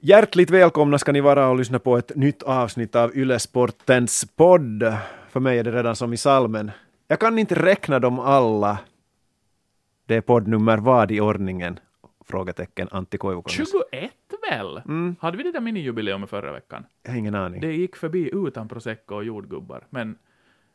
Hjärtligt 0.00 0.50
välkomna 0.50 0.98
ska 0.98 1.12
ni 1.12 1.20
vara 1.20 1.48
och 1.48 1.56
lyssna 1.56 1.78
på 1.78 1.96
ett 1.96 2.16
nytt 2.16 2.42
avsnitt 2.42 2.96
av 2.96 3.16
Yle 3.16 3.38
Sportens 3.38 4.24
podd. 4.36 4.94
För 5.28 5.40
mig 5.40 5.58
är 5.58 5.64
det 5.64 5.70
redan 5.70 5.96
som 5.96 6.12
i 6.12 6.16
salmen. 6.16 6.70
Jag 7.08 7.20
kan 7.20 7.38
inte 7.38 7.54
räkna 7.54 7.98
dem 7.98 8.18
alla. 8.18 8.78
Det 10.06 10.14
är 10.14 10.20
poddnummer 10.20 10.78
vad 10.78 11.10
i 11.10 11.20
ordningen? 11.20 11.78
Frågetecken 12.24 12.88
Antti 12.90 13.18
Koivukangas. 13.18 13.70
21 13.92 14.12
väl? 14.50 14.82
Hade 15.20 15.36
vi 15.36 15.42
det 15.42 15.52
där 15.52 15.60
minijubileumet 15.60 16.30
förra 16.30 16.52
veckan? 16.52 16.84
Jag 17.02 17.10
har 17.10 17.18
ingen 17.18 17.34
aning. 17.34 17.60
Det 17.60 17.72
gick 17.72 17.96
förbi 17.96 18.30
utan 18.32 18.68
prosecco 18.68 19.14
och 19.14 19.24
jordgubbar, 19.24 19.86
men 19.90 20.18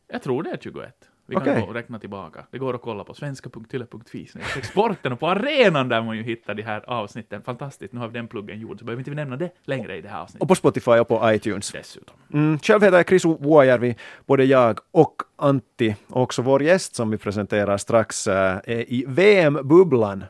jag 0.08 0.22
tror 0.22 0.44
det 0.44 0.50
är 0.50 0.58
21. 0.58 1.10
Vi 1.26 1.36
kan 1.36 1.44
Okej. 1.44 1.62
gå 1.62 1.68
och 1.68 1.74
räkna 1.74 2.00
tillbaka. 2.00 2.46
Det 2.52 2.58
går 2.58 2.74
att 2.74 2.82
kolla 2.82 3.04
på 3.04 3.14
svenska.yle.fi 3.14 4.28
sporten 4.64 5.14
och 5.14 5.20
på 5.20 5.28
arenan 5.28 5.90
där 5.90 6.02
man 6.02 6.18
ju 6.18 6.24
hittar 6.24 6.54
de 6.54 6.64
här 6.64 6.90
avsnitten. 6.90 7.42
Fantastiskt, 7.42 7.94
nu 7.94 8.00
har 8.00 8.08
vi 8.08 8.14
den 8.14 8.28
pluggen 8.28 8.60
gjord, 8.60 8.80
så 8.80 8.86
behöver 8.86 9.02
inte 9.02 9.10
vi 9.10 9.16
nämna 9.16 9.38
det 9.38 9.50
längre 9.64 9.98
i 9.98 10.02
det 10.02 10.10
här 10.10 10.22
avsnittet. 10.22 10.42
Och 10.42 10.48
på 10.48 10.56
Spotify 10.56 10.92
och 10.92 11.08
på 11.08 11.32
iTunes. 11.32 11.72
Dessutom. 11.72 12.16
Mm, 12.34 12.60
själv 12.60 12.84
heter 12.84 12.98
jag 12.98 13.08
Chris 13.08 13.26
Vuojärvi. 13.26 13.96
Både 14.26 14.44
jag 14.44 14.80
och 14.92 15.16
Antti, 15.36 15.96
och 16.08 16.22
också 16.22 16.42
vår 16.42 16.64
gäst 16.64 16.96
som 16.96 17.12
vi 17.12 17.18
presenterar 17.18 17.78
strax, 17.78 18.28
eh, 18.28 18.58
är 18.64 18.94
i 18.94 19.06
VM-bubblan. 19.08 20.24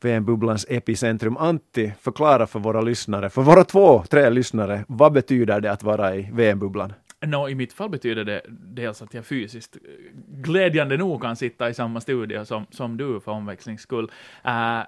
VM-bubblans 0.00 0.66
epicentrum. 0.68 1.36
Antti, 1.36 1.92
förklara 2.00 2.46
för 2.46 2.58
våra 2.58 2.80
lyssnare, 2.80 3.30
för 3.30 3.42
våra 3.42 3.64
två, 3.64 4.02
tre 4.02 4.30
lyssnare, 4.30 4.84
vad 4.88 5.12
betyder 5.12 5.60
det 5.60 5.72
att 5.72 5.82
vara 5.82 6.16
i 6.16 6.30
VM-bubblan? 6.32 6.92
Nå, 7.20 7.48
i 7.48 7.54
mitt 7.54 7.72
fall 7.72 7.90
betyder 7.90 8.24
det 8.24 8.42
dels 8.48 9.02
att 9.02 9.14
jag 9.14 9.26
fysiskt, 9.26 9.76
eh, 9.76 9.80
glädjande 10.28 10.96
nog, 10.96 11.22
kan 11.22 11.36
sitta 11.36 11.68
i 11.68 11.74
samma 11.74 12.00
studio 12.00 12.44
som, 12.44 12.66
som 12.70 12.96
du 12.96 13.20
för 13.20 13.32
omväxlings 13.32 13.80
skull. 13.82 14.10
Uh, 14.46 14.80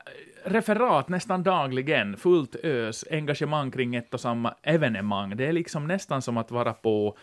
referat 0.44 1.08
nästan 1.08 1.42
dagligen, 1.42 2.16
fullt 2.16 2.54
ös, 2.54 3.04
engagemang 3.10 3.70
kring 3.70 3.94
ett 3.94 4.14
och 4.14 4.20
samma 4.20 4.54
evenemang. 4.62 5.36
Det 5.36 5.46
är 5.46 5.52
liksom 5.52 5.86
nästan 5.86 6.22
som 6.22 6.36
att 6.36 6.50
vara 6.50 6.72
på 6.72 7.16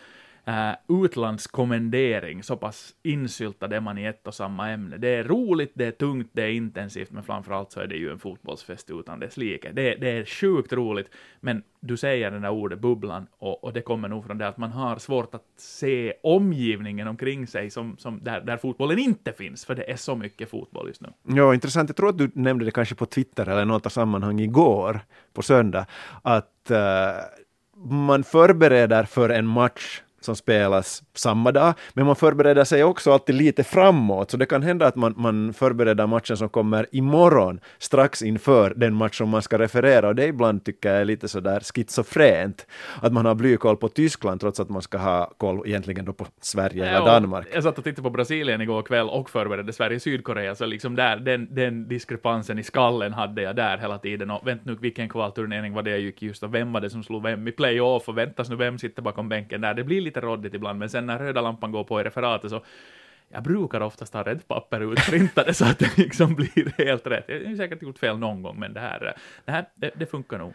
Äh, 0.48 0.54
uh, 0.54 1.04
utlandskommendering, 1.04 2.42
så 2.42 2.56
pass 2.56 2.94
insyltad 3.02 3.72
är 3.72 3.80
man 3.80 3.98
i 3.98 4.04
ett 4.04 4.26
och 4.26 4.34
samma 4.34 4.70
ämne. 4.70 4.96
Det 4.96 5.08
är 5.08 5.24
roligt, 5.24 5.72
det 5.74 5.84
är 5.84 5.90
tungt, 5.90 6.30
det 6.32 6.42
är 6.42 6.50
intensivt, 6.50 7.10
men 7.10 7.22
framförallt 7.22 7.72
så 7.72 7.80
är 7.80 7.86
det 7.86 7.96
ju 7.96 8.10
en 8.10 8.18
fotbollsfest 8.18 8.90
utan 8.90 9.20
dess 9.20 9.36
like. 9.36 9.72
Det, 9.72 9.94
det 9.94 10.10
är 10.10 10.24
sjukt 10.24 10.72
roligt, 10.72 11.06
men 11.40 11.62
du 11.80 11.96
säger 11.96 12.30
den 12.30 12.42
där 12.42 12.50
ordet 12.50 12.78
bubblan, 12.78 13.26
och, 13.38 13.64
och 13.64 13.72
det 13.72 13.80
kommer 13.80 14.08
nog 14.08 14.24
från 14.24 14.38
det 14.38 14.48
att 14.48 14.58
man 14.58 14.72
har 14.72 14.96
svårt 14.96 15.34
att 15.34 15.44
se 15.56 16.12
omgivningen 16.22 17.08
omkring 17.08 17.46
sig 17.46 17.70
som, 17.70 17.96
som 17.98 18.20
där, 18.24 18.40
där 18.40 18.56
fotbollen 18.56 18.98
inte 18.98 19.32
finns, 19.32 19.64
för 19.64 19.74
det 19.74 19.90
är 19.90 19.96
så 19.96 20.16
mycket 20.16 20.50
fotboll 20.50 20.88
just 20.88 21.00
nu. 21.00 21.08
Ja, 21.22 21.54
intressant. 21.54 21.88
Jag 21.88 21.96
tror 21.96 22.08
att 22.08 22.18
du 22.18 22.30
nämnde 22.34 22.64
det 22.64 22.70
kanske 22.70 22.94
på 22.94 23.06
Twitter 23.06 23.48
eller 23.48 23.64
något 23.64 23.92
sammanhang 23.92 24.40
igår, 24.40 25.00
på 25.32 25.42
söndag, 25.42 25.86
att 26.22 26.70
uh, 26.70 26.76
man 27.84 28.24
förbereder 28.24 29.04
för 29.04 29.28
en 29.28 29.46
match 29.46 30.02
som 30.26 30.36
spelas 30.36 31.02
samma 31.14 31.52
dag, 31.52 31.74
men 31.94 32.06
man 32.06 32.16
förbereder 32.16 32.64
sig 32.64 32.84
också 32.84 33.12
alltid 33.12 33.34
lite 33.34 33.64
framåt, 33.64 34.30
så 34.30 34.36
det 34.36 34.46
kan 34.46 34.62
hända 34.62 34.86
att 34.86 34.96
man, 34.96 35.14
man 35.16 35.52
förbereder 35.52 36.06
matchen 36.06 36.36
som 36.36 36.48
kommer 36.48 36.86
imorgon, 36.92 37.60
strax 37.78 38.22
inför 38.22 38.74
den 38.76 38.94
match 38.94 39.18
som 39.18 39.28
man 39.28 39.42
ska 39.42 39.58
referera, 39.58 40.08
och 40.08 40.14
det 40.14 40.26
ibland 40.26 40.64
tycker 40.64 40.88
jag 40.92 41.00
är 41.00 41.04
lite 41.04 41.28
sådär 41.28 41.60
schizofrent, 41.60 42.66
att 43.02 43.12
man 43.12 43.26
har 43.26 43.34
blykoll 43.34 43.76
på 43.76 43.88
Tyskland 43.88 44.40
trots 44.40 44.60
att 44.60 44.68
man 44.68 44.82
ska 44.82 44.98
ha 44.98 45.32
koll 45.38 45.62
egentligen 45.66 46.04
då 46.04 46.12
på 46.12 46.26
Sverige 46.40 46.84
eller 46.84 46.96
Ja, 46.98 47.04
Danmark. 47.04 47.46
Jag 47.54 47.62
satt 47.62 47.78
och 47.78 47.84
tittade 47.84 48.02
på 48.02 48.10
Brasilien 48.10 48.60
igår 48.60 48.82
kväll 48.82 49.08
och 49.08 49.30
förberedde 49.30 49.72
Sverige-Sydkorea, 49.72 50.54
så 50.54 50.66
liksom 50.66 50.96
där, 50.96 51.16
den, 51.16 51.54
den 51.54 51.88
diskrepansen 51.88 52.58
i 52.58 52.62
skallen 52.62 53.12
hade 53.12 53.42
jag 53.42 53.56
där 53.56 53.78
hela 53.78 53.98
tiden. 53.98 54.30
Och 54.30 54.46
vänt 54.46 54.64
nu, 54.64 54.76
vilken 54.80 55.08
kvalturnering 55.08 55.72
var 55.72 55.82
det 55.82 55.90
jag 55.90 56.00
gick 56.00 56.22
just 56.22 56.42
och 56.42 56.54
vem 56.54 56.72
var 56.72 56.80
det 56.80 56.90
som 56.90 57.02
slog 57.02 57.22
vem 57.22 57.48
i 57.48 57.52
playoff 57.52 58.08
och 58.08 58.18
väntas 58.18 58.50
nu, 58.50 58.56
vem 58.56 58.78
sitter 58.78 59.02
bakom 59.02 59.28
bänken 59.28 59.60
där? 59.60 59.74
Det 59.74 59.84
blir 59.84 60.00
lite 60.00 60.15
råddigt 60.20 60.54
ibland, 60.54 60.78
men 60.78 60.90
sen 60.90 61.06
när 61.06 61.18
röda 61.18 61.40
lampan 61.40 61.72
går 61.72 61.84
på 61.84 62.00
i 62.00 62.04
referatet 62.04 62.50
så 62.50 62.64
jag 63.28 63.42
brukar 63.42 63.80
oftast 63.80 64.14
ha 64.14 64.22
rätt 64.22 64.48
papper 64.48 64.92
utprintade 64.92 65.54
så 65.54 65.64
att 65.64 65.78
det 65.78 65.98
liksom 65.98 66.34
blir 66.34 66.84
helt 66.84 67.06
rätt. 67.06 67.24
Jag 67.28 67.48
har 67.48 67.56
säkert 67.56 67.82
gjort 67.82 67.98
fel 67.98 68.18
någon 68.18 68.42
gång, 68.42 68.60
men 68.60 68.72
det 68.72 68.80
här, 68.80 69.16
det, 69.44 69.52
här 69.52 69.64
det, 69.74 69.90
det 69.94 70.06
funkar 70.06 70.38
nog. 70.38 70.54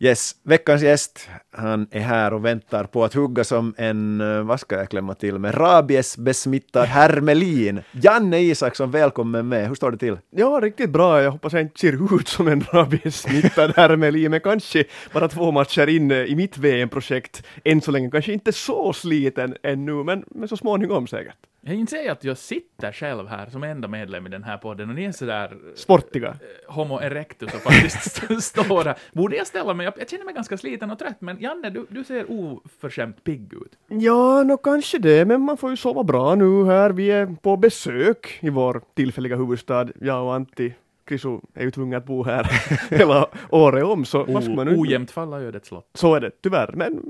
Yes, 0.00 0.36
veckans 0.42 0.82
gäst, 0.82 1.28
han 1.50 1.86
är 1.90 2.00
här 2.00 2.32
och 2.32 2.44
väntar 2.44 2.84
på 2.84 3.04
att 3.04 3.14
hugga 3.14 3.44
som 3.44 3.74
en, 3.78 4.20
eh, 4.20 4.42
vad 4.42 4.60
ska 4.60 4.76
jag 4.76 4.90
klämma 4.90 5.14
till 5.14 5.38
med, 5.38 5.54
rabiesbesmittad 5.54 6.84
hermelin. 6.84 7.80
Janne 7.92 8.40
Isaksson, 8.40 8.90
välkommen 8.90 9.48
med. 9.48 9.68
Hur 9.68 9.74
står 9.74 9.90
det 9.90 9.98
till? 9.98 10.18
Ja, 10.30 10.60
riktigt 10.62 10.90
bra. 10.90 11.22
Jag 11.22 11.30
hoppas 11.30 11.52
jag 11.52 11.62
inte 11.62 11.80
ser 11.80 12.20
ut 12.20 12.28
som 12.28 12.48
en 12.48 12.64
rabiessmittad 12.72 13.72
hermelin, 13.76 14.30
men 14.30 14.40
kanske 14.40 14.84
bara 15.12 15.28
två 15.28 15.50
matcher 15.50 15.86
in 15.86 16.10
eh, 16.10 16.18
i 16.18 16.34
mitt 16.36 16.58
VM-projekt. 16.58 17.42
Än 17.64 17.80
så 17.80 17.90
länge 17.90 18.10
kanske 18.10 18.32
inte 18.32 18.52
så 18.52 18.92
sliten 18.92 19.56
ännu, 19.62 20.04
men, 20.04 20.24
men 20.30 20.48
så 20.48 20.56
småningom 20.56 21.06
säkert. 21.06 21.36
Jag 21.68 21.76
inser 21.76 22.10
att 22.10 22.24
jag 22.24 22.38
sitter 22.38 22.92
själv 22.92 23.28
här 23.28 23.46
som 23.46 23.62
enda 23.62 23.88
medlem 23.88 24.26
i 24.26 24.30
den 24.30 24.44
här 24.44 24.58
podden 24.58 24.88
och 24.88 24.94
ni 24.94 25.04
är 25.04 25.12
sådär 25.12 25.56
Sportiga. 25.74 26.28
eh, 26.28 26.74
homo 26.74 27.00
erectus 27.00 27.54
och 27.54 27.60
faktiskt 27.60 28.42
står 28.42 28.84
här. 28.84 28.98
Borde 29.12 29.36
jag 29.36 29.46
ställa 29.46 29.74
mig 29.74 29.88
upp? 29.88 29.94
Jag 29.98 30.10
känner 30.10 30.24
mig 30.24 30.34
ganska 30.34 30.56
sliten 30.58 30.90
och 30.90 30.98
trött, 30.98 31.20
men 31.20 31.40
Janne, 31.40 31.70
du, 31.70 31.86
du 31.88 32.04
ser 32.04 32.26
oförskämt 32.30 33.24
pigg 33.24 33.52
ut. 33.52 33.78
Ja, 33.88 34.42
nå 34.42 34.56
kanske 34.56 34.98
det, 34.98 35.24
men 35.24 35.40
man 35.40 35.56
får 35.56 35.70
ju 35.70 35.76
sova 35.76 36.04
bra 36.04 36.34
nu 36.34 36.64
här. 36.64 36.90
Vi 36.90 37.10
är 37.10 37.36
på 37.42 37.56
besök 37.56 38.38
i 38.40 38.50
vår 38.50 38.82
tillfälliga 38.94 39.36
huvudstad, 39.36 39.88
jag 40.00 40.24
och 40.24 40.34
Antti. 40.34 40.74
Krisu 41.04 41.38
är 41.54 41.64
ju 41.64 41.70
tvungen 41.70 41.98
att 41.98 42.06
bo 42.06 42.24
här 42.24 42.50
hela 42.90 43.28
året 43.50 43.84
om, 43.84 44.04
så 44.04 44.24
vad 44.24 44.44
ska 44.44 44.52
man 44.52 44.66
nu... 44.66 44.76
Ojämnt 44.76 45.10
falla 45.10 45.40
ödets 45.40 45.70
lott. 45.70 45.90
Så 45.94 46.14
är 46.14 46.20
det, 46.20 46.30
tyvärr. 46.42 46.72
Men 46.74 47.02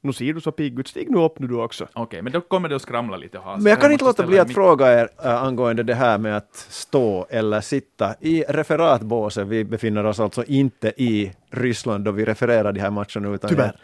nu 0.00 0.12
ser 0.12 0.32
du 0.32 0.40
så 0.40 0.52
pigg 0.52 0.78
ut. 0.80 0.88
Stig 0.88 1.10
nu 1.10 1.18
upp 1.18 1.38
nu 1.38 1.46
du 1.46 1.54
också. 1.62 1.88
Okej, 1.94 2.22
men 2.22 2.32
då 2.32 2.40
kommer 2.40 2.68
det 2.68 2.76
att 2.76 2.82
skramla 2.82 3.16
lite 3.16 3.38
ha 3.38 3.56
Men 3.56 3.66
jag 3.66 3.80
kan 3.80 3.92
inte 3.92 4.04
måste 4.04 4.22
låta 4.22 4.28
bli 4.30 4.38
att 4.38 4.46
mitt- 4.48 4.54
fråga 4.54 5.00
er 5.00 5.08
äh, 5.24 5.42
angående 5.42 5.82
det 5.82 5.94
här 5.94 6.18
med 6.18 6.36
att 6.36 6.54
stå 6.68 7.26
eller 7.30 7.60
sitta 7.60 8.14
i 8.20 8.44
referatbåset. 8.48 9.46
Vi 9.46 9.64
befinner 9.64 10.06
oss 10.06 10.20
alltså 10.20 10.44
inte 10.44 10.92
i 11.02 11.32
Ryssland 11.50 12.04
då 12.04 12.10
vi 12.10 12.24
refererar 12.24 12.72
de 12.72 12.80
här 12.80 12.90
matcherna 12.90 13.34
utan 13.34 13.50
Tyvärr. 13.50 13.76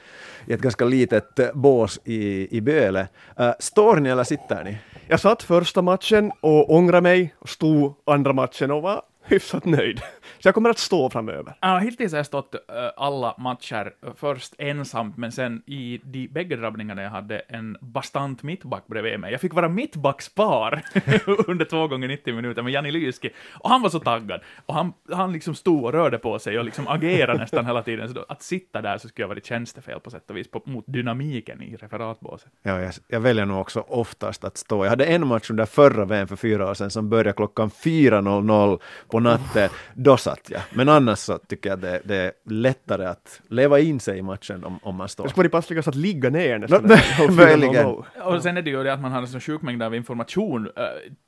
i 0.46 0.52
ett 0.52 0.60
ganska 0.60 0.84
litet 0.84 1.38
äh, 1.38 1.46
bås 1.54 2.00
i, 2.04 2.56
i 2.56 2.60
Böle. 2.60 3.08
Äh, 3.38 3.50
står 3.58 3.96
ni 3.96 4.08
eller 4.10 4.24
sitter 4.24 4.64
ni? 4.64 4.78
Jag 5.08 5.20
satt 5.20 5.42
första 5.42 5.82
matchen 5.82 6.32
och 6.40 6.74
ångrade 6.74 7.00
mig 7.02 7.34
och 7.38 7.48
stod 7.48 7.94
andra 8.06 8.32
matchen 8.32 8.70
och 8.70 8.82
var 8.82 9.02
hyfsat 9.24 9.64
nöjd. 9.64 9.98
Så 10.38 10.48
jag 10.48 10.54
kommer 10.54 10.70
att 10.70 10.78
stå 10.78 11.10
framöver. 11.10 11.54
Ja, 11.60 11.78
hittills 11.78 12.12
har 12.12 12.18
jag 12.18 12.26
stått 12.26 12.54
eh, 12.54 12.60
alla 12.96 13.34
matcher 13.38 13.92
eh, 14.06 14.12
först 14.16 14.54
ensamt, 14.58 15.16
men 15.16 15.32
sen 15.32 15.62
i 15.66 16.00
de 16.04 16.28
bägge 16.28 16.56
drabbningarna 16.56 17.02
jag 17.02 17.10
hade 17.10 17.38
en 17.38 17.76
bastant 17.80 18.42
mittback 18.42 18.86
bredvid 18.86 19.20
mig. 19.20 19.32
Jag 19.32 19.40
fick 19.40 19.54
vara 19.54 19.68
mittbackspar 19.68 20.82
under 21.46 21.64
två 21.64 21.88
gånger 21.88 22.08
90 22.08 22.34
minuter 22.34 22.62
med 22.62 22.72
Jani 22.72 22.90
Lyski, 22.90 23.30
och 23.52 23.70
han 23.70 23.82
var 23.82 23.90
så 23.90 24.00
taggad. 24.00 24.40
Och 24.66 24.74
han, 24.74 24.92
han 25.12 25.32
liksom 25.32 25.54
stod 25.54 25.84
och 25.84 25.92
rörde 25.92 26.18
på 26.18 26.38
sig 26.38 26.58
och 26.58 26.64
liksom 26.64 26.88
agerade 26.88 27.38
nästan 27.38 27.66
hela 27.66 27.82
tiden, 27.82 28.08
så 28.08 28.14
då, 28.14 28.24
att 28.28 28.42
sitta 28.42 28.82
där 28.82 28.98
så 28.98 29.08
skulle 29.08 29.22
jag 29.22 29.28
varit 29.28 29.46
tjänstefel 29.46 30.00
på 30.00 30.10
sätt 30.10 30.30
och 30.30 30.36
vis, 30.36 30.50
på, 30.50 30.62
mot 30.64 30.84
dynamiken 30.86 31.62
i 31.62 31.76
referatbåset. 31.76 32.52
Ja, 32.62 32.80
jag, 32.80 32.92
jag 33.08 33.20
väljer 33.20 33.46
nog 33.46 33.60
också 33.60 33.80
oftast 33.80 34.44
att 34.44 34.56
stå. 34.56 34.84
Jag 34.84 34.90
hade 34.90 35.04
en 35.04 35.26
match 35.26 35.50
under 35.50 35.66
förra 35.66 36.04
VM 36.04 36.28
för 36.28 36.36
fyra 36.36 36.70
år 36.70 36.74
sedan 36.74 36.90
som 36.90 37.08
började 37.08 37.32
klockan 37.32 37.70
4.00 37.70 38.80
på 39.12 39.20
natten. 39.20 39.70
Då 39.94 40.16
satt 40.16 40.50
jag. 40.50 40.60
Men 40.72 40.88
annars 40.88 41.18
så 41.18 41.38
tycker 41.38 41.70
jag 41.70 41.78
det, 41.78 42.00
det 42.04 42.16
är 42.16 42.32
lättare 42.44 43.06
att 43.06 43.40
leva 43.48 43.80
in 43.80 44.00
sig 44.00 44.18
i 44.18 44.22
matchen 44.22 44.64
om, 44.64 44.78
om 44.82 44.96
man 44.96 45.08
står. 45.08 45.24
Det 45.24 45.30
skulle 45.30 45.48
vara 45.48 45.60
passligast 45.60 45.88
att 45.88 45.94
ligga 45.94 46.30
ner 46.30 46.58
nästan. 46.58 46.86
mö- 46.86 47.30
möjligen. 47.36 47.86
Och 48.22 48.42
sen 48.42 48.56
är 48.56 48.62
det 48.62 48.70
ju 48.70 48.82
det 48.82 48.92
att 48.92 49.00
man 49.00 49.12
har 49.12 49.18
en 49.18 49.28
sån 49.28 49.40
sjuk 49.40 49.62
mängd 49.62 49.82
av 49.82 49.94
information 49.94 50.70
eh, 50.76 50.82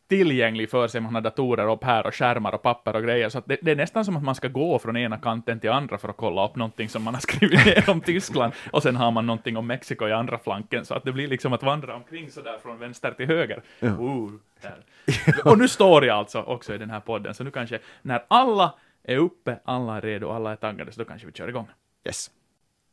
tillgänglig 0.08 0.70
för 0.70 0.88
sig. 0.88 1.00
Man 1.00 1.14
har 1.14 1.20
datorer 1.20 1.72
upp 1.72 1.84
här 1.84 2.06
och 2.06 2.14
skärmar 2.14 2.54
och 2.54 2.62
papper 2.62 2.96
och 2.96 3.02
grejer. 3.02 3.28
Så 3.28 3.38
att 3.38 3.46
det, 3.46 3.58
det 3.62 3.70
är 3.70 3.76
nästan 3.76 4.04
som 4.04 4.16
att 4.16 4.22
man 4.22 4.34
ska 4.34 4.48
gå 4.48 4.78
från 4.78 4.96
ena 4.96 5.16
kanten 5.18 5.60
till 5.60 5.70
andra 5.70 5.98
för 5.98 6.08
att 6.08 6.16
kolla 6.16 6.48
upp 6.48 6.56
någonting 6.56 6.88
som 6.88 7.02
man 7.02 7.14
har 7.14 7.20
skrivit 7.30 7.66
ner 7.66 7.90
om 7.90 8.00
Tyskland. 8.00 8.52
Och 8.70 8.82
sen 8.82 8.96
har 8.96 9.10
man 9.10 9.26
någonting 9.26 9.56
om 9.56 9.66
Mexiko 9.66 10.08
i 10.08 10.12
andra 10.12 10.38
flanken. 10.38 10.84
Så 10.84 10.94
att 10.94 11.04
det 11.04 11.12
blir 11.12 11.28
liksom 11.28 11.52
att 11.52 11.62
vandra 11.62 11.94
omkring 11.94 12.30
sådär 12.30 12.58
från 12.62 12.78
vänster 12.78 13.10
till 13.10 13.26
höger. 13.26 13.62
Uh, 13.82 14.30
där. 14.62 14.76
Och 15.44 15.58
nu 15.58 15.68
står 15.68 16.04
jag 16.04 16.16
alltså 16.16 16.42
också 16.42 16.74
i 16.74 16.78
den 16.78 16.90
här 16.90 17.00
podden. 17.00 17.34
Så 17.34 17.44
nu 17.44 17.50
kanske, 17.50 17.78
när 18.02 18.24
alla 18.28 18.74
är 19.02 19.16
uppe, 19.16 19.58
alla 19.64 19.96
är 19.96 20.00
redo, 20.00 20.30
alla 20.30 20.52
är 20.52 20.56
taggade, 20.56 20.92
så 20.92 21.00
då 21.00 21.04
kanske 21.04 21.26
vi 21.26 21.32
kör 21.32 21.48
igång. 21.48 21.68
Yes. 22.04 22.30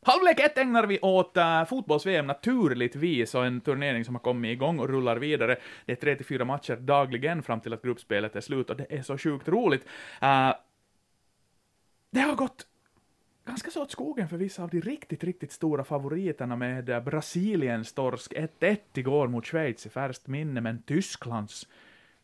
Halvlek 0.04 0.40
ett 0.40 0.58
ägnar 0.58 0.86
vi 0.86 1.00
åt 1.00 1.36
uh, 1.36 1.64
fotbolls-VM 1.64 2.26
naturligtvis, 2.26 3.34
och 3.34 3.46
en 3.46 3.60
turnering 3.60 4.04
som 4.04 4.14
har 4.14 4.22
kommit 4.22 4.52
igång 4.52 4.78
och 4.78 4.88
rullar 4.88 5.16
vidare. 5.16 5.56
Det 5.84 6.02
är 6.02 6.16
3-4 6.16 6.44
matcher 6.44 6.76
dagligen 6.76 7.42
fram 7.42 7.60
till 7.60 7.72
att 7.72 7.82
gruppspelet 7.82 8.36
är 8.36 8.40
slut, 8.40 8.70
och 8.70 8.76
det 8.76 8.86
är 8.88 9.02
så 9.02 9.18
sjukt 9.18 9.48
roligt. 9.48 9.82
Uh, 10.22 10.52
det 12.10 12.20
har 12.20 12.34
gått 12.34 12.66
ganska 13.44 13.70
så 13.70 13.82
åt 13.82 13.90
skogen 13.90 14.28
för 14.28 14.36
vissa 14.36 14.62
av 14.62 14.70
de 14.70 14.80
riktigt, 14.80 15.24
riktigt 15.24 15.52
stora 15.52 15.84
favoriterna 15.84 16.56
med 16.56 16.88
eh, 16.88 17.00
Brasiliens 17.00 17.92
torsk 17.92 18.32
1-1 18.32 18.78
igår 18.94 19.28
mot 19.28 19.46
Schweiz 19.46 19.86
i 19.86 19.88
färskt 19.88 20.26
minne, 20.26 20.60
men 20.60 20.82
Tysklands 20.82 21.68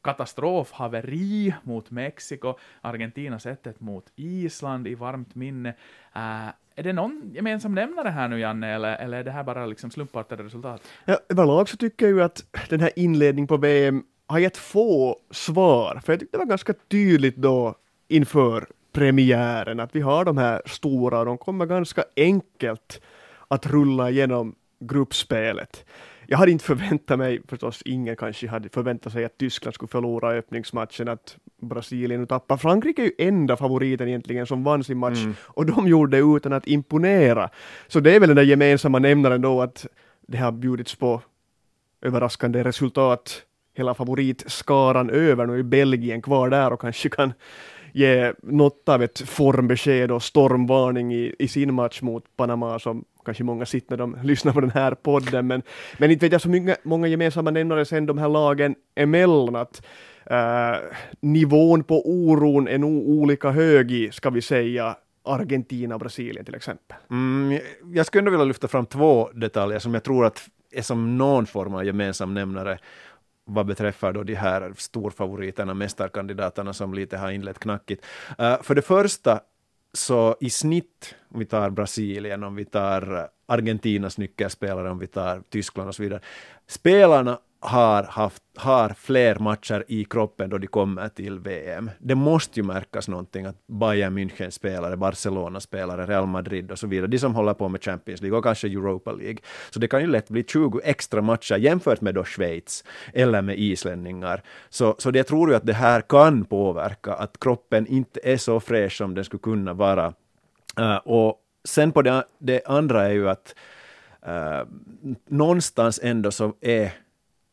katastrofhaveri 0.03 1.55
mot 1.62 1.91
Mexiko, 1.91 2.55
Argentina 2.81 3.39
sättet 3.39 3.81
mot 3.81 4.05
Island 4.17 4.89
i 4.89 4.95
varmt 4.95 5.35
minne. 5.35 5.69
Uh, 6.17 6.49
är 6.75 6.83
det 6.83 6.93
någon 6.93 7.31
gemensam 7.35 7.75
nämnare 7.75 8.09
här 8.09 8.29
nu, 8.29 8.41
Janne, 8.41 8.75
eller, 8.75 8.97
eller 8.97 9.19
är 9.19 9.25
det 9.25 9.31
här 9.31 9.45
bara 9.45 9.67
liksom 9.67 9.91
slumpartade 9.91 10.43
resultat? 10.43 10.83
Ja, 11.05 11.19
överlag 11.29 11.69
så 11.69 11.77
tycker 11.77 12.06
jag 12.06 12.15
ju 12.15 12.23
att 12.23 12.45
den 12.69 12.81
här 12.81 12.91
inledningen 12.97 13.47
på 13.47 13.56
VM 13.56 14.05
har 14.27 14.39
gett 14.39 14.56
få 14.56 15.19
svar, 15.31 16.01
för 16.05 16.12
jag 16.12 16.21
tyckte 16.21 16.37
det 16.37 16.39
var 16.39 16.47
ganska 16.47 16.75
tydligt 16.89 17.37
då 17.37 17.75
inför 18.09 18.67
premiären 18.93 19.81
att 19.81 19.97
vi 19.97 20.01
har 20.01 20.25
de 20.25 20.39
här 20.39 20.62
stora 20.67 21.19
och 21.19 21.27
de 21.27 21.39
kommer 21.39 21.67
ganska 21.67 22.05
enkelt 22.17 23.01
att 23.49 23.67
rulla 23.67 24.11
igenom 24.11 24.55
gruppspelet. 24.81 25.85
Jag 26.31 26.39
hade 26.39 26.51
inte 26.51 26.65
förväntat 26.65 27.19
mig, 27.19 27.41
förstås 27.49 27.83
ingen 27.85 28.17
kanske 28.17 28.49
hade 28.49 28.69
förväntat 28.69 29.13
sig 29.13 29.25
att 29.25 29.39
Tyskland 29.39 29.75
skulle 29.75 29.89
förlora 29.89 30.31
öppningsmatchen, 30.31 31.09
att 31.09 31.37
Brasilien 31.61 32.27
tappar. 32.27 32.57
Frankrike 32.57 33.03
är 33.03 33.05
ju 33.05 33.13
enda 33.19 33.57
favoriten 33.57 34.09
egentligen 34.09 34.47
som 34.47 34.65
vann 34.65 34.85
sin 34.85 34.99
match 34.99 35.23
Mm. 35.23 35.35
och 35.43 35.67
de 35.67 35.89
gjorde 35.89 36.17
det 36.17 36.37
utan 36.37 36.53
att 36.53 36.67
imponera. 36.67 37.51
Så 37.87 38.01
det 38.01 38.15
är 38.15 38.21
väl 38.21 38.29
den 38.29 38.37
där 38.37 38.43
gemensamma 38.43 38.99
nämnaren 38.99 39.41
då 39.43 39.63
att 39.63 39.87
det 40.27 40.39
har 40.39 40.53
bjudits 40.53 40.95
på 40.95 41.23
överraskande 42.03 42.65
resultat. 42.65 43.43
Hela 43.77 43.95
favoritskaran 43.95 45.11
över, 45.11 45.47
nu 45.47 45.59
är 45.59 45.63
Belgien 45.63 46.23
kvar 46.23 46.51
där 46.51 46.73
och 46.73 46.81
kanske 46.81 47.09
kan 47.09 47.33
ge 47.93 48.33
något 48.43 48.89
av 48.89 49.03
ett 49.03 49.21
formbesked 49.21 50.11
och 50.11 50.23
stormvarning 50.23 51.15
i, 51.15 51.35
i 51.39 51.49
sin 51.49 51.75
match 51.75 52.03
mot 52.03 52.25
Panama 52.37 52.79
som 52.79 53.05
kanske 53.29 53.45
många 53.45 53.67
sitter 53.67 53.91
när 53.91 53.97
de 53.97 54.17
lyssnar 54.23 54.53
på 54.53 54.61
den 54.61 54.71
här 54.71 54.95
podden. 54.95 55.47
Men, 55.47 55.63
men 55.99 56.11
inte 56.11 56.27
vet 56.27 56.33
jag 56.33 56.41
så 56.41 56.49
många, 56.49 56.77
många 56.83 57.07
gemensamma 57.07 57.51
nämnare 57.51 57.85
sen 57.85 58.07
de 58.07 58.19
här 58.19 58.29
lagen 58.29 58.75
emellan 58.95 59.57
att 59.57 59.83
uh, 60.31 60.77
nivån 61.21 61.85
på 61.85 62.03
oron 62.11 62.69
är 62.69 62.79
nog 62.79 63.09
olika 63.09 63.51
hög 63.51 63.91
i, 63.91 64.13
ska 64.13 64.31
vi 64.31 64.43
säga, 64.43 64.97
Argentina 65.25 65.95
och 65.95 66.01
Brasilien 66.01 66.45
till 66.45 66.55
exempel. 66.55 66.97
Mm, 67.11 67.61
jag 67.95 68.07
skulle 68.07 68.21
ändå 68.21 68.31
vilja 68.31 68.45
lyfta 68.45 68.69
fram 68.69 68.87
två 68.87 69.31
detaljer 69.33 69.79
som 69.79 69.95
jag 69.95 70.05
tror 70.05 70.27
att 70.27 70.49
är 70.71 70.83
som 70.83 71.19
någon 71.19 71.47
form 71.47 71.75
av 71.75 71.85
gemensam 71.85 72.35
nämnare 72.35 72.79
vad 73.45 73.67
beträffar 73.67 74.13
då 74.13 74.23
de 74.23 74.35
här 74.35 74.73
storfavoriterna, 74.77 75.75
mästarkandidaterna 75.75 76.73
som 76.73 76.95
lite 76.95 77.17
har 77.17 77.31
inlett 77.31 77.59
knackigt. 77.59 78.05
Uh, 78.41 78.63
för 78.63 78.75
det 78.75 78.83
första, 78.83 79.41
så 79.93 80.37
i 80.40 80.50
snitt, 80.50 81.14
om 81.29 81.38
vi 81.38 81.46
tar 81.46 81.70
Brasilien, 81.70 82.44
om 82.44 82.55
vi 82.55 82.64
tar 82.64 83.29
Argentinas 83.46 84.19
nyckelspelare, 84.19 84.90
om 84.90 84.99
vi 84.99 85.06
tar 85.06 85.43
Tyskland 85.49 85.88
och 85.88 85.94
så 85.94 86.02
vidare, 86.02 86.20
spelarna 86.67 87.38
har, 87.60 88.02
haft, 88.02 88.43
har 88.56 88.88
fler 88.88 89.38
matcher 89.38 89.84
i 89.88 90.05
kroppen 90.05 90.50
då 90.50 90.58
de 90.58 90.66
kommer 90.66 91.08
till 91.08 91.38
VM. 91.38 91.90
Det 91.99 92.14
måste 92.14 92.60
ju 92.60 92.66
märkas 92.66 93.08
någonting 93.08 93.46
att 93.46 93.66
Bayern 93.66 94.19
München-spelare, 94.19 94.96
Barcelona-spelare, 94.96 96.06
Real 96.06 96.26
Madrid 96.26 96.70
och 96.70 96.78
så 96.78 96.87
vidare, 96.87 97.06
de 97.06 97.19
som 97.19 97.34
håller 97.34 97.55
på 97.55 97.69
med 97.69 97.84
Champions 97.84 98.20
League 98.20 98.38
och 98.38 98.44
kanske 98.44 98.69
Europa 98.69 99.12
League. 99.12 99.38
Så 99.70 99.78
det 99.78 99.88
kan 99.88 100.00
ju 100.00 100.06
lätt 100.06 100.28
bli 100.28 100.44
20 100.44 100.81
extra 100.84 101.22
matcher 101.22 101.56
jämfört 101.56 102.00
med 102.00 102.14
då 102.14 102.25
Schweiz 102.25 102.84
eller 103.14 103.43
med 103.43 103.58
islänningar. 103.58 104.43
Så, 104.69 104.94
så 104.99 105.10
det 105.10 105.19
jag 105.19 105.26
tror 105.26 105.50
ju 105.50 105.56
att 105.56 105.66
det 105.66 105.72
här 105.72 106.00
kan 106.00 106.44
påverka, 106.44 107.14
att 107.14 107.40
kroppen 107.40 107.87
inte 107.87 108.20
är 108.22 108.37
så 108.37 108.60
fräsch 108.60 108.96
som 108.96 109.14
den 109.14 109.25
skulle 109.25 109.40
kunna 109.40 109.72
vara. 109.72 110.12
Uh, 110.81 110.96
och 110.96 111.40
sen 111.64 111.93
på 111.93 112.02
det, 112.02 112.25
det 112.38 112.66
andra 112.66 113.06
är 113.06 113.12
ju 113.12 113.28
att 113.28 113.55
uh, 114.28 114.69
någonstans 115.28 116.00
ändå 116.02 116.31
så 116.31 116.55
är 116.60 116.93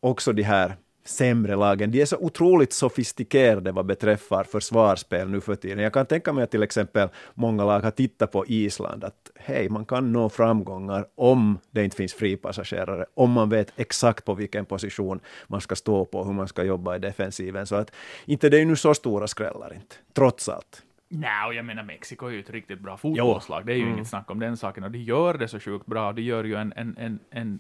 också 0.06 0.34
de 0.34 0.44
här 0.44 0.76
sämre 1.04 1.56
lagen, 1.56 1.92
de 1.92 2.02
är 2.02 2.06
så 2.06 2.18
otroligt 2.18 2.74
sofistikerade 2.74 3.72
vad 3.72 3.86
beträffar 3.86 4.44
försvarsspel 4.44 5.30
nu 5.30 5.42
för 5.42 5.56
tiden. 5.56 5.80
Jag 5.80 5.94
kan 5.94 6.06
tänka 6.06 6.34
mig 6.34 6.44
att 6.44 6.52
till 6.52 6.64
exempel 6.64 7.10
många 7.34 7.66
lag 7.66 7.80
har 7.80 7.92
tittat 7.92 8.32
på 8.32 8.46
Island, 8.48 9.04
att 9.04 9.32
hej, 9.36 9.70
man 9.70 9.86
kan 9.86 10.12
nå 10.12 10.30
framgångar 10.30 11.06
om 11.16 11.60
det 11.72 11.84
inte 11.84 11.98
finns 11.98 12.14
fripassagerare, 12.14 13.06
om 13.14 13.32
man 13.32 13.50
vet 13.50 13.74
exakt 13.76 14.26
på 14.26 14.34
vilken 14.34 14.66
position 14.66 15.20
man 15.48 15.62
ska 15.62 15.76
stå 15.76 16.06
på, 16.06 16.24
hur 16.24 16.34
man 16.34 16.48
ska 16.48 16.64
jobba 16.64 16.96
i 16.96 17.00
defensiven. 17.00 17.68
Så 17.68 17.76
att 17.76 17.92
inte 18.26 18.50
det 18.50 18.62
är 18.62 18.66
nu 18.66 18.76
så 18.76 18.94
stora 18.94 19.28
skrällar 19.28 19.74
inte, 19.74 19.96
trots 20.14 20.50
allt. 20.50 20.82
Nej, 21.10 21.48
och 21.48 21.54
jag 21.54 21.66
menar 21.66 21.84
Mexiko 21.84 22.28
är 22.28 22.32
ju 22.32 22.40
ett 22.40 22.50
riktigt 22.50 22.80
bra 22.80 22.98
fotbollslag, 22.98 23.66
det 23.66 23.74
är 23.74 23.78
ju 23.78 23.90
inget 23.90 24.08
snack 24.08 24.32
om 24.32 24.40
den 24.40 24.58
saken, 24.58 24.84
och 24.84 24.92
de 24.92 25.00
gör 25.00 25.34
det 25.34 25.48
så 25.48 25.60
sjukt 25.60 25.86
bra, 25.86 26.14
de 26.14 26.22
gör 26.22 26.44
ju 26.44 26.56
en, 26.56 26.74
en, 26.76 26.98
en, 26.98 27.20
en 27.30 27.60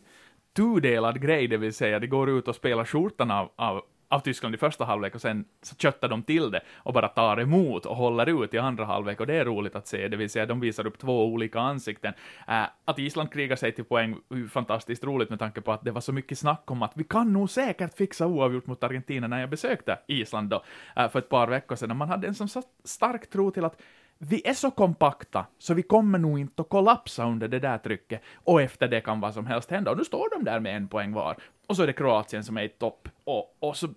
tudelad 0.56 1.22
grej, 1.22 1.48
det 1.48 1.58
vill 1.58 1.74
säga 1.74 2.00
de 2.00 2.08
går 2.08 2.30
ut 2.30 2.48
och 2.48 2.56
spelar 2.56 2.86
skjortan 2.86 3.32
av, 3.32 3.50
av, 3.56 3.82
av 4.08 4.20
Tyskland 4.20 4.56
i 4.56 4.58
första 4.58 4.86
halvlek 4.86 5.16
och 5.16 5.22
sen 5.22 5.46
så 5.62 5.76
köttar 5.76 6.10
de 6.10 6.24
till 6.24 6.52
det 6.52 6.62
och 6.76 6.94
bara 6.94 7.08
tar 7.08 7.40
emot 7.40 7.86
och 7.86 7.96
håller 7.96 8.44
ut 8.44 8.54
i 8.54 8.58
andra 8.58 8.86
halvlek 8.86 9.20
och 9.20 9.28
det 9.28 9.36
är 9.36 9.46
roligt 9.46 9.76
att 9.76 9.88
se, 9.88 10.08
det 10.08 10.18
vill 10.18 10.30
säga 10.30 10.46
de 10.46 10.60
visar 10.60 10.88
upp 10.88 10.98
två 10.98 11.26
olika 11.26 11.60
ansikten. 11.60 12.14
Äh, 12.48 12.64
att 12.86 13.00
Island 13.00 13.32
krigar 13.32 13.56
sig 13.56 13.72
till 13.72 13.84
poäng 13.84 14.16
är 14.30 14.36
ju 14.36 14.48
fantastiskt 14.48 15.04
roligt 15.04 15.30
med 15.30 15.40
tanke 15.40 15.62
på 15.62 15.72
att 15.72 15.84
det 15.84 15.92
var 15.92 16.02
så 16.02 16.14
mycket 16.14 16.40
snack 16.40 16.72
om 16.72 16.84
att 16.84 16.92
vi 16.96 17.04
kan 17.04 17.34
nog 17.34 17.50
säkert 17.50 17.98
fixa 17.98 18.28
oavgjort 18.28 18.68
mot 18.68 18.84
Argentina 18.84 19.28
när 19.28 19.40
jag 19.40 19.50
besökte 19.50 20.00
Island 20.08 20.50
då 20.50 20.64
äh, 20.96 21.10
för 21.10 21.20
ett 21.20 21.30
par 21.30 21.48
veckor 21.48 21.76
sedan. 21.76 21.98
Man 21.98 22.10
hade 22.10 22.28
en 22.28 22.36
sån 22.36 22.50
så 22.50 22.64
stark 22.84 23.30
tro 23.30 23.52
till 23.52 23.66
att 23.66 23.82
vi 24.18 24.48
är 24.48 24.54
så 24.54 24.72
kompakta, 24.72 25.46
så 25.58 25.74
vi 25.74 25.82
kommer 25.82 26.20
nog 26.20 26.40
inte 26.40 26.62
att 26.62 26.70
kollapsa 26.70 27.26
under 27.26 27.48
det 27.48 27.60
där 27.60 27.78
trycket, 27.78 28.22
och 28.36 28.62
efter 28.62 28.88
det 28.88 29.02
kan 29.02 29.20
vad 29.20 29.34
som 29.34 29.46
helst 29.46 29.72
hända. 29.72 29.92
Och 29.92 29.98
nu 29.98 30.04
står 30.04 30.30
de 30.38 30.44
där 30.44 30.60
med 30.60 30.76
en 30.76 30.88
poäng 30.88 31.14
var, 31.14 31.38
och 31.68 31.76
så 31.76 31.84
är 31.84 31.88
det 31.88 31.94
Kroatien 31.94 32.44
som 32.44 32.58
är 32.58 32.64
i 32.64 32.70
topp, 32.70 33.10
och, 33.24 33.56
och 33.60 33.78
så 33.78 33.88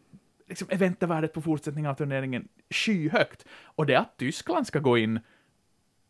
liksom 0.48 0.68
eventvärdet 0.70 1.32
på 1.32 1.42
fortsättningen 1.42 1.90
av 1.90 1.94
turneringen 1.94 2.48
skyhögt. 2.70 3.44
Och 3.62 3.86
det 3.86 3.94
att 3.98 4.16
Tyskland 4.16 4.66
ska 4.66 4.78
gå 4.78 4.98
in 4.98 5.20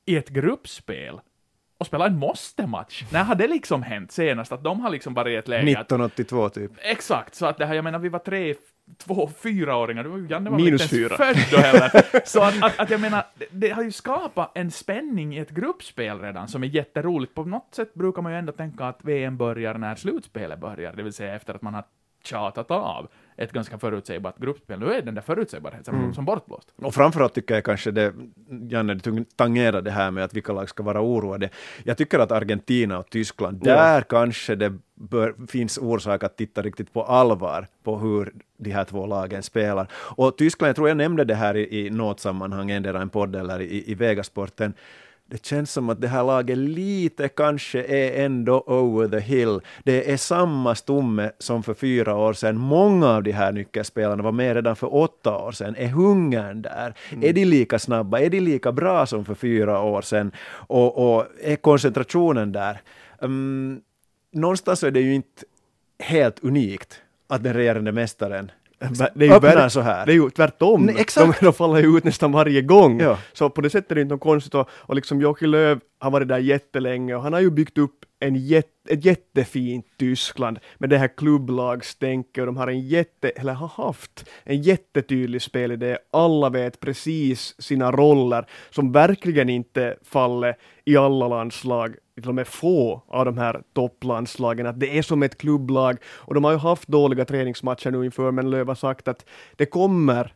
i 0.05 0.17
ett 0.17 0.29
gruppspel 0.29 1.21
och 1.79 1.87
spela 1.87 2.07
en 2.07 2.19
måste-match. 2.19 3.05
När 3.13 3.25
har 3.25 3.35
det 3.35 3.49
liksom 3.49 3.83
hänt 3.83 4.13
senast? 4.13 4.53
Att 4.53 4.65
de 4.65 4.81
har 4.81 4.91
liksom 4.91 5.15
varit 5.15 5.33
i 5.33 5.37
ett 5.37 5.49
läge 5.49 5.81
att... 5.81 5.87
1982 5.87 6.49
typ. 6.49 6.73
Exakt, 6.79 7.35
så 7.35 7.47
att 7.47 7.59
det 7.59 7.67
här, 7.67 7.75
jag 7.75 7.85
menar, 7.85 7.99
vi 7.99 8.09
var 8.09 8.19
tre, 8.19 8.55
två, 8.97 9.31
fyraåringar, 9.43 10.03
det 10.03 10.09
var 10.09 10.19
ju- 10.19 10.27
Janne 10.31 10.51
var 10.51 10.57
Minus 10.57 10.83
inte 10.83 10.97
ens 10.97 11.09
fyra. 11.11 11.17
född 11.17 11.37
då 11.51 11.57
heller. 11.57 11.91
Så 12.27 12.43
att, 12.43 12.63
att, 12.63 12.79
att 12.81 12.91
jag 12.91 13.01
menar, 13.01 13.25
det, 13.35 13.47
det 13.51 13.71
har 13.71 13.83
ju 13.83 13.93
skapat 13.93 14.51
en 14.55 14.71
spänning 14.71 15.37
i 15.37 15.39
ett 15.39 15.51
gruppspel 15.51 16.21
redan 16.21 16.49
som 16.49 16.63
är 16.63 16.69
jätteroligt. 16.69 17.35
På 17.35 17.45
något 17.45 17.75
sätt 17.75 17.95
brukar 17.95 18.23
man 18.23 18.33
ju 18.33 18.39
ändå 18.39 18.53
tänka 18.53 18.85
att 18.85 18.99
VM 19.05 19.37
börjar 19.37 19.75
när 19.75 19.95
slutspelet 19.95 20.61
börjar, 20.61 20.93
det 20.97 21.03
vill 21.03 21.13
säga 21.13 21.35
efter 21.35 21.55
att 21.55 21.63
man 21.63 21.75
har 21.75 21.85
tjatat 22.25 22.71
av 22.71 23.09
ett 23.37 23.53
ganska 23.53 23.79
förutsägbart 23.79 24.39
gruppspel. 24.39 24.79
Nu 24.81 24.93
är 24.93 25.03
den 25.03 25.15
där 25.15 25.23
förutsägbarheten 25.23 25.95
Mm. 25.95 26.15
som, 26.15 26.25
bortblåst. 26.25 26.73
Och 26.77 26.95
framförallt 26.95 27.35
tycker 27.35 27.55
jag 27.55 27.65
kanske 27.65 27.91
det, 27.91 28.15
Janne, 28.71 28.95
du 28.95 29.25
tangerar 29.37 29.83
det 29.83 29.91
här 29.91 30.11
med 30.11 30.25
att 30.25 30.35
vilka 30.35 30.53
lag 30.53 30.69
ska 30.69 30.83
vara 30.83 31.01
oroade. 31.03 31.49
Jag 31.85 31.97
tycker 31.97 32.19
att 32.19 32.33
Argentina 32.33 32.99
och 32.99 33.11
Tyskland, 33.11 33.63
Ja. 33.67 33.75
där 33.75 34.01
kanske 34.03 34.55
det 34.55 34.73
bör, 34.95 35.35
finns 35.49 35.79
orsak 35.79 36.23
att 36.25 36.37
titta 36.37 36.63
riktigt 36.63 36.93
på 36.93 37.03
allvar 37.03 37.67
på 37.83 37.99
hur 37.99 38.33
de 38.59 38.71
här 38.71 38.85
två 38.85 39.07
lagen 39.07 39.43
spelar. 39.43 39.89
Och 39.93 40.39
Tyskland, 40.39 40.69
jag 40.69 40.77
tror 40.77 40.89
jag 40.89 40.97
nämnde 40.97 41.25
det 41.25 41.35
här 41.35 41.57
i, 41.57 41.87
i 41.87 41.91
något 41.91 42.21
sammanhang, 42.21 42.71
endera 42.71 43.03
en 43.03 43.09
podd 43.09 43.37
eller 43.37 43.61
i, 43.61 43.91
i 43.91 43.95
Vegasporten, 43.95 44.75
det 45.31 45.47
känns 45.47 45.73
som 45.73 45.89
att 45.89 46.01
det 46.01 46.09
här 46.09 46.25
laget 46.25 46.59
lite 46.59 47.29
kanske 47.29 47.83
är 47.83 48.25
ändå 48.25 48.61
over 48.67 49.09
the 49.09 49.19
hill. 49.19 49.61
Det 49.85 50.13
är 50.13 50.17
samma 50.17 50.75
stomme 50.75 51.31
som 51.39 51.63
för 51.63 51.75
fyra 51.75 52.17
år 52.17 52.33
sedan. 52.33 52.57
Många 52.57 53.09
av 53.09 53.23
de 53.23 53.33
här 53.33 53.53
nyckelspelarna 53.53 54.23
var 54.23 54.33
med 54.33 54.55
redan 54.55 54.77
för 54.77 54.95
åtta 54.95 55.39
år 55.39 55.53
sedan. 55.53 55.77
Är 55.79 55.87
hungern 55.89 56.63
där? 56.63 56.95
Är 57.23 57.33
de 57.33 57.45
lika 57.45 57.79
snabba? 57.79 58.21
Är 58.21 58.31
de 58.31 58.41
lika 58.41 58.73
bra 58.73 59.07
som 59.07 59.25
för 59.25 59.35
fyra 59.35 59.81
år 59.83 60.03
sedan? 60.03 60.33
Och, 60.51 61.19
och 61.19 61.27
är 61.43 61.57
koncentrationen 61.57 62.53
där? 62.53 62.81
Um, 63.19 63.81
någonstans 64.33 64.83
är 64.83 64.91
det 64.91 65.01
ju 65.01 65.15
inte 65.15 65.45
helt 65.99 66.45
unikt 66.45 67.03
att 67.27 67.43
den 67.43 67.55
regerande 67.55 67.93
mästaren 67.93 68.51
Det 68.79 69.25
är 69.25 69.29
ju 69.29 69.33
öppnar 69.33 69.57
verk- 69.57 69.73
så 69.73 69.81
här. 69.81 70.07
Det 70.07 70.13
är 70.13 70.15
ju 70.15 70.31
tvärtom. 70.31 70.87
Nej, 70.87 70.95
exakt. 70.99 71.41
De, 71.41 71.47
de 71.47 71.53
faller 71.53 71.81
ju 71.81 71.97
ut 71.99 72.05
nästan 72.05 72.33
varje 72.33 72.63
gång. 72.63 73.01
Ja. 73.01 73.19
Så 73.33 73.51
på 73.51 73.61
det 73.61 73.71
sättet 73.71 73.91
är 73.91 73.95
det 73.95 74.01
inte 74.01 74.15
något 74.15 74.21
konstigt. 74.23 74.55
Och, 74.55 74.69
och 74.73 74.95
liksom 74.95 75.21
Jochi 75.21 75.47
Löw 75.47 75.81
har 75.99 76.11
varit 76.11 76.29
där 76.29 76.39
jättelänge 76.39 77.15
och 77.15 77.23
han 77.23 77.33
har 77.33 77.41
ju 77.41 77.51
byggt 77.51 77.79
upp 77.79 77.95
en 78.21 78.37
jätte, 78.37 78.69
ett 78.89 79.05
jättefint 79.05 79.87
Tyskland 79.99 80.59
med 80.79 80.91
det 80.91 80.99
här 80.99 81.09
klubblagstänket 81.17 82.41
och 82.43 82.47
de 82.47 82.57
har 82.57 82.67
en 82.69 82.81
jätte, 82.81 83.29
eller 83.29 83.53
har 83.53 83.85
haft 83.87 84.29
en 84.45 84.63
jättetydlig 84.63 85.43
spelidé. 85.43 85.99
Alla 86.13 86.51
vet 86.51 86.81
precis 86.81 87.55
sina 87.59 87.93
roller 87.93 88.47
som 88.71 88.93
verkligen 88.93 89.49
inte 89.49 89.97
faller 90.05 90.57
i 90.85 90.97
alla 90.97 91.29
landslag, 91.29 91.95
till 92.21 92.29
och 92.29 92.35
med 92.35 92.47
få 92.47 93.03
av 93.09 93.25
de 93.25 93.39
här 93.39 93.63
topplandslagen, 93.73 94.67
att 94.67 94.81
det 94.81 94.99
är 94.99 95.03
som 95.03 95.23
ett 95.23 95.39
klubblag 95.39 95.97
och 96.07 96.35
de 96.35 96.45
har 96.45 96.53
ju 96.53 96.59
haft 96.59 96.89
dåliga 96.89 97.25
träningsmatcher 97.25 97.91
nu 97.91 98.05
inför, 98.05 98.31
men 98.31 98.51
Löv 98.51 98.69
har 98.69 98.75
sagt 98.75 99.09
att 99.09 99.25
det 99.57 99.67
kommer 99.67 100.33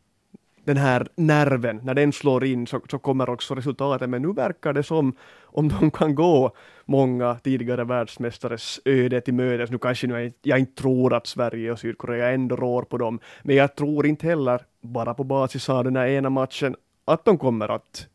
den 0.64 0.76
här 0.76 1.06
nerven, 1.16 1.80
när 1.82 1.94
den 1.94 2.12
slår 2.12 2.44
in 2.44 2.66
så, 2.66 2.80
så 2.90 2.98
kommer 2.98 3.30
också 3.30 3.54
resultatet. 3.54 4.10
Men 4.10 4.22
nu 4.22 4.32
verkar 4.32 4.72
det 4.72 4.82
som 4.82 5.16
om 5.42 5.68
de 5.68 5.90
kan 5.90 6.14
gå 6.14 6.52
många 6.84 7.34
tidigare 7.34 7.84
världsmästares 7.84 8.80
öde 8.84 9.20
till 9.20 9.34
mötes. 9.34 9.70
Nu 9.70 9.78
kanske 9.78 10.06
nu 10.06 10.20
jag, 10.20 10.32
jag 10.42 10.58
inte 10.58 10.82
tror 10.82 11.14
att 11.14 11.26
Sverige 11.26 11.72
och 11.72 11.78
Sydkorea 11.78 12.30
ändå 12.30 12.56
rår 12.56 12.82
på 12.82 12.98
dem, 12.98 13.20
men 13.42 13.56
jag 13.56 13.76
tror 13.76 14.06
inte 14.06 14.26
heller, 14.26 14.60
bara 14.80 15.14
på 15.14 15.24
basis 15.24 15.68
av 15.68 15.84
den 15.84 15.96
här 15.96 16.06
ena 16.06 16.30
matchen, 16.30 16.76
att 17.04 17.24
de 17.24 17.38
kommer 17.38 17.68
att 17.68 18.08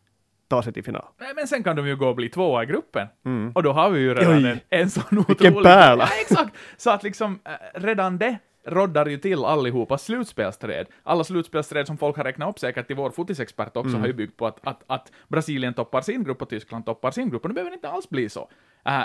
ta 0.48 0.64
sig 0.64 0.74
till 0.74 0.84
final. 0.84 1.06
Nej, 1.18 1.32
men 1.36 1.48
sen 1.48 1.64
kan 1.64 1.76
de 1.76 1.88
ju 1.88 1.96
gå 1.96 2.08
och 2.08 2.16
bli 2.16 2.30
tvåa 2.30 2.64
i 2.64 2.66
gruppen. 2.66 3.08
Och 3.56 3.64
då 3.64 3.72
har 3.72 3.90
vi 3.90 4.00
ju 4.00 4.14
redan 4.14 4.38
Oj. 4.38 4.48
en, 4.48 4.60
en 4.70 4.90
sån 4.90 5.04
Vilken 5.28 5.48
otrolig... 5.48 5.64
pärla. 5.64 6.10
Ja, 6.12 6.22
exakt! 6.22 6.58
Så 6.78 6.90
att 6.90 7.04
liksom, 7.04 7.40
äh, 7.46 7.80
redan 7.80 8.18
det 8.18 8.38
roddar 8.66 9.06
ju 9.06 9.18
till 9.18 9.46
allihopa 9.46 9.98
slutspelsträd. 9.98 10.88
Alla 11.04 11.24
slutspelsträd 11.24 11.88
som 11.88 11.98
folk 11.98 12.18
har 12.18 12.24
räknat 12.24 12.50
upp 12.50 12.60
säkert 12.60 12.88
till 12.88 12.96
vår 12.96 13.12
fotisexpert 13.12 13.78
också 13.78 13.98
har 13.98 14.08
ju 14.08 14.14
byggt 14.14 14.38
på 14.38 14.48
att, 14.48 14.60
att, 14.64 14.84
att 14.88 15.12
Brasilien 15.28 15.74
toppar 15.74 16.02
sin 16.02 16.24
grupp 16.24 16.42
och 16.42 16.50
Tyskland 16.50 16.86
toppar 16.86 17.12
sin 17.12 17.30
grupp, 17.30 17.44
och 17.44 17.50
det 17.50 17.54
behöver 17.54 17.74
inte 17.74 17.90
alls 17.90 18.10
bli 18.10 18.30
så. 18.30 18.50
Äh, 18.86 19.02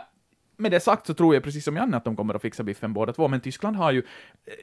med 0.56 0.70
det 0.70 0.80
sagt 0.80 1.06
så 1.06 1.14
tror 1.14 1.34
jag 1.34 1.42
precis 1.42 1.64
som 1.64 1.76
Janne 1.76 1.96
att 1.96 2.04
de 2.04 2.16
kommer 2.16 2.34
att 2.34 2.42
fixa 2.42 2.62
biffen 2.62 2.92
båda 2.92 3.12
två, 3.12 3.28
men 3.28 3.40
Tyskland 3.40 3.76
har 3.76 3.92
ju 3.92 4.02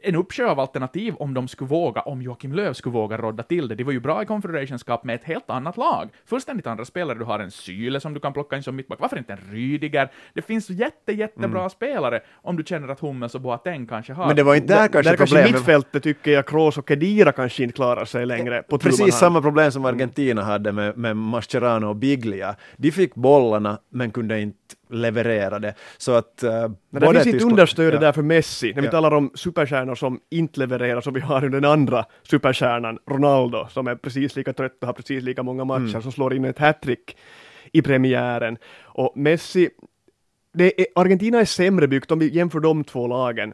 en 0.04 0.16
uppsjö 0.16 0.50
av 0.50 0.60
alternativ 0.60 1.16
om 1.16 1.34
de 1.34 1.48
skulle 1.48 1.68
våga, 1.68 2.02
om 2.02 2.22
Joakim 2.22 2.54
Löw 2.54 2.74
skulle 2.74 2.94
våga 2.94 3.18
rodda 3.18 3.44
till 3.44 3.68
det. 3.68 3.76
Det 3.76 3.84
var 3.84 3.92
ju 3.92 4.00
bra 4.00 4.24
i 4.24 4.26
Confederations 4.26 4.84
Cup 4.84 5.04
med 5.04 5.16
ett 5.16 5.24
helt 5.24 5.50
annat 5.50 5.78
lag. 5.78 6.10
Fullständigt 6.26 6.68
andra 6.68 6.86
spelare. 6.86 7.18
Du 7.18 7.26
har 7.26 7.40
en 7.40 7.52
Syle 7.52 8.00
som 8.02 8.14
du 8.14 8.20
kan 8.20 8.34
plocka 8.34 8.58
in 8.58 8.64
som 8.64 8.76
mittback. 8.76 9.00
Varför 9.00 9.18
inte 9.18 9.34
en 9.34 9.40
Rydiger? 9.52 10.12
Det 10.34 10.42
finns 10.42 10.70
jätte, 10.70 11.12
jättebra 11.12 11.70
spelare 11.70 12.22
om 12.34 12.58
du 12.58 12.64
känner 12.64 12.88
att 12.88 13.00
Hummels 13.00 13.36
och 13.36 13.42
Boateng 13.42 13.88
kanske 13.88 14.14
har. 14.14 14.28
Men 14.28 14.36
det 14.36 14.44
var 14.44 14.56
inte 14.56 14.74
där 14.74 14.88
kanske 14.88 15.12
Där 15.12 15.18
kanske 15.18 15.44
mittfältet 15.44 16.04
tycker 16.04 16.32
jag 16.32 16.48
Kroos 16.48 16.78
och 16.78 16.88
Kedira 16.88 17.32
kanske 17.32 17.64
inte 17.64 17.76
klarar 17.76 18.06
sig 18.06 18.26
längre 18.26 18.64
på 18.64 18.78
Precis 18.78 19.16
samma 19.16 19.42
problem 19.42 19.72
som 19.72 19.86
Argentina 19.86 20.44
hade 20.44 20.72
med, 20.72 20.98
med 20.98 21.18
Mascherano 21.18 21.88
och 21.88 21.96
Biglia. 21.96 22.56
De 22.78 22.92
fick 22.92 23.16
bollarna 23.16 23.80
men 23.90 24.12
kunde 24.12 24.42
inte 24.42 24.76
leverera 24.90 25.60
det. 25.60 25.74
Så 25.98 26.12
att... 26.12 26.44
Uh, 26.44 26.50
Men 26.90 27.02
det 27.02 27.24
finns 27.24 27.28
inte 27.28 27.46
understöd 27.46 27.94
ja. 27.94 28.00
där 28.00 28.12
för 28.12 28.22
Messi, 28.22 28.74
när 28.74 28.82
vi 28.82 28.88
Ja. 28.88 28.92
talar 28.92 29.12
om 29.14 29.32
superstjärnor 29.36 29.96
som 29.96 30.20
inte 30.32 30.60
levererar, 30.60 31.02
som 31.02 31.14
vi 31.14 31.20
har 31.20 31.42
ju 31.42 31.50
den 31.50 31.66
andra 31.66 32.06
superstjärnan, 32.24 33.00
Ronaldo, 33.10 33.68
som 33.70 33.88
är 33.88 33.96
precis 33.96 34.36
lika 34.36 34.54
trött 34.54 34.78
och 34.82 34.88
har 34.88 34.94
precis 34.94 35.24
lika 35.24 35.44
många 35.44 35.64
matcher, 35.64 35.90
Mm. 35.90 36.02
som 36.02 36.12
slår 36.12 36.34
in 36.34 36.46
ett 36.46 36.60
hattrick 36.60 37.18
i 37.72 37.82
premiären. 37.82 38.58
Och 38.84 39.14
Messi, 39.18 39.70
är, 40.58 40.72
Argentina 40.96 41.40
är 41.40 41.46
sämre 41.46 41.88
byggt 41.88 42.12
om 42.12 42.20
vi 42.20 42.30
jämför 42.36 42.60
de 42.60 42.84
två 42.84 43.08
lagen. 43.08 43.54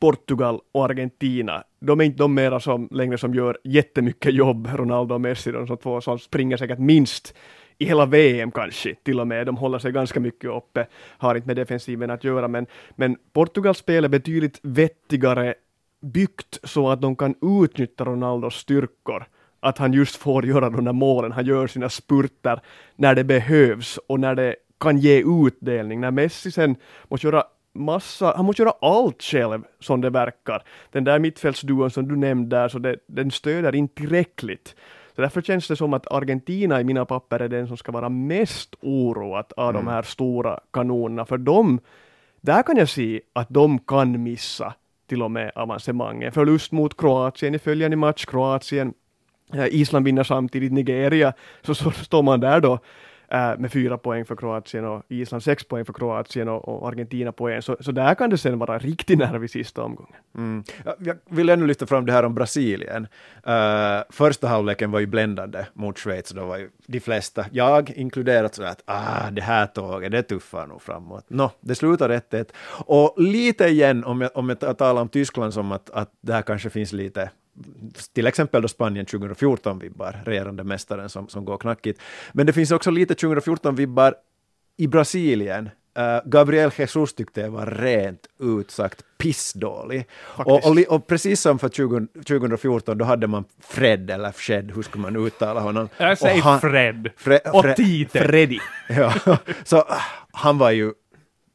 Portugal 0.00 0.60
och 0.72 0.84
Argentina, 0.84 1.62
de 1.80 2.00
är 2.00 2.04
inte 2.04 2.18
de 2.18 2.34
mera 2.34 2.60
som 2.60 2.88
längre 2.90 3.18
som 3.18 3.34
gör 3.34 3.58
jättemycket 3.64 4.34
jobb, 4.34 4.68
Ronaldo 4.74 5.14
och 5.14 5.20
Messi, 5.20 5.52
de 5.52 5.66
som 5.66 5.76
två 5.76 6.00
som 6.00 6.18
springer 6.18 6.56
säkert 6.56 6.78
minst 6.78 7.34
i 7.82 7.84
hela 7.84 8.06
VM 8.06 8.50
kanske 8.50 8.94
till 8.94 9.20
och 9.20 9.26
med. 9.26 9.46
De 9.46 9.56
håller 9.56 9.78
sig 9.78 9.92
ganska 9.92 10.20
mycket 10.20 10.50
uppe, 10.50 10.86
har 11.18 11.34
inte 11.34 11.46
med 11.46 11.56
defensiven 11.56 12.10
att 12.10 12.24
göra, 12.24 12.48
men, 12.48 12.66
men 12.96 13.16
Portugals 13.32 13.78
spel 13.78 14.04
är 14.04 14.08
betydligt 14.08 14.58
vettigare 14.62 15.54
byggt 16.00 16.58
så 16.62 16.88
att 16.90 17.00
de 17.00 17.16
kan 17.16 17.34
utnyttja 17.62 18.04
Ronaldos 18.04 18.54
styrkor. 18.54 19.24
Att 19.60 19.78
han 19.78 19.92
just 19.92 20.16
får 20.16 20.46
göra 20.46 20.70
de 20.70 20.84
där 20.84 20.92
målen, 20.92 21.32
han 21.32 21.46
gör 21.46 21.66
sina 21.66 21.88
spurter 21.88 22.60
när 22.96 23.14
det 23.14 23.24
behövs 23.24 23.98
och 24.06 24.20
när 24.20 24.34
det 24.34 24.56
kan 24.80 24.98
ge 24.98 25.22
utdelning. 25.46 26.00
När 26.00 26.10
Messi 26.10 26.50
sen 26.50 26.76
måste 27.08 27.26
göra 27.26 27.44
massa, 27.72 28.32
han 28.36 28.44
måste 28.44 28.62
göra 28.62 28.74
allt 28.80 29.22
själv 29.22 29.62
som 29.80 30.00
det 30.00 30.10
verkar. 30.10 30.62
Den 30.90 31.04
där 31.04 31.18
mittfältsduon 31.18 31.90
som 31.90 32.08
du 32.08 32.16
nämnde 32.16 32.56
där, 32.56 32.68
så 32.68 32.78
det, 32.78 32.96
den 33.06 33.30
stöder 33.30 33.74
inte 33.74 33.94
tillräckligt. 33.94 34.74
Så 35.16 35.22
därför 35.22 35.42
känns 35.42 35.68
det 35.68 35.76
som 35.76 35.94
att 35.94 36.12
Argentina 36.12 36.80
i 36.80 36.84
mina 36.84 37.04
papper 37.04 37.40
är 37.40 37.48
den 37.48 37.68
som 37.68 37.76
ska 37.76 37.92
vara 37.92 38.08
mest 38.08 38.74
oroad 38.80 39.52
av 39.56 39.72
de 39.72 39.86
här 39.86 40.02
stora 40.02 40.60
kanonerna, 40.72 41.24
för 41.24 41.38
de, 41.38 41.80
där 42.40 42.62
kan 42.62 42.76
jag 42.76 42.88
se 42.88 43.20
att 43.32 43.48
de 43.48 43.78
kan 43.78 44.22
missa 44.22 44.74
till 45.06 45.22
och 45.22 45.30
med 45.30 45.52
avancemanget. 45.54 46.34
Förlust 46.34 46.72
mot 46.72 46.96
Kroatien 46.96 47.54
i 47.54 47.58
följande 47.58 47.96
match, 47.96 48.24
Kroatien, 48.24 48.94
eh, 49.54 49.66
Island 49.66 50.04
vinner 50.04 50.24
samtidigt 50.24 50.72
Nigeria, 50.72 51.32
så, 51.62 51.74
så 51.74 51.90
står 51.90 52.22
man 52.22 52.40
där 52.40 52.60
då 52.60 52.78
Äh, 53.32 53.58
med 53.58 53.72
fyra 53.72 53.98
poäng 53.98 54.24
för 54.24 54.36
Kroatien 54.36 54.84
och 54.84 55.02
Island 55.08 55.42
sex 55.42 55.64
poäng 55.64 55.84
för 55.84 55.92
Kroatien 55.92 56.48
och, 56.48 56.68
och 56.68 56.88
Argentina 56.88 57.32
på 57.32 57.48
en. 57.48 57.62
Så, 57.62 57.76
så 57.80 57.92
där 57.92 58.14
kan 58.14 58.30
det 58.30 58.38
sen 58.38 58.58
vara 58.58 58.78
riktigt 58.78 59.18
nerv 59.18 59.44
i 59.44 59.48
sista 59.48 59.82
omgången. 59.82 60.16
Mm. 60.36 60.64
Jag 60.98 61.18
vill 61.28 61.48
ännu 61.48 61.66
lyfta 61.66 61.86
fram 61.86 62.06
det 62.06 62.12
här 62.12 62.22
om 62.22 62.34
Brasilien. 62.34 63.06
Uh, 63.46 64.02
första 64.10 64.48
halvleken 64.48 64.90
var 64.90 65.00
ju 65.00 65.06
bländande 65.06 65.66
mot 65.74 65.98
Schweiz. 65.98 66.30
Då 66.30 66.44
var 66.44 66.58
ju 66.58 66.70
de 66.86 67.00
flesta, 67.00 67.46
jag 67.52 67.90
inkluderat, 67.90 68.54
så 68.54 68.62
att 68.62 68.82
ah, 68.84 69.30
det 69.30 69.42
här 69.42 69.66
tåget, 69.66 70.12
det 70.12 70.22
tuffar 70.22 70.66
nog 70.66 70.82
framåt. 70.82 71.24
Nå, 71.28 71.50
det 71.60 71.74
slutar 71.74 72.08
1-1. 72.08 72.46
Och 72.86 73.14
lite 73.22 73.64
igen, 73.64 74.04
om 74.04 74.20
jag, 74.20 74.30
om 74.34 74.48
jag 74.48 74.78
talar 74.78 75.02
om 75.02 75.08
Tyskland 75.08 75.54
som 75.54 75.72
att, 75.72 75.90
att 75.90 76.10
det 76.20 76.32
här 76.32 76.42
kanske 76.42 76.70
finns 76.70 76.92
lite 76.92 77.30
till 78.12 78.26
exempel 78.26 78.62
då 78.62 78.68
Spanien 78.68 79.06
2014-vibbar, 79.06 80.24
regerande 80.24 80.64
mästaren 80.64 81.08
som, 81.08 81.28
som 81.28 81.44
går 81.44 81.58
knackigt. 81.58 82.00
Men 82.32 82.46
det 82.46 82.52
finns 82.52 82.70
också 82.70 82.90
lite 82.90 83.14
2014-vibbar 83.14 84.14
i 84.76 84.86
Brasilien. 84.86 85.70
Uh, 85.98 86.28
Gabriel 86.30 86.70
Jesus 86.76 87.14
tyckte 87.14 87.40
jag 87.40 87.50
var 87.50 87.66
rent 87.66 88.26
ut 88.40 88.70
sagt 88.70 89.04
pissdålig. 89.18 90.06
Och, 90.22 90.66
och, 90.66 90.78
och 90.88 91.06
precis 91.06 91.40
som 91.40 91.58
för 91.58 91.68
20, 91.68 92.06
2014, 92.26 92.98
då 92.98 93.04
hade 93.04 93.26
man 93.26 93.44
Fred, 93.60 94.10
eller 94.10 94.32
Fred, 94.32 94.72
hur 94.74 94.82
ska 94.82 94.98
man 94.98 95.16
uttala 95.26 95.60
honom? 95.60 95.88
Jag 95.98 96.18
säger 96.18 96.36
Och 96.36 96.42
han- 96.42 96.60
Fred. 96.60 97.10
Fre- 97.18 97.50
Och 97.50 97.64
Fre- 97.64 97.74
Tite. 97.74 98.18
Freddy. 98.24 98.58
Ja, 98.88 99.14
så 99.64 99.76
ah, 99.78 100.00
han 100.32 100.58
var 100.58 100.70
ju 100.70 100.92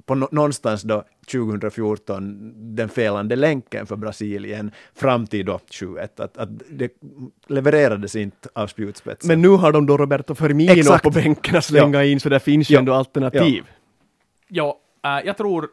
på 0.06 0.16
nå- 0.16 0.30
någonstans 0.32 0.82
då 0.82 1.04
2014 1.31 2.53
den 2.75 2.89
felande 2.89 3.36
länken 3.36 3.86
för 3.88 3.96
Brasilien 3.96 4.72
fram 4.96 5.27
till 5.27 5.46
då 5.46 5.60
21. 5.69 6.19
Att, 6.19 6.38
att 6.38 6.50
det 6.69 6.91
levererades 7.48 8.15
inte 8.15 8.50
av 8.53 8.67
spjutspetsen. 8.67 9.27
Men 9.27 9.41
nu 9.41 9.50
har 9.50 9.72
de 9.72 9.86
då 9.86 9.98
Roberto 9.98 10.36
Firmino 10.36 10.72
Exakt. 10.72 11.03
på 11.03 11.10
bänken 11.10 11.55
att 11.55 11.65
slänga 11.65 12.03
in, 12.03 12.19
så 12.19 12.29
där 12.29 12.39
finns 12.39 12.69
ju 12.69 12.74
Ja. 12.74 12.79
ändå 12.79 12.93
alternativ. 12.93 13.63
Ja, 14.48 14.79
äh, 15.05 15.25
jag 15.25 15.38
tror 15.38 15.67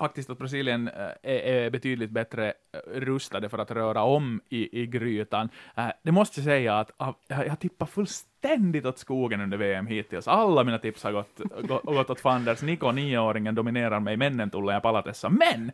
faktiskt 0.00 0.30
att 0.30 0.38
Brasilien 0.38 0.88
eh, 0.88 0.94
är, 1.22 1.38
är 1.38 1.70
betydligt 1.70 2.10
bättre 2.10 2.52
eh, 2.72 3.00
rustade 3.00 3.48
för 3.48 3.58
att 3.58 3.70
röra 3.70 4.02
om 4.02 4.40
i, 4.48 4.82
i 4.82 4.86
grytan. 4.86 5.48
Eh, 5.76 5.86
det 6.02 6.12
måste 6.12 6.40
jag 6.40 6.44
säga 6.44 6.78
att 6.78 6.90
ah, 6.96 7.14
jag, 7.28 7.60
tippar 7.60 7.86
fullständigt 7.86 8.86
åt 8.86 8.98
skogen 8.98 9.40
under 9.40 9.58
VM 9.58 9.86
hittills. 9.86 10.28
Alla 10.28 10.64
mina 10.64 10.78
tips 10.78 11.04
har 11.04 11.12
gått, 11.12 11.40
gått, 11.62 11.82
gått 11.82 12.10
åt 12.10 12.20
fanders. 12.20 12.62
Niko, 12.62 12.92
nioåringen, 12.92 13.54
dominerar 13.54 14.00
mig, 14.00 14.16
männen 14.16 14.50
tullen 14.50 14.74
ja 14.74 14.80
palatessa. 14.80 15.28
Men! 15.28 15.72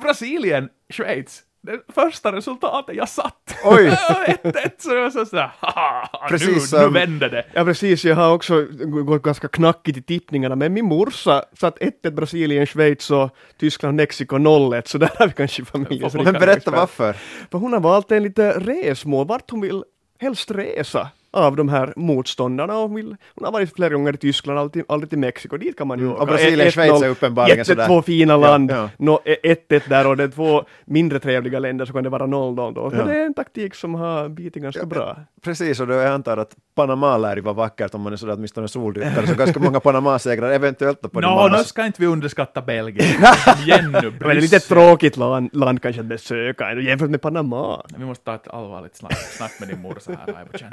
Brasilien, 0.00 0.68
Schweiz, 0.88 1.42
det 1.66 1.80
första 1.94 2.32
resultatet 2.32 2.96
jag 2.96 3.08
satt. 3.08 3.56
Oj. 3.64 3.88
1-1, 4.42 4.70
så 4.78 4.90
jag 4.94 5.02
var 5.02 5.10
så 5.10 5.26
sådär, 5.26 5.50
haha, 5.60 6.28
Precis 6.28 6.48
nu, 6.48 6.54
nu 6.54 6.60
som- 6.60 6.92
vänder 6.92 7.28
det. 7.28 7.44
Ja 7.54 7.64
precis, 7.64 8.04
jag 8.04 8.16
har 8.16 8.32
också 8.34 8.66
gått 9.06 9.22
ganska 9.22 9.48
knackigt 9.48 9.98
i 9.98 10.02
tippningarna, 10.02 10.56
men 10.56 10.72
min 10.72 10.84
morsa 10.84 11.44
satt 11.60 11.78
1-1 11.78 12.10
Brasilien, 12.10 12.66
Schweiz 12.66 13.10
och 13.10 13.30
Tyskland, 13.60 13.96
Mexiko 13.96 14.36
0-1, 14.36 14.82
så 14.86 14.98
där 14.98 15.10
har 15.18 15.26
vi 15.26 15.32
kanske 15.32 15.64
familjens 15.64 16.14
Men 16.14 16.32
berätta 16.32 16.70
varför. 16.70 17.12
För 17.50 17.58
hon 17.58 17.72
har 17.72 17.80
valt 17.80 18.10
en 18.12 18.22
lite 18.22 18.50
resmål, 18.58 19.26
vart 19.26 19.50
hon 19.50 19.60
vill 19.60 19.84
helst 20.20 20.50
resa 20.50 21.08
av 21.34 21.56
de 21.56 21.68
här 21.68 21.92
motståndarna. 21.96 22.76
Och 22.76 22.82
hon, 22.82 22.94
vill, 22.94 23.16
hon 23.34 23.44
har 23.44 23.52
varit 23.52 23.74
flera 23.76 23.94
gånger 23.94 24.14
i 24.14 24.16
Tyskland, 24.16 24.58
aldrig, 24.58 24.84
aldrig 24.88 25.10
till 25.10 25.18
Mexiko, 25.18 25.56
dit 25.56 25.78
kan 25.78 25.86
man 25.88 25.98
ju 25.98 26.04
Mm, 26.04 26.12
åka. 26.14 26.22
och 26.22 26.28
Brasilien, 26.28 26.68
1-0, 26.68 26.70
Schweiz 26.70 27.02
är 27.02 27.08
uppenbarligen 27.08 27.64
sådär. 27.64 27.86
två 27.86 28.02
fina 28.02 28.36
land, 28.36 28.70
Ja, 28.70 28.90
Nå, 28.98 29.20
1-1 29.42 29.82
där 29.88 30.06
och 30.06 30.16
det 30.16 30.24
är 30.24 30.28
två 30.28 30.64
mindre 30.84 31.18
trevliga 31.20 31.58
länder 31.58 31.84
så 31.84 31.92
kan 31.92 32.02
det 32.04 32.08
vara 32.10 32.26
0-0 32.26 32.74
då. 32.74 32.90
Ja. 32.96 33.04
det 33.04 33.16
är 33.20 33.26
en 33.26 33.34
taktik 33.34 33.74
som 33.74 33.94
har 33.94 34.28
bitit 34.28 34.62
ganska 34.62 34.80
Ja, 34.80 34.86
bra. 34.86 35.16
Precis, 35.44 35.80
och 35.80 35.86
då 35.86 35.94
jag 35.94 36.06
antar 36.06 36.36
att 36.36 36.56
Panama 36.74 37.18
lär 37.18 37.36
ju 37.36 37.42
vara 37.42 37.54
vackert 37.54 37.94
om 37.94 38.00
man 38.00 38.12
är 38.12 38.16
sådär 38.16 38.34
åtminstone 38.34 38.68
soldyktare, 38.68 39.26
så 39.26 39.34
ganska 39.34 39.60
många 39.60 39.80
Panama-segrar 39.80 40.50
eventuellt 40.50 41.02
då 41.02 41.08
på 41.08 41.20
Nå, 41.20 41.48
no, 41.48 41.56
nu 41.56 41.64
ska 41.64 41.86
inte 41.86 42.00
vi 42.00 42.06
underskatta 42.06 42.62
Belgien. 42.62 43.06
Igen 43.64 43.92
nu, 43.92 44.12
Men 44.20 44.28
det 44.28 44.34
är 44.36 44.40
lite 44.40 44.58
tråkigt 44.60 45.16
land, 45.16 45.50
land 45.52 45.82
kanske 45.82 46.00
att 46.00 46.06
besöka 46.06 46.72
jämfört 46.80 47.10
med 47.10 47.22
Panama. 47.22 47.82
Vi 47.98 48.04
måste 48.04 48.24
ta 48.24 48.34
ett 48.34 48.48
allvarligt 48.48 48.96
snack, 48.96 49.16
snack 49.16 49.52
med 49.60 49.68
din 49.68 49.80
morsa 49.82 50.10
här, 50.26 50.58
känn. 50.58 50.70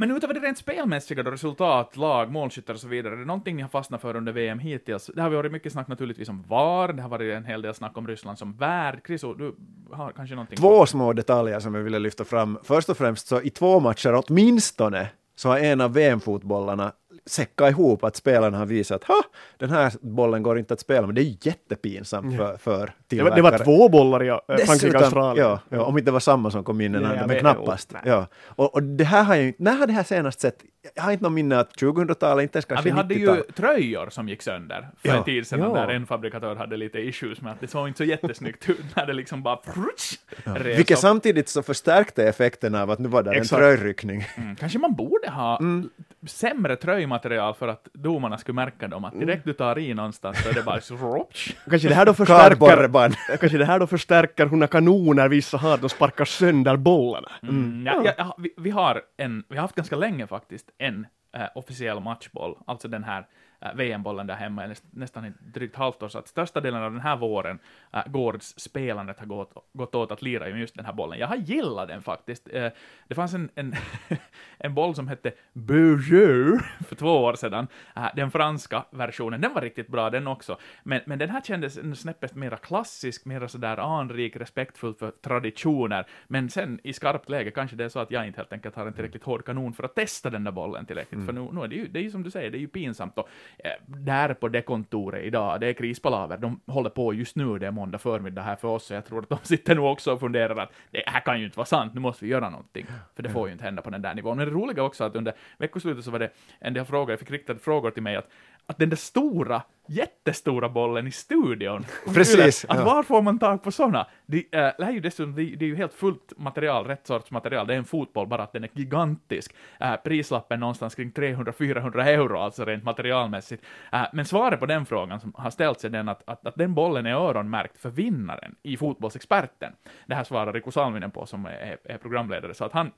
Men 0.00 0.10
utöver 0.10 0.34
det 0.34 0.40
rent 0.40 0.58
spelmässiga 0.58 1.22
då, 1.22 1.30
resultat, 1.30 1.96
lag, 1.96 2.30
målskyttar 2.30 2.74
och 2.74 2.80
så 2.80 2.88
vidare, 2.88 3.14
är 3.14 3.18
det 3.18 3.24
någonting 3.24 3.56
ni 3.56 3.62
har 3.62 3.68
fastnat 3.68 4.00
för 4.00 4.16
under 4.16 4.32
VM 4.32 4.58
hittills? 4.58 5.10
Det 5.14 5.22
har 5.22 5.30
varit 5.30 5.52
mycket 5.52 5.72
snack 5.72 5.88
naturligtvis 5.88 6.28
om 6.28 6.42
VAR, 6.42 6.92
det 6.92 7.02
har 7.02 7.08
varit 7.08 7.34
en 7.34 7.44
hel 7.44 7.62
del 7.62 7.74
snack 7.74 7.96
om 7.96 8.08
Ryssland 8.08 8.38
som 8.38 8.56
värd. 8.56 9.00
Chriso, 9.06 9.34
du 9.34 9.54
har 9.90 10.12
kanske 10.12 10.34
någonting? 10.34 10.56
Två 10.56 10.86
små 10.86 11.12
detaljer 11.12 11.60
som 11.60 11.74
jag 11.74 11.82
ville 11.82 11.98
lyfta 11.98 12.24
fram. 12.24 12.58
Först 12.62 12.88
och 12.88 12.96
främst 12.96 13.26
så 13.26 13.40
i 13.40 13.50
två 13.50 13.80
matcher 13.80 14.22
åtminstone 14.26 15.08
så 15.36 15.48
har 15.48 15.58
en 15.58 15.80
av 15.80 15.92
VM-fotbollarna 15.92 16.92
säcka 17.30 17.68
ihop 17.68 18.04
att 18.04 18.16
spelarna 18.16 18.58
har 18.58 18.66
visat 18.66 19.02
att 19.10 19.10
den 19.56 19.70
här 19.70 19.92
bollen 20.00 20.42
går 20.42 20.58
inte 20.58 20.74
att 20.74 20.80
spela, 20.80 21.06
men 21.06 21.14
det 21.14 21.20
är 21.22 21.36
jättepinsamt 21.46 22.36
för, 22.36 22.56
för 22.56 22.92
det 23.08 23.22
var, 23.22 23.30
det 23.36 23.42
var 23.42 23.58
två 23.58 23.88
bollar 23.88 24.22
i 24.24 24.28
eh, 24.28 24.36
Frankrike-Australien. 24.66 25.46
Ja, 25.46 25.60
ja, 25.68 25.82
om 25.84 25.98
inte 25.98 26.08
det 26.08 26.12
var 26.12 26.20
samma 26.20 26.50
som 26.50 26.64
kom 26.64 26.80
in 26.80 26.94
jag 26.94 27.02
men 27.02 27.28
vet, 27.28 27.38
knappast. 27.40 27.92
Ja. 28.04 28.26
Och, 28.46 28.74
och 28.74 28.82
det 28.82 29.04
här 29.04 29.22
har 29.24 29.34
jag 29.34 29.44
inte, 29.46 29.62
när 29.62 29.72
har 29.76 29.86
det 29.86 29.92
här 29.92 30.02
senast 30.02 30.40
sett? 30.40 30.56
Jag 30.94 31.02
har 31.02 31.12
inte 31.12 31.24
någon 31.24 31.34
minne 31.34 31.58
att 31.58 31.72
2000-talet, 31.76 32.42
inte 32.42 32.56
ens 32.56 32.66
Ja, 32.68 32.74
kanske 32.74 32.90
vi 32.90 32.96
hade 32.96 33.14
90-talet. 33.14 33.44
ju 33.48 33.52
tröjor 33.52 34.10
som 34.10 34.28
gick 34.28 34.42
sönder 34.42 34.88
för 35.02 35.08
Ja. 35.08 35.16
en 35.16 35.24
tid 35.24 35.46
sedan, 35.46 35.60
Ja. 35.60 35.74
där 35.74 35.88
en 35.88 36.06
fabrikatör 36.06 36.56
hade 36.56 36.76
lite 36.76 36.98
issues 36.98 37.40
med 37.40 37.52
att 37.52 37.60
det 37.60 37.66
såg 37.68 37.88
inte 37.88 37.98
så 37.98 38.04
jättesnyggt 38.04 38.70
ut 38.70 38.96
när 38.96 39.06
det 39.06 39.12
liksom 39.12 39.42
bara 39.42 39.56
prutsch, 39.56 40.18
revs 40.44 40.78
Vilket 40.78 40.96
upp. 40.96 41.00
samtidigt 41.00 41.48
så 41.48 41.62
förstärkte 41.62 42.24
effekten 42.28 42.74
av 42.74 42.90
att 42.90 42.98
nu 42.98 43.08
var 43.08 43.22
det 43.22 43.34
en 43.38 43.44
tröjryckning. 43.44 44.24
Mm. 44.36 44.56
Kanske 44.56 44.78
man 44.78 44.94
borde 44.94 45.30
ha 45.30 45.58
Mm. 45.58 45.90
Sämre 46.26 46.76
tröjmaterial 46.76 47.54
för 47.54 47.68
att 47.68 47.88
domarna 47.92 48.38
skulle 48.38 48.54
märka 48.54 48.88
dem, 48.88 49.04
att 49.04 49.20
direkt 49.20 49.44
du 49.44 49.52
tar 49.52 49.78
i 49.78 49.94
någonstans 49.94 50.42
så 50.42 50.48
är 50.48 50.54
det 50.54 50.62
bara 50.62 50.80
så 50.80 50.96
ropsch. 50.96 51.56
Kanske 51.70 51.88
det 51.88 51.94
här 51.94 52.06
då 52.06 52.14
förstärker, 52.14 53.36
kanske 53.38 53.58
det 53.58 53.64
här 53.64 53.78
då 53.78 53.86
förstärker 53.86 54.46
hur 54.46 54.66
kanoner 54.66 55.28
vissa 55.28 55.58
har, 55.58 55.78
de 55.78 55.88
sparkar 55.88 56.24
sönder 56.24 56.76
bollarna. 56.76 57.30
Mm. 57.42 57.86
Ja, 57.86 58.02
ja, 58.04 58.12
ja, 58.18 58.36
vi, 58.38 58.54
vi 58.56 58.70
har 58.70 59.02
en, 59.16 59.44
vi 59.48 59.56
har 59.56 59.62
haft 59.62 59.74
ganska 59.74 59.96
länge 59.96 60.26
faktiskt, 60.26 60.70
en 60.78 61.06
eh, 61.36 61.42
officiell 61.54 62.00
matchboll, 62.00 62.54
alltså 62.66 62.88
den 62.88 63.04
här 63.04 63.26
VM-bollen 63.74 64.26
där 64.26 64.34
hemma, 64.34 64.66
näst, 64.66 64.84
nästan 64.90 65.24
ett 65.24 65.40
drygt 65.40 65.76
halvt 65.76 66.02
år, 66.02 66.08
så 66.08 66.18
att 66.18 66.28
största 66.28 66.60
delen 66.60 66.82
av 66.82 66.92
den 66.92 67.00
här 67.00 67.16
våren, 67.16 67.58
uh, 67.94 68.12
Gårds 68.12 68.54
spelandet 68.58 69.18
har 69.18 69.26
gått, 69.26 69.52
gått 69.72 69.94
åt 69.94 70.12
att 70.12 70.22
lira 70.22 70.48
just 70.48 70.76
den 70.76 70.84
här 70.84 70.92
bollen. 70.92 71.18
Jag 71.18 71.26
har 71.26 71.36
gillat 71.36 71.88
den 71.88 72.02
faktiskt. 72.02 72.48
Eh, 72.52 72.68
det 73.08 73.14
fanns 73.14 73.34
en, 73.34 73.50
en, 73.54 73.74
en 74.58 74.74
boll 74.74 74.94
som 74.94 75.08
hette 75.08 75.32
Beaujeu 75.52 76.58
för 76.88 76.96
två 76.96 77.24
år 77.24 77.34
sedan, 77.34 77.68
Eh, 77.96 78.10
den 78.16 78.30
franska 78.30 78.84
versionen, 78.90 79.40
den 79.40 79.54
var 79.54 79.60
riktigt 79.62 79.88
bra 79.88 80.10
den 80.10 80.26
också, 80.26 80.58
men, 80.82 81.00
men 81.06 81.18
den 81.18 81.30
här 81.30 81.40
kändes 81.40 82.00
snäppet 82.00 82.34
mera 82.34 82.56
klassisk, 82.56 83.24
mera 83.24 83.48
sådär 83.48 83.76
anrik, 83.76 84.36
respektfull 84.36 84.94
för 84.94 85.10
traditioner, 85.10 86.06
men 86.26 86.50
sen 86.50 86.80
i 86.84 86.92
skarpt 86.92 87.28
läge 87.28 87.50
kanske 87.50 87.76
det 87.76 87.84
är 87.84 87.88
så 87.88 87.98
att 87.98 88.10
jag 88.10 88.26
inte 88.26 88.38
helt 88.40 88.52
enkelt 88.52 88.76
har 88.76 88.86
en 88.86 88.92
tillräckligt 88.92 89.24
hård 89.24 89.44
kanon 89.44 89.72
för 89.72 89.84
att 89.84 89.94
testa 89.94 90.30
den 90.30 90.44
där 90.44 90.52
bollen 90.52 90.86
tillräckligt, 90.86 91.26
för 91.26 91.32
nu, 91.32 91.48
nu 91.52 91.60
är 91.60 91.68
det 91.68 91.76
ju, 91.76 91.86
det 91.86 91.98
är 91.98 92.02
ju 92.02 92.10
som 92.10 92.22
du 92.22 92.30
säger, 92.30 92.50
det 92.50 92.58
är 92.58 92.60
ju 92.60 92.68
pinsamt 92.68 93.18
eh, 93.18 93.24
Eh, 93.58 93.70
där 93.86 94.34
på 94.34 94.48
det 94.48 94.62
kontoret 94.62 95.24
idag, 95.24 95.60
det 95.60 95.66
är 95.66 95.72
krispalaver, 95.72 96.36
de 96.36 96.60
håller 96.66 96.90
på 96.90 97.14
just 97.14 97.36
nu, 97.36 97.58
det 97.58 97.66
är 97.66 97.70
måndag 97.70 97.98
förmiddag 97.98 98.42
här 98.42 98.56
för 98.56 98.68
oss, 98.68 98.84
så 98.84 98.94
jag 98.94 99.04
tror 99.04 99.22
att 99.22 99.28
de 99.28 99.38
sitter 99.42 99.74
nu 99.74 99.80
också 99.80 100.12
och 100.12 100.20
funderar 100.20 100.56
att 100.56 100.72
det 100.90 101.02
här 101.06 101.20
kan 101.20 101.38
ju 101.38 101.44
inte 101.44 101.56
vara 101.56 101.66
sant, 101.66 101.94
nu 101.94 102.00
måste 102.00 102.24
vi 102.24 102.30
göra 102.30 102.50
någonting, 102.50 102.86
för 103.16 103.22
det 103.22 103.30
får 103.30 103.46
ju 103.46 103.52
inte 103.52 103.64
hända 103.64 103.82
på 103.82 103.90
den 103.90 104.02
där 104.02 104.14
nivån. 104.14 104.36
Men 104.36 104.46
det 104.46 104.52
roliga 104.52 104.82
också 104.82 105.04
att 105.04 105.16
under 105.16 105.34
veckoslutet 105.58 106.04
så 106.04 106.10
var 106.10 106.18
det 106.18 106.30
en 106.58 106.74
del 106.74 106.84
frågor, 106.84 107.10
jag 107.10 107.18
fick 107.18 107.30
riktade 107.30 107.58
frågor 107.58 107.90
till 107.90 108.02
mig 108.02 108.16
att, 108.16 108.28
att 108.68 108.78
den 108.78 108.88
där 108.88 108.96
stora, 108.96 109.62
jättestora 109.86 110.68
bollen 110.68 111.06
i 111.06 111.10
studion, 111.10 111.84
Precis, 112.14 112.64
att 112.68 112.78
ja. 112.78 112.84
var 112.84 113.02
får 113.02 113.22
man 113.22 113.38
tag 113.38 113.62
på 113.62 113.72
sådana? 113.72 114.06
Det, 114.26 114.38
äh, 114.38 114.44
det, 114.50 114.84
här 114.84 114.88
är 114.88 114.90
ju 114.90 115.00
dessutom, 115.00 115.34
det, 115.34 115.42
det 115.42 115.64
är 115.64 115.68
ju 115.68 115.76
helt 115.76 115.94
fullt 115.94 116.32
material, 116.36 116.86
rätt 116.86 117.06
sorts 117.06 117.30
material, 117.30 117.66
det 117.66 117.74
är 117.74 117.78
en 117.78 117.84
fotboll, 117.84 118.26
bara 118.26 118.42
att 118.42 118.52
den 118.52 118.64
är 118.64 118.70
gigantisk. 118.72 119.54
Äh, 119.80 119.96
prislappen 119.96 120.60
någonstans 120.60 120.94
kring 120.94 121.12
300-400 121.12 122.04
euro, 122.04 122.38
alltså 122.38 122.64
rent 122.64 122.84
materialmässigt. 122.84 123.64
Äh, 123.92 124.02
men 124.12 124.24
svaret 124.24 124.60
på 124.60 124.66
den 124.66 124.86
frågan 124.86 125.20
som 125.20 125.32
har 125.36 125.50
ställts 125.50 125.84
är 125.84 125.88
den 125.88 126.08
att, 126.08 126.22
att, 126.26 126.46
att 126.46 126.56
den 126.56 126.74
bollen 126.74 127.06
är 127.06 127.14
öronmärkt 127.14 127.78
för 127.78 127.90
vinnaren 127.90 128.54
i 128.62 128.76
Fotbollsexperten. 128.76 129.72
Det 130.06 130.14
här 130.14 130.24
svarar 130.24 130.52
Riku 130.52 130.70
Salminen 130.70 131.10
på 131.10 131.26
som 131.26 131.46
är, 131.46 131.78
är 131.84 131.98
programledare, 131.98 132.54
så 132.54 132.64
att 132.64 132.72
han 132.72 132.90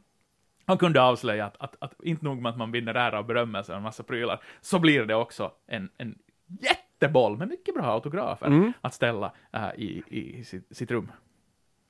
han 0.70 0.78
kunde 0.78 1.02
avslöja 1.02 1.46
att, 1.46 1.56
att, 1.58 1.76
att 1.78 1.92
inte 2.02 2.24
nog 2.24 2.42
med 2.42 2.50
att 2.50 2.58
man 2.58 2.72
vinner 2.72 2.94
ära 2.94 3.18
och 3.18 3.24
berömmelse 3.24 3.72
och 3.72 3.76
en 3.78 3.82
massa 3.82 4.02
prylar, 4.02 4.40
så 4.60 4.78
blir 4.78 5.04
det 5.04 5.14
också 5.14 5.52
en, 5.66 5.88
en 5.98 6.18
jätteboll 6.60 7.36
med 7.36 7.48
mycket 7.48 7.74
bra 7.74 7.84
autografer 7.84 8.72
att 8.80 8.94
ställa 8.94 9.32
äh, 9.52 9.68
i, 9.76 10.02
i 10.08 10.44
sitt, 10.44 10.76
sitt 10.76 10.90
rum. 10.90 11.12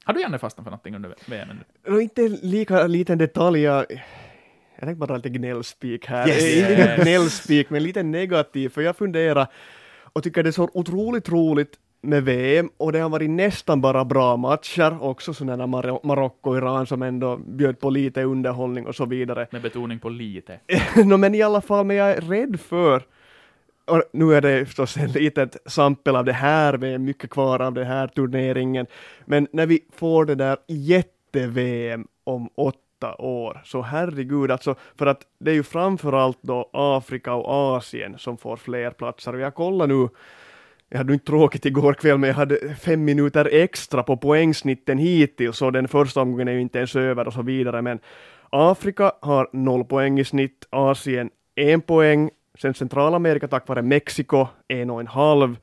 Har 0.04 0.14
du 0.14 0.20
Janne 0.20 0.38
fastnat 0.38 0.64
för 0.64 0.70
någonting 0.70 0.94
under 0.96 1.14
VM? 1.26 1.48
Och 1.88 2.02
inte 2.02 2.28
lika 2.28 2.86
liten 2.86 3.18
detalj, 3.18 3.60
jag, 3.60 3.86
jag 4.76 4.80
tänkte 4.80 4.94
bara 5.06 5.16
lite 5.16 5.28
gnällspik 5.28 6.06
här. 6.06 6.28
Yes. 6.28 6.44
Eh, 6.44 6.58
Inte 6.70 6.72
Yes. 6.82 7.02
gnällspik, 7.02 7.70
men 7.70 7.82
lite 7.82 8.02
negativ, 8.02 8.68
för 8.68 8.82
jag 8.82 8.96
funderar 8.96 9.46
och 10.12 10.22
tycker 10.22 10.42
det 10.42 10.50
är 10.50 10.52
så 10.52 10.70
otroligt 10.74 11.28
roligt 11.28 11.78
med 12.00 12.24
VM 12.24 12.70
och 12.76 12.92
det 12.92 12.98
har 12.98 13.08
varit 13.08 13.30
nästan 13.30 13.80
bara 13.80 14.04
bra 14.04 14.36
matcher, 14.36 15.02
också 15.02 15.34
sådana 15.34 15.66
Mar- 15.66 16.06
Marocko, 16.06 16.56
Iran 16.56 16.86
som 16.86 17.02
ändå 17.02 17.36
bjöd 17.36 17.80
på 17.80 17.90
lite 17.90 18.22
underhållning 18.22 18.86
och 18.86 18.94
så 18.94 19.04
vidare. 19.04 19.46
Med 19.50 19.62
betoning 19.62 19.98
på 19.98 20.08
lite. 20.08 20.60
no, 21.04 21.16
men 21.16 21.34
i 21.34 21.42
alla 21.42 21.60
fall, 21.60 21.86
men 21.86 21.96
jag 21.96 22.10
är 22.10 22.20
rädd 22.20 22.60
för 22.60 23.02
och 23.90 24.02
nu 24.12 24.34
är 24.34 24.40
det 24.40 24.66
förstås 24.66 24.96
ett 24.96 25.14
litet 25.14 25.56
sampel 25.66 26.16
av 26.16 26.24
det 26.24 26.32
här, 26.32 26.74
vi 26.74 26.94
är 26.94 26.98
mycket 26.98 27.30
kvar 27.30 27.60
av 27.60 27.72
den 27.72 27.86
här 27.86 28.06
turneringen, 28.06 28.86
men 29.24 29.48
när 29.52 29.66
vi 29.66 29.80
får 29.92 30.24
det 30.24 30.34
där 30.34 30.56
jätte-VM 30.66 32.06
om 32.24 32.48
åtta 32.54 33.14
år, 33.18 33.60
så 33.64 33.82
herregud, 33.82 34.50
alltså, 34.50 34.74
för 34.98 35.06
att 35.06 35.22
det 35.38 35.50
är 35.50 35.54
ju 35.54 35.62
framförallt 35.62 36.38
då 36.40 36.70
Afrika 36.72 37.34
och 37.34 37.76
Asien 37.76 38.18
som 38.18 38.36
får 38.38 38.56
fler 38.56 38.90
platser, 38.90 39.32
och 39.32 39.40
jag 39.40 39.54
kollar 39.54 39.86
nu 39.86 40.08
jag 40.90 40.98
hade 40.98 41.12
inte 41.12 41.26
tråkigt 41.26 41.66
igår 41.66 41.92
kväll, 41.92 42.18
men 42.18 42.28
jag 42.28 42.34
hade 42.34 42.74
fem 42.74 43.04
minuter 43.04 43.48
extra 43.52 44.02
på 44.02 44.16
poängsnitten 44.16 44.98
hittills, 44.98 45.62
och 45.62 45.72
den 45.72 45.88
första 45.88 46.20
omgången 46.20 46.48
är 46.48 46.52
ju 46.52 46.60
inte 46.60 46.78
ens 46.78 46.96
över 46.96 47.26
och 47.26 47.32
så 47.32 47.42
vidare, 47.42 47.82
men 47.82 47.98
Afrika 48.50 49.12
har 49.20 49.48
noll 49.52 49.84
poäng 49.84 50.20
i 50.20 50.24
snitt, 50.24 50.66
Asien 50.70 51.30
en 51.54 51.80
poäng, 51.80 52.30
sen 52.58 52.74
Centralamerika 52.74 53.48
tack 53.48 53.68
vare 53.68 53.82
Mexiko 53.82 54.46
en 54.68 54.90
och 54.90 55.00
en 55.00 55.06
halv, 55.06 55.56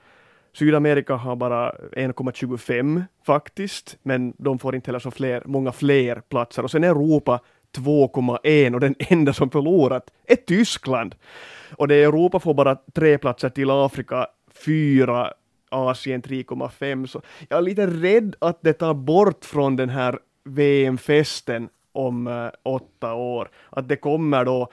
Sydamerika 0.54 1.16
har 1.16 1.36
bara 1.36 1.72
1,25 1.72 3.04
faktiskt, 3.26 3.98
men 4.04 4.34
de 4.38 4.60
får 4.60 4.76
inte 4.76 4.88
heller 4.88 5.00
så 5.00 5.12
fler, 5.12 5.44
många 5.46 5.72
fler 5.72 6.22
platser. 6.30 6.64
Och 6.64 6.72
sen 6.72 6.84
Europa 6.84 7.40
2,1 7.78 8.74
och 8.74 8.80
den 8.80 8.96
enda 9.00 9.34
som 9.34 9.50
förlorat 9.50 10.12
är 10.28 10.36
Tyskland. 10.36 11.16
Och 11.76 11.88
det 11.88 11.96
är 11.96 12.08
Europa 12.08 12.40
får 12.40 12.54
bara 12.54 12.78
tre 12.96 13.18
platser 13.18 13.50
till 13.50 13.70
Afrika, 13.70 14.28
fyra 14.66 15.32
Asien 15.70 16.22
3,5. 16.22 17.06
Så 17.08 17.22
jag 17.50 17.58
är 17.58 17.62
lite 17.62 17.88
rädd 17.88 18.36
att 18.40 18.60
det 18.62 18.74
tar 18.74 18.94
bort 18.94 19.46
från 19.46 19.76
den 19.76 19.90
här 19.90 20.20
VM-festen 20.46 21.70
om 21.92 22.28
eh, 22.28 22.48
åtta 22.64 23.14
år. 23.14 23.50
Att 23.70 23.88
det 23.88 23.96
kommer 23.96 24.46
då 24.46 24.68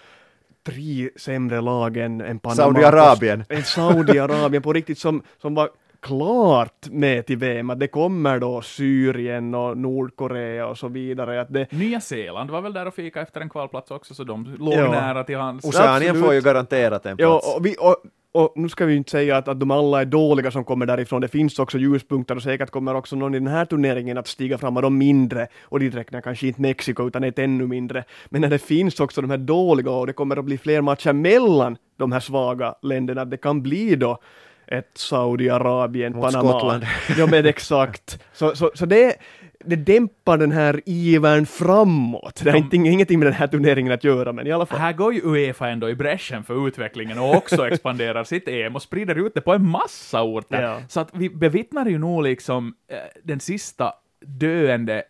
tre 0.66 1.11
sämre 1.16 1.61
lag 1.61 1.97
än, 1.97 2.20
än 2.20 2.38
Panama. 2.38 2.57
Saudiarabien. 2.57 3.44
En 3.49 3.62
Saudiarabien 3.62 4.62
på 4.62 4.73
riktigt 4.73 4.99
som, 4.99 5.23
som 5.40 5.55
var 5.55 5.70
klart 6.01 6.88
med 6.90 7.27
till 7.27 7.37
VM. 7.38 7.70
Att 7.70 7.81
det 7.81 7.88
kommer 7.88 8.38
då 8.38 8.62
Syrien 8.62 9.55
och 9.55 9.79
Nordkorea 9.79 10.66
och 10.66 10.79
så 10.79 10.88
vidare. 10.88 11.40
Att 11.40 11.53
det, 11.53 11.73
Nya 11.73 12.01
Zeeland 12.01 12.51
var 12.51 12.61
väl 12.61 12.73
där 12.73 12.87
och 12.87 12.94
fika 12.94 13.20
efter 13.23 13.40
en 13.40 13.49
kvalplats 13.51 13.90
också, 13.90 14.14
så 14.14 14.25
de 14.25 14.57
låg 14.59 14.75
Ja. 14.75 14.90
nära 14.90 15.25
till 15.25 15.37
hands. 15.38 15.64
Oceanien 15.64 16.23
får 16.23 16.35
ju 16.35 16.40
garanterat 16.40 17.07
en 17.07 17.16
Ja, 17.18 17.31
plats. 17.40 17.57
och, 17.57 17.66
vi, 17.66 17.77
och, 17.81 17.97
och 18.35 18.53
nu 18.57 18.68
ska 18.68 18.87
vi 18.87 18.92
ju 18.92 18.99
inte 18.99 19.11
säga 19.11 19.37
att, 19.37 19.49
att 19.49 19.61
de 19.61 19.70
alla 19.70 20.01
är 20.01 20.05
dåliga 20.05 20.51
som 20.51 20.64
kommer 20.64 20.87
därifrån. 20.87 21.20
Det 21.20 21.29
finns 21.29 21.59
också 21.59 21.79
ljuspunkter 21.79 22.37
och 22.37 22.42
säkert 22.42 22.70
kommer 22.70 22.94
också 22.94 23.16
någon 23.16 23.35
i 23.35 23.38
den 23.38 23.49
här 23.49 23.64
turneringen 23.64 24.18
att 24.18 24.27
stiga 24.27 24.59
fram 24.59 24.77
av 24.77 24.83
de 24.83 24.99
mindre. 24.99 25.47
Och 25.62 25.81
dit 25.81 25.94
räknar 25.94 26.20
kanske 26.20 26.47
inte 26.47 26.61
Mexiko 26.61 27.07
utan 27.07 27.25
ett 27.25 27.38
ännu 27.38 27.66
mindre. 27.66 28.05
Men 28.29 28.40
när 28.40 28.51
det 28.51 28.59
finns 28.59 29.01
också 29.01 29.20
de 29.20 29.31
här 29.31 29.38
dåliga 29.38 29.90
och 29.90 30.07
det 30.07 30.12
kommer 30.12 30.37
att 30.37 30.44
bli 30.44 30.59
fler 30.59 30.81
matcher 30.81 31.12
mellan 31.12 31.77
de 31.97 32.12
här 32.12 32.20
svaga 32.20 32.75
länderna. 32.83 33.25
Det 33.25 33.37
kan 33.37 33.62
bli 33.62 33.97
då 33.97 34.18
ett 34.66 34.90
Saudiarabien, 34.94 36.12
Mot 36.12 36.23
Panama. 36.25 36.49
Skottland. 36.49 36.87
Ja 37.18 37.27
men 37.27 37.47
exakt. 37.47 38.23
Så, 38.33 38.57
så, 38.57 38.70
så 38.75 38.87
det, 38.87 39.16
det 39.66 39.77
dämpar 39.77 40.38
den 40.38 40.53
här 40.53 40.81
ivern 40.87 41.46
framåt. 41.46 42.40
Det 42.44 42.50
har 42.50 42.59
inte, 42.59 42.77
ingenting 42.77 43.18
med 43.18 43.27
den 43.27 43.35
här 43.35 43.46
turneringen 43.46 43.92
att 43.92 44.05
göra 44.05 44.33
men 44.33 44.46
i 44.46 44.53
alla 44.53 44.66
fall. 44.66 44.79
Här 44.79 44.92
går 44.92 45.14
ju 45.14 45.20
Uefa 45.24 45.68
ändå 45.68 45.90
i 45.90 45.94
bräschen 45.94 46.44
för 46.44 46.68
utvecklingen 46.68 47.18
och 47.18 47.35
också 47.35 47.68
expanderar 47.72 48.24
sitt 48.24 48.48
EM 48.48 48.77
och 48.77 48.83
sprider 48.83 49.27
ut 49.27 49.35
det 49.35 49.40
på 49.40 49.53
en 49.53 49.70
massa 49.70 50.22
orter. 50.22 50.62
Ja. 50.62 50.81
Så 50.88 51.00
att 51.00 51.11
vi 51.12 51.31
bevittnar 51.31 51.87
ju 51.87 51.98
nog 51.98 52.22
liksom 52.22 52.74
eh, 52.88 52.98
den 53.22 53.40
sista 53.40 53.92
döende 54.20 55.03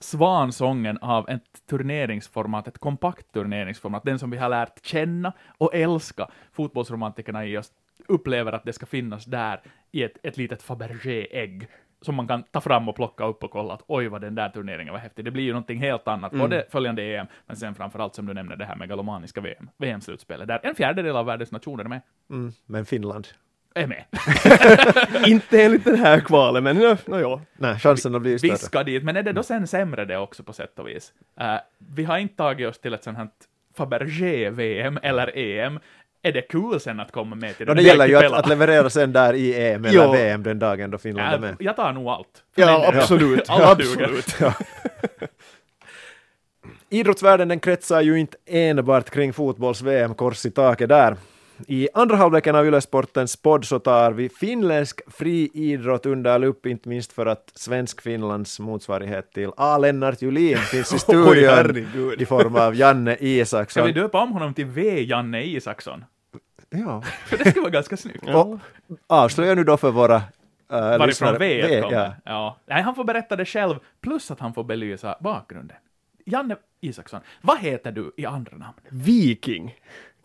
svansången 0.00 0.98
av 0.98 1.28
ett 1.28 1.66
turneringsformat, 1.70 2.68
ett 2.68 2.78
kompakt 2.78 3.32
turneringsformat, 3.32 4.04
den 4.04 4.18
som 4.18 4.30
vi 4.30 4.36
har 4.36 4.48
lärt 4.48 4.86
känna 4.86 5.32
och 5.58 5.74
älska. 5.74 6.28
Fotbollsromantikerna 6.52 7.46
i 7.46 7.58
oss 7.58 7.72
upplever 8.08 8.52
att 8.52 8.64
det 8.64 8.72
ska 8.72 8.86
finnas 8.86 9.24
där 9.24 9.60
i 9.92 10.02
ett, 10.02 10.16
ett 10.22 10.36
litet 10.36 10.62
Fabergé-ägg 10.62 11.68
som 12.02 12.14
man 12.14 12.28
kan 12.28 12.42
ta 12.42 12.60
fram 12.60 12.88
och 12.88 12.96
plocka 12.96 13.24
upp 13.24 13.44
och 13.44 13.50
kolla 13.50 13.74
att 13.74 13.82
oj 13.86 14.08
vad 14.08 14.20
den 14.20 14.34
där 14.34 14.48
turneringen 14.48 14.92
var 14.92 15.00
häftig. 15.00 15.24
Det 15.24 15.30
blir 15.30 15.44
ju 15.44 15.52
någonting 15.52 15.80
helt 15.80 16.08
annat, 16.08 16.32
både 16.32 16.66
följande 16.70 17.02
EM, 17.02 17.26
men 17.46 17.56
sen 17.56 17.74
framförallt 17.74 18.14
som 18.14 18.26
du 18.26 18.34
nämnde 18.34 18.56
det 18.56 18.64
här 18.64 18.76
megalomaniska 18.76 19.40
VM, 19.40 19.70
VM-slutspelet, 19.78 20.48
där 20.48 20.60
en 20.62 20.74
fjärdedel 20.74 21.16
av 21.16 21.26
världens 21.26 21.52
nationer 21.52 21.84
är 21.84 21.88
med. 21.88 22.00
Mm, 22.30 22.52
men 22.66 22.86
Finland. 22.86 23.28
Är 23.74 23.86
med. 23.86 24.04
Inte 25.26 25.62
enligt 25.62 25.84
den 25.84 25.98
här 25.98 26.20
kvalen, 26.20 26.64
men 26.64 26.76
no, 26.76 26.96
no, 27.06 27.20
ja. 27.20 27.40
Nej, 27.56 27.78
chansen 27.78 28.14
att 28.14 28.22
bli 28.22 28.32
Vi 28.32 28.38
större. 28.38 28.56
ska 28.56 28.82
dit, 28.82 29.04
men 29.04 29.16
är 29.16 29.22
det 29.22 29.32
då 29.32 29.42
sen 29.42 29.66
sämre 29.66 30.04
det 30.04 30.18
också 30.18 30.42
på 30.42 30.52
sätt 30.52 30.78
och 30.78 30.88
vis? 30.88 31.12
Eh, 31.40 31.56
vi 31.78 32.04
har 32.04 32.18
inte 32.18 32.36
tagit 32.36 32.68
oss 32.68 32.78
till 32.80 32.94
ett 32.94 33.04
sånt 33.04 33.18
här 33.18 33.28
Fabergé-VM 33.74 34.98
eller 35.02 35.38
EM, 35.38 35.80
är 36.28 36.32
det 36.32 36.42
kul 36.42 36.80
sen 36.80 37.00
att 37.00 37.12
komma 37.12 37.36
med 37.36 37.56
till 37.56 37.68
Och 37.68 37.74
den 37.74 37.84
det 37.84 37.88
gäller 37.90 38.06
ju 38.08 38.16
att, 38.16 38.32
att 38.32 38.48
leverera 38.48 38.90
sen 38.90 39.12
där 39.12 39.34
i 39.34 39.66
EM 39.66 39.84
eller. 39.84 40.12
VM 40.12 40.42
den 40.42 40.58
dagen 40.58 40.90
då 40.90 40.98
Finland 40.98 41.28
är 41.28 41.32
Ja, 41.32 41.38
med. 41.38 41.56
jag 41.58 41.76
tar 41.76 41.92
nog 41.92 42.08
allt. 42.08 42.42
Ja, 42.54 42.92
absolut. 42.94 43.50
Alla 43.50 43.70
absolut. 43.70 44.38
duger. 44.38 44.54
Idrottsvärlden 46.90 47.48
den 47.48 47.60
kretsar 47.60 48.00
ju 48.00 48.18
inte 48.20 48.36
enbart 48.46 49.10
kring 49.10 49.32
fotbolls-VM, 49.32 50.14
kors 50.14 50.46
i 50.46 50.50
taket 50.50 50.88
där. 50.88 51.16
I 51.68 51.88
andra 51.94 52.16
halvleken 52.16 52.56
av 52.56 52.66
Ylesportens 52.66 53.36
podd 53.42 53.64
så 53.64 53.78
tar 53.78 54.12
vi 54.12 54.28
finländsk 54.28 55.00
friidrott 55.18 56.06
under 56.06 56.38
lupp, 56.38 56.66
inte 56.66 56.88
minst 56.88 57.12
för 57.12 57.26
att 57.26 57.52
svensk-Finlands 57.54 58.60
motsvarighet 58.60 59.32
till 59.32 59.50
A. 59.56 59.78
Lennart 59.78 60.22
Julin 60.22 60.56
finns 60.58 60.92
i 60.92 60.94
Oj, 60.96 60.98
studion 61.00 61.48
herregud. 61.48 62.22
i 62.22 62.26
form 62.26 62.56
av 62.56 62.74
Janne 62.74 63.14
Ska 63.16 63.24
Isaksson. 63.24 63.86
vi 63.86 63.92
döpa 63.92 64.22
om 64.22 64.32
honom 64.32 64.54
till 64.54 64.66
V. 64.66 65.00
Janne 65.02 65.42
Isaksson? 65.44 66.04
Ja. 66.70 67.02
För 67.26 67.36
det 67.36 67.50
skulle 67.50 67.62
vara 67.62 67.70
ganska 67.70 67.96
snyggt. 67.96 68.28
Och 68.28 68.58
avslöja 69.06 69.54
nu 69.54 69.64
då 69.64 69.76
för 69.76 69.90
våra 69.90 70.16
uh, 70.16 70.22
Varifrån 70.68 71.06
lyssnare. 71.06 71.38
V 71.38 71.80
kommer. 71.82 71.96
ja. 71.96 72.14
Ja. 72.24 72.56
Nej, 72.66 72.82
han 72.82 72.94
får 72.94 73.04
berätta 73.04 73.36
det 73.36 73.44
själv, 73.44 73.78
plus 74.00 74.30
att 74.30 74.40
han 74.40 74.54
får 74.54 74.64
belysa 74.64 75.16
bakgrunden. 75.20 75.76
Janne 76.26 76.56
Isaksson, 76.80 77.20
vad 77.42 77.58
heter 77.58 77.92
du 77.92 78.12
i 78.16 78.26
andra 78.26 78.56
namn? 78.56 78.78
Viking. 78.88 79.74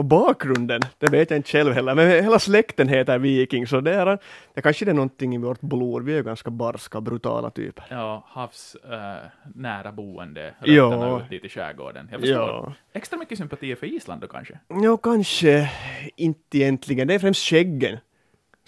Och 0.02 0.06
bakgrunden, 0.06 0.82
det 0.98 1.10
vet 1.12 1.30
jag 1.30 1.38
inte 1.38 1.50
själv 1.50 1.74
heller, 1.74 1.96
men 1.96 2.10
hela 2.24 2.40
släkten 2.40 2.88
heter 2.88 3.20
Viking, 3.20 3.68
så 3.68 3.82
det 3.82 3.94
är, 3.96 4.18
det 4.54 4.62
kanske 4.62 4.86
det 4.86 4.92
är 4.92 4.96
någonting 4.96 5.36
i 5.36 5.38
vårt 5.38 5.62
blod, 5.62 6.06
vi 6.06 6.18
är 6.18 6.24
ganska 6.24 6.50
barska, 6.50 7.02
brutala 7.02 7.50
typer. 7.50 7.86
Ja, 7.90 8.24
havs 8.28 8.76
äh, 8.76 9.30
nära 9.56 9.92
boende, 9.92 10.54
Ja. 10.64 10.84
rötterna 10.84 11.18
ut 11.24 11.30
dit 11.30 11.46
i 11.46 11.50
skärgården. 11.50 12.08
Jag 12.12 12.20
förstår. 12.20 12.38
Ja. 12.38 12.74
Extra 12.94 13.18
mycket 13.20 13.38
sympatier 13.38 13.76
för 13.76 13.88
Island 13.88 14.22
då 14.22 14.28
kanske? 14.28 14.60
Ja, 14.68 14.98
kanske 14.98 15.70
inte 16.16 16.58
egentligen, 16.58 17.08
det 17.08 17.14
är 17.14 17.20
främst 17.20 17.46
skäggen 17.50 17.98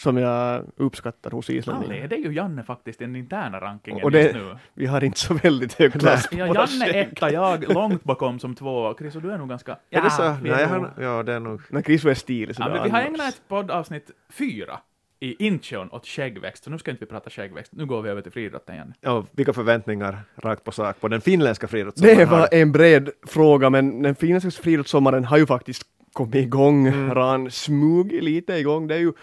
som 0.04 0.18
jag 0.18 0.64
uppskattar 0.78 1.32
hos 1.32 1.50
Ja, 1.50 1.56
islänningar. 1.56 2.08
det 2.08 2.16
är 2.16 2.20
ju 2.20 2.34
Janne 2.34 2.64
faktiskt 2.64 3.00
den 3.00 3.16
interna 3.16 3.60
rankingen 3.62 4.04
Och 4.04 4.12
det- 4.12 4.22
just 4.22 4.34
nu. 4.36 4.58
Vi 4.74 4.86
har 4.86 5.04
inte 5.04 5.20
så 5.20 5.34
väldigt 5.34 5.74
hög 5.74 5.94
klass 5.94 6.28
på 6.30 6.36
Ja, 6.38 6.46
Janne 6.56 6.86
etta, 6.94 7.32
jag 7.32 7.74
långt 7.74 8.04
bakom 8.04 8.40
som 8.40 8.56
två. 8.56 8.96
Chris, 8.98 9.16
och 9.16 9.22
du 9.22 9.32
är 9.32 9.38
nog 9.38 9.50
ganska... 9.50 9.78
Är 9.90 10.02
det 10.02 10.10
så? 10.10 10.36
vi 10.44 10.50
är 10.50 10.56
Nej, 10.56 10.64
nog- 10.80 10.88
han, 10.96 11.04
ja, 11.04 11.24
det 11.24 11.34
är 11.34 11.40
nog... 11.40 11.62
Men 11.70 11.84
Chris 11.84 12.04
var 12.04 12.14
stilig 12.14 12.50
Ja, 12.50 12.54
sådär 12.54 12.70
men 12.70 12.84
vi 12.84 12.90
har 12.90 13.02
ägnat 13.02 13.30
ett 13.30 13.42
poddavsnitt 13.48 14.12
fyra 14.30 14.80
i 15.20 15.46
intion 15.46 15.90
åt 15.92 16.06
skäggväxt, 16.08 16.64
så 16.64 16.70
nu 16.70 16.78
ska 16.78 16.92
inte 16.92 17.06
vi 17.06 17.10
prata 17.12 17.30
skäggväxt. 17.30 17.72
Nu 17.76 17.86
går 17.86 18.02
vi 18.02 18.10
över 18.10 18.22
till 18.22 18.32
friidrotten 18.32 18.76
igen. 18.76 18.94
Ja, 19.02 19.26
vilka 19.32 19.54
förväntningar 19.54 20.18
rakt 20.36 20.64
på 20.64 20.72
sak 20.72 21.00
på 21.02 21.08
den 21.08 21.22
finländska 21.22 21.68
friidrottssommaren 21.68 22.18
Det 22.18 22.26
har 22.26 22.40
var 22.40 22.48
en 22.52 22.72
bred 22.72 23.10
fråga, 23.28 23.70
men 23.70 24.02
den 24.02 24.16
finländska 24.16 24.52
friidrottssommaren 24.64 25.26
har 25.26 25.38
ju 25.38 25.46
faktiskt 25.46 25.84
kommit 26.14 26.36
igång, 26.36 26.88
Mm. 26.88 27.14
ran 27.16 27.52
smugit 27.52 28.24
lite 28.24 28.54
igång. 28.54 28.88
Det 28.88 28.96
är 28.96 29.00
ju 29.00 29.14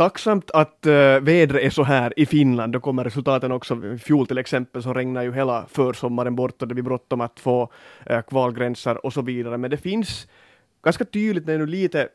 tacksamt 0.00 0.50
att 0.50 0.86
uh, 0.86 1.20
vädret 1.20 1.62
är 1.62 1.70
så 1.70 1.82
här 1.82 2.12
i 2.16 2.26
Finland. 2.26 2.72
Då 2.72 2.80
kommer 2.80 3.04
resultaten 3.04 3.52
också. 3.52 3.86
I 3.94 3.98
fjol 3.98 4.26
till 4.26 4.38
exempel 4.38 4.82
så 4.82 4.94
regnar 4.94 5.22
ju 5.22 5.32
hela 5.32 5.66
försommaren 5.66 6.36
bort 6.36 6.62
och 6.62 6.68
det 6.68 6.74
blir 6.74 6.84
bråttom 6.84 7.20
att 7.20 7.40
få 7.40 7.72
uh, 8.10 8.20
kvalgränser 8.20 9.06
och 9.06 9.12
så 9.12 9.22
vidare. 9.22 9.58
Men 9.58 9.70
det 9.70 9.76
finns 9.76 10.28
ganska 10.82 11.04
tydligt 11.04 11.46
när 11.46 11.52
jag 11.52 11.60
nu 11.60 11.66
lite 11.66 12.00
eh, 12.00 12.08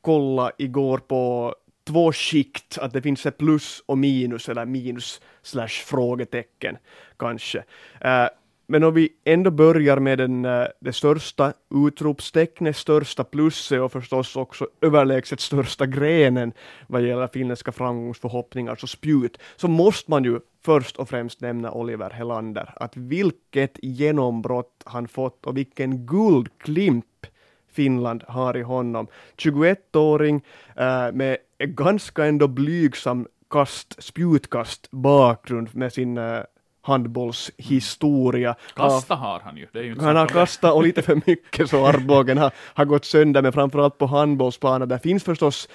kolla 0.00 0.50
igår 0.58 0.98
på 0.98 1.54
två 1.86 2.12
skikt, 2.12 2.78
att 2.78 2.92
det 2.92 3.02
finns 3.02 3.26
ett 3.26 3.38
plus 3.38 3.82
och 3.86 3.98
minus, 3.98 4.48
eller 4.48 4.64
minus 4.64 5.20
slash 5.42 5.84
frågetecken 5.86 6.76
kanske. 7.18 7.64
Eh, 8.00 8.26
men 8.72 8.84
om 8.84 8.94
vi 8.94 9.08
ändå 9.24 9.50
börjar 9.50 9.98
med 9.98 10.18
den, 10.18 10.44
eh, 10.44 10.66
det 10.80 10.92
största 10.92 11.52
utropstecknet, 11.86 12.76
största 12.76 13.24
plusset 13.24 13.80
och 13.80 13.92
förstås 13.92 14.36
också 14.36 14.66
överlägset 14.80 15.40
största 15.40 15.86
grenen 15.86 16.52
vad 16.86 17.02
gäller 17.02 17.28
finländska 17.28 17.72
framgångsförhoppningar, 17.72 18.76
så 18.76 18.86
spjut, 18.86 19.38
så 19.56 19.68
måste 19.68 20.10
man 20.10 20.24
ju 20.24 20.40
först 20.64 20.96
och 20.96 21.08
främst 21.08 21.40
nämna 21.40 21.72
Oliver 21.72 22.10
Helander. 22.10 22.72
Att 22.76 22.96
vilket 22.96 23.78
genombrott 23.82 24.82
han 24.84 25.08
fått 25.08 25.46
och 25.46 25.56
vilken 25.56 26.06
guldklimp 26.06 27.26
Finland 27.72 28.24
har 28.28 28.56
i 28.56 28.62
honom. 28.62 29.06
21-åring 29.36 30.42
eh, 30.76 31.12
med 31.12 31.36
en 31.58 31.74
ganska 31.74 32.24
ändå 32.24 32.48
blygsam 32.48 33.26
kast, 33.50 34.02
spjutkast 34.02 34.90
bakgrund 34.90 35.74
med 35.74 35.92
sin 35.92 36.18
eh, 36.18 36.40
handbollshistoria. 36.82 38.54
Kasta 38.74 39.14
har 39.14 39.40
han 39.40 39.56
ju. 39.56 39.66
Det 39.72 39.78
är 39.78 39.82
ju 39.82 40.00
Han 40.00 40.16
har 40.16 40.26
kastat 40.26 40.74
och 40.74 40.82
lite 40.82 41.02
för 41.02 41.20
mycket 41.26 41.70
så 41.70 41.86
armbågen 41.86 42.38
har, 42.38 42.52
har 42.56 42.84
gått 42.84 43.04
sönder, 43.04 43.42
men 43.42 43.52
framförallt 43.52 43.98
på 43.98 44.06
handbollsplanen. 44.06 44.88
Där 44.88 44.98
finns 44.98 45.24
förstås 45.24 45.68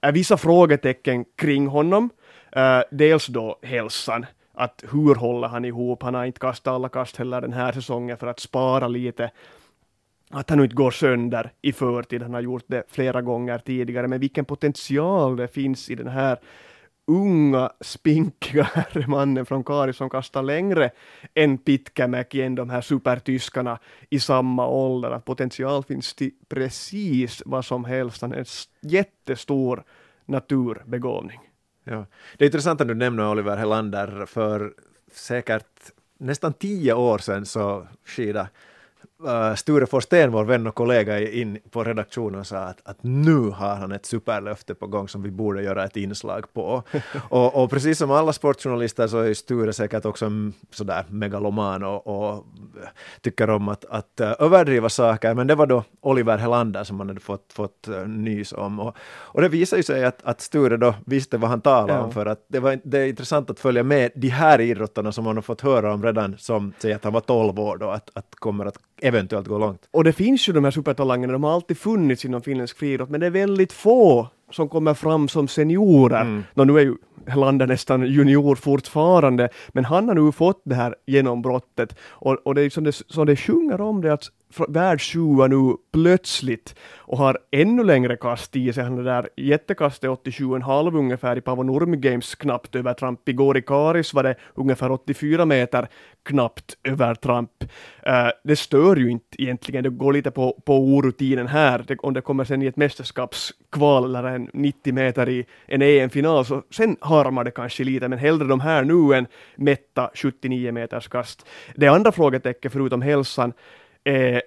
eh, 0.00 0.12
vissa 0.12 0.36
frågetecken 0.36 1.24
kring 1.36 1.66
honom. 1.66 2.10
Eh, 2.52 2.80
dels 2.90 3.26
då 3.26 3.58
hälsan. 3.62 4.26
Att 4.56 4.84
hur 4.92 5.14
håller 5.14 5.48
han 5.48 5.64
ihop? 5.64 6.02
Han 6.02 6.14
har 6.14 6.24
inte 6.24 6.40
kastat 6.40 6.74
alla 6.74 6.88
kast 6.88 7.16
heller 7.16 7.40
den 7.40 7.52
här 7.52 7.72
säsongen 7.72 8.16
för 8.16 8.26
att 8.26 8.40
spara 8.40 8.88
lite 8.88 9.30
att 10.30 10.50
han 10.50 10.58
nu 10.58 10.64
inte 10.64 10.76
går 10.76 10.90
sönder 10.90 11.52
i 11.62 11.72
förtid. 11.72 12.22
Han 12.22 12.34
har 12.34 12.40
gjort 12.40 12.64
det 12.66 12.82
flera 12.88 13.22
gånger 13.22 13.58
tidigare, 13.58 14.08
men 14.08 14.20
vilken 14.20 14.44
potential 14.44 15.36
det 15.36 15.48
finns 15.48 15.90
i 15.90 15.94
den 15.94 16.08
här 16.08 16.38
unga, 17.06 17.70
spinkiga 17.80 18.62
herremannen 18.62 19.46
från 19.46 19.64
Kari 19.64 19.92
som 19.92 20.10
kastar 20.10 20.42
längre 20.42 20.90
än 21.34 21.58
Pitkämäki 21.58 22.42
än 22.42 22.54
de 22.54 22.70
här 22.70 22.80
supertyskarna 22.80 23.78
i 24.10 24.20
samma 24.20 24.66
ålder. 24.66 25.10
Att 25.10 25.24
potential 25.24 25.84
finns 25.84 26.14
till 26.14 26.30
precis 26.48 27.42
vad 27.46 27.64
som 27.64 27.84
helst. 27.84 28.22
Han 28.22 28.32
är 28.32 28.38
en 28.38 28.44
jättestor 28.82 29.84
naturbegåvning. 30.24 31.40
Ja. 31.84 32.06
Det 32.36 32.44
är 32.44 32.46
intressant 32.46 32.80
att 32.80 32.88
du 32.88 32.94
nämner 32.94 33.30
Oliver 33.30 33.56
Helander, 33.56 34.26
för 34.26 34.74
säkert 35.12 35.90
nästan 36.18 36.52
tio 36.52 36.94
år 36.94 37.18
sedan 37.18 37.46
så 37.46 37.86
skida 38.04 38.48
uh, 39.26 39.54
Sture 39.54 39.86
Forsten, 39.86 40.32
vår 40.32 40.44
vän 40.44 40.66
och 40.66 40.74
kollega, 40.74 41.30
in 41.30 41.58
på 41.70 41.84
redaktionen 41.84 42.40
och 42.40 42.46
sa 42.46 42.58
att, 42.58 42.80
att 42.84 42.98
nu 43.00 43.36
har 43.36 43.76
han 43.76 43.92
ett 43.92 44.06
superlöfte 44.06 44.74
på 44.74 44.86
gång 44.86 45.08
som 45.08 45.22
vi 45.22 45.30
borde 45.30 45.62
göra 45.62 45.84
ett 45.84 45.96
inslag 45.96 46.52
på. 46.52 46.82
och, 47.28 47.62
och 47.62 47.70
precis 47.70 47.98
som 47.98 48.10
alla 48.10 48.32
sportjournalister 48.32 49.06
så 49.06 49.18
är 49.18 49.34
Sture 49.34 49.72
säkert 49.72 50.04
också 50.04 50.26
en 50.26 50.52
sådär 50.70 51.04
megaloman 51.08 51.82
och, 51.82 52.06
och 52.06 52.44
tycker 53.20 53.50
om 53.50 53.68
att, 53.68 53.84
att 53.84 54.20
uh, 54.20 54.32
överdriva 54.38 54.88
saker, 54.88 55.34
men 55.34 55.46
det 55.46 55.54
var 55.54 55.66
då 55.66 55.84
Oliver 56.00 56.38
Helander 56.38 56.84
som 56.84 56.96
man 56.96 57.08
hade 57.08 57.20
fått, 57.20 57.52
fått 57.52 57.88
uh, 57.88 58.08
nys 58.08 58.52
om. 58.52 58.80
Och, 58.80 58.96
och 59.02 59.40
det 59.40 59.48
visar 59.48 59.76
ju 59.76 59.82
sig 59.82 60.04
att, 60.04 60.22
att 60.22 60.40
Sture 60.40 60.76
då 60.76 60.94
visste 61.06 61.38
vad 61.38 61.50
han 61.50 61.60
talade 61.60 61.94
Ja. 61.94 62.02
om, 62.02 62.12
för 62.12 62.26
att 62.26 62.44
det, 62.48 62.60
var, 62.60 62.78
det 62.84 62.98
är 62.98 63.06
intressant 63.06 63.50
att 63.50 63.60
följa 63.60 63.82
med 63.82 64.10
de 64.14 64.28
här 64.28 64.60
idrottarna 64.60 65.12
som 65.12 65.24
man 65.24 65.36
har 65.36 65.42
fått 65.42 65.60
höra 65.60 65.94
om 65.94 66.02
redan 66.02 66.38
som 66.38 66.72
säger 66.78 66.96
att 66.96 67.04
han 67.04 67.12
var 67.12 67.20
12 67.20 67.60
år 67.60 67.76
då, 67.76 67.90
att, 67.90 68.10
att 68.14 68.34
kommer 68.34 68.66
att 68.66 68.78
eventuellt 69.04 69.48
gå 69.48 69.58
långt. 69.58 69.88
Och 69.90 70.04
det 70.04 70.12
finns 70.12 70.48
ju 70.48 70.52
de 70.52 70.64
här 70.64 70.70
supertalangerna, 70.70 71.32
de 71.32 71.44
har 71.44 71.52
alltid 71.52 71.78
funnits 71.78 72.24
inom 72.24 72.42
finländsk 72.42 72.78
friidrott, 72.78 73.10
men 73.10 73.20
det 73.20 73.26
är 73.26 73.30
väldigt 73.30 73.72
få 73.72 74.28
som 74.50 74.68
kommer 74.68 74.94
fram 74.94 75.28
som 75.28 75.48
seniorer. 75.48 76.20
Mm. 76.20 76.42
Nå, 76.54 76.64
nu 76.64 76.78
är 76.78 76.82
ju 76.82 76.94
Helander 77.26 77.66
nästan 77.66 78.06
junior 78.06 78.54
fortfarande, 78.54 79.48
men 79.68 79.84
han 79.84 80.08
har 80.08 80.14
nu 80.14 80.32
fått 80.32 80.62
det 80.64 80.74
här 80.74 80.94
genombrottet. 81.06 81.96
Och, 82.02 82.46
och 82.46 82.54
det 82.54 82.62
är 82.62 82.70
som 82.70 82.84
det, 82.84 82.92
som 82.92 83.26
det 83.26 83.36
sjunger 83.36 83.80
om 83.80 84.00
det, 84.00 84.12
att 84.12 84.24
världssjua 84.68 85.46
nu 85.46 85.76
plötsligt 85.92 86.74
och 86.96 87.18
har 87.18 87.38
ännu 87.50 87.84
längre 87.84 88.16
kast 88.16 88.56
i 88.56 88.72
sig. 88.72 88.84
Han 88.84 88.98
är 88.98 89.02
där 89.02 89.28
jättekastet 89.36 90.10
87,5 90.10 90.98
ungefär 90.98 91.36
i 91.36 91.40
Paavo 91.40 91.62
Nurmi 91.62 91.96
Games 91.96 92.34
knappt 92.34 92.74
övertramp. 92.74 93.28
Igår 93.28 93.56
i 93.56 93.62
Karis 93.62 94.14
var 94.14 94.22
det 94.22 94.34
ungefär 94.54 94.90
84 94.90 95.44
meter 95.44 95.88
knappt 96.24 96.76
övertramp. 96.84 97.50
Uh, 98.06 98.14
eh, 98.14 98.30
det 98.44 98.56
stör 98.56 98.96
ju 98.96 99.10
inte 99.10 99.42
egentligen, 99.42 99.82
det 99.82 99.90
går 99.90 100.12
lite 100.12 100.30
på, 100.30 100.62
på 100.64 100.78
orutinen 100.78 101.46
här. 101.46 101.84
Det, 101.88 101.98
om 101.98 102.14
det 102.14 102.20
kommer 102.20 102.44
sen 102.44 102.62
i 102.62 102.66
ett 102.66 102.76
mästerskapskval 102.76 104.04
eller 104.04 104.24
en 104.24 104.50
90 104.52 104.94
meter 104.94 105.28
i 105.28 105.46
en 105.66 105.82
EM-final 105.82 106.44
så 106.44 106.62
sen 106.70 106.96
harmar 107.00 107.44
det 107.44 107.50
kanske 107.50 107.84
lite, 107.84 108.08
men 108.08 108.18
hellre 108.18 108.48
de 108.48 108.60
här 108.60 108.84
nu 108.84 109.14
än 109.14 109.26
mätta 109.56 110.10
79 110.14 110.72
meters 110.72 111.08
kast. 111.08 111.46
Det 111.74 111.88
andra 111.88 112.12
frågetecken 112.12 112.70
förutom 112.70 113.02
hälsan 113.02 113.52
är 114.04 114.42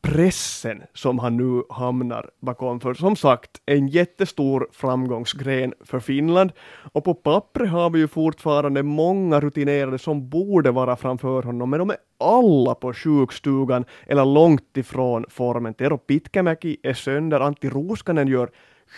pressen 0.00 0.82
som 0.94 1.18
han 1.18 1.36
nu 1.36 1.62
hamnar 1.70 2.30
bakom. 2.40 2.80
För 2.80 2.94
som 2.94 3.16
sagt, 3.16 3.50
en 3.66 3.88
jättestor 3.88 4.68
framgångsgren 4.72 5.74
för 5.80 6.00
Finland. 6.00 6.52
Och 6.92 7.04
på 7.04 7.14
pappret 7.14 7.70
har 7.70 7.90
vi 7.90 7.98
ju 7.98 8.08
fortfarande 8.08 8.82
många 8.82 9.40
rutinerade 9.40 9.98
som 9.98 10.28
borde 10.28 10.70
vara 10.70 10.96
framför 10.96 11.42
honom, 11.42 11.70
men 11.70 11.78
de 11.78 11.90
är 11.90 11.96
alla 12.18 12.74
på 12.74 12.92
sjukstugan 12.92 13.84
eller 14.06 14.24
långt 14.24 14.76
ifrån 14.76 15.24
formen. 15.28 15.74
Tero 15.74 15.98
Pitkämäki 15.98 16.76
är 16.82 16.94
sönder, 16.94 17.40
Antti 17.40 17.70
Roskanen 17.70 18.28
gör 18.28 18.50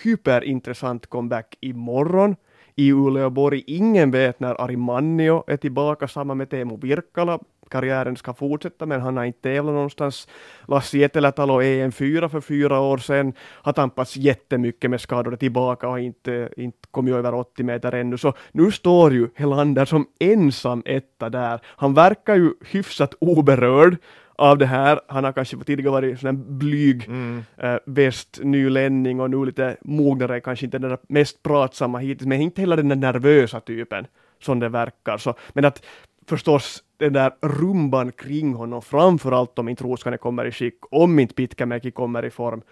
hyperintressant 0.05 1.07
comeback 1.07 1.57
imorgon 1.61 2.37
i 2.77 2.92
Uleåborg. 2.92 3.64
Ingen 3.66 4.11
vet 4.11 4.40
när 4.40 4.61
Ari 4.61 4.77
Mannio 4.77 5.44
är 5.46 5.57
tillbaka, 5.57 6.09
samma 6.09 6.35
med 6.35 6.51
Teemu 6.51 6.77
Virkkala 6.77 7.38
karriären 7.70 8.16
ska 8.16 8.35
fortsätta, 8.35 8.87
men 8.87 9.00
han 9.00 9.16
har 9.16 9.24
inte 9.24 9.40
tävlat 9.42 9.74
någonstans. 9.74 10.28
Lassi 10.68 11.02
Etelätalo 11.02 11.62
EM 11.62 11.92
4 11.92 12.28
för 12.28 12.40
fyra 12.40 12.80
år 12.80 12.98
sedan, 12.98 13.33
har 13.38 13.72
tampats 13.72 14.16
jättemycket 14.16 14.90
med 14.90 15.00
skador 15.00 15.37
tillbaka 15.37 15.88
och 15.88 16.00
inte, 16.00 16.48
inte 16.56 16.78
kommit 16.90 17.14
över 17.14 17.35
80 17.35 17.62
meter 17.64 17.92
ännu, 17.92 18.18
så 18.18 18.33
nu 18.52 18.70
står 18.70 19.12
ju 19.12 19.28
Helander 19.35 19.85
som 19.85 20.06
ensam 20.20 20.83
etta 20.87 21.28
där. 21.30 21.61
Han 21.66 21.94
verkar 21.94 22.35
ju 22.37 22.52
hyfsat 22.70 23.14
oberörd 23.20 23.96
av 24.37 24.59
det 24.59 24.66
här. 24.66 25.00
Han 25.09 25.24
har 25.24 25.33
kanske 25.33 25.56
tidigare 25.56 25.90
varit 25.92 26.20
sån 26.20 26.26
här 26.26 26.44
blyg 26.44 27.04
Mm. 27.09 27.44
äh, 27.56 27.76
västnylänning 27.87 29.20
och 29.20 29.30
nu 29.30 29.44
lite 29.44 29.76
mognare, 29.83 30.40
kanske 30.40 30.64
inte 30.66 30.78
den 30.78 30.90
där 30.90 30.98
mest 31.09 31.42
pratsamma 31.42 31.98
hittills, 31.98 32.26
men 32.28 32.40
inte 32.40 32.61
heller 32.61 32.76
den 32.76 32.88
där 32.88 32.96
nervösa 32.96 33.61
typen 33.61 34.06
som 34.42 34.61
det 34.61 34.68
verkar. 34.68 35.18
Så, 35.18 35.35
men 35.52 35.64
att 35.64 35.83
förstås 36.31 36.83
den 36.97 37.12
där 37.12 37.33
rumban 37.40 38.12
kring 38.12 38.55
honom, 38.55 38.83
framförallt 38.83 39.59
om 39.59 39.69
inte 39.69 39.85
Roskanen 39.85 40.19
kommer 40.19 40.45
i 40.45 40.53
skick, 40.53 40.79
om 40.90 41.19
inte 41.19 41.35
Pitkämäki 41.35 41.90
kommer 41.90 42.25
i 42.25 42.31
form, 42.31 42.62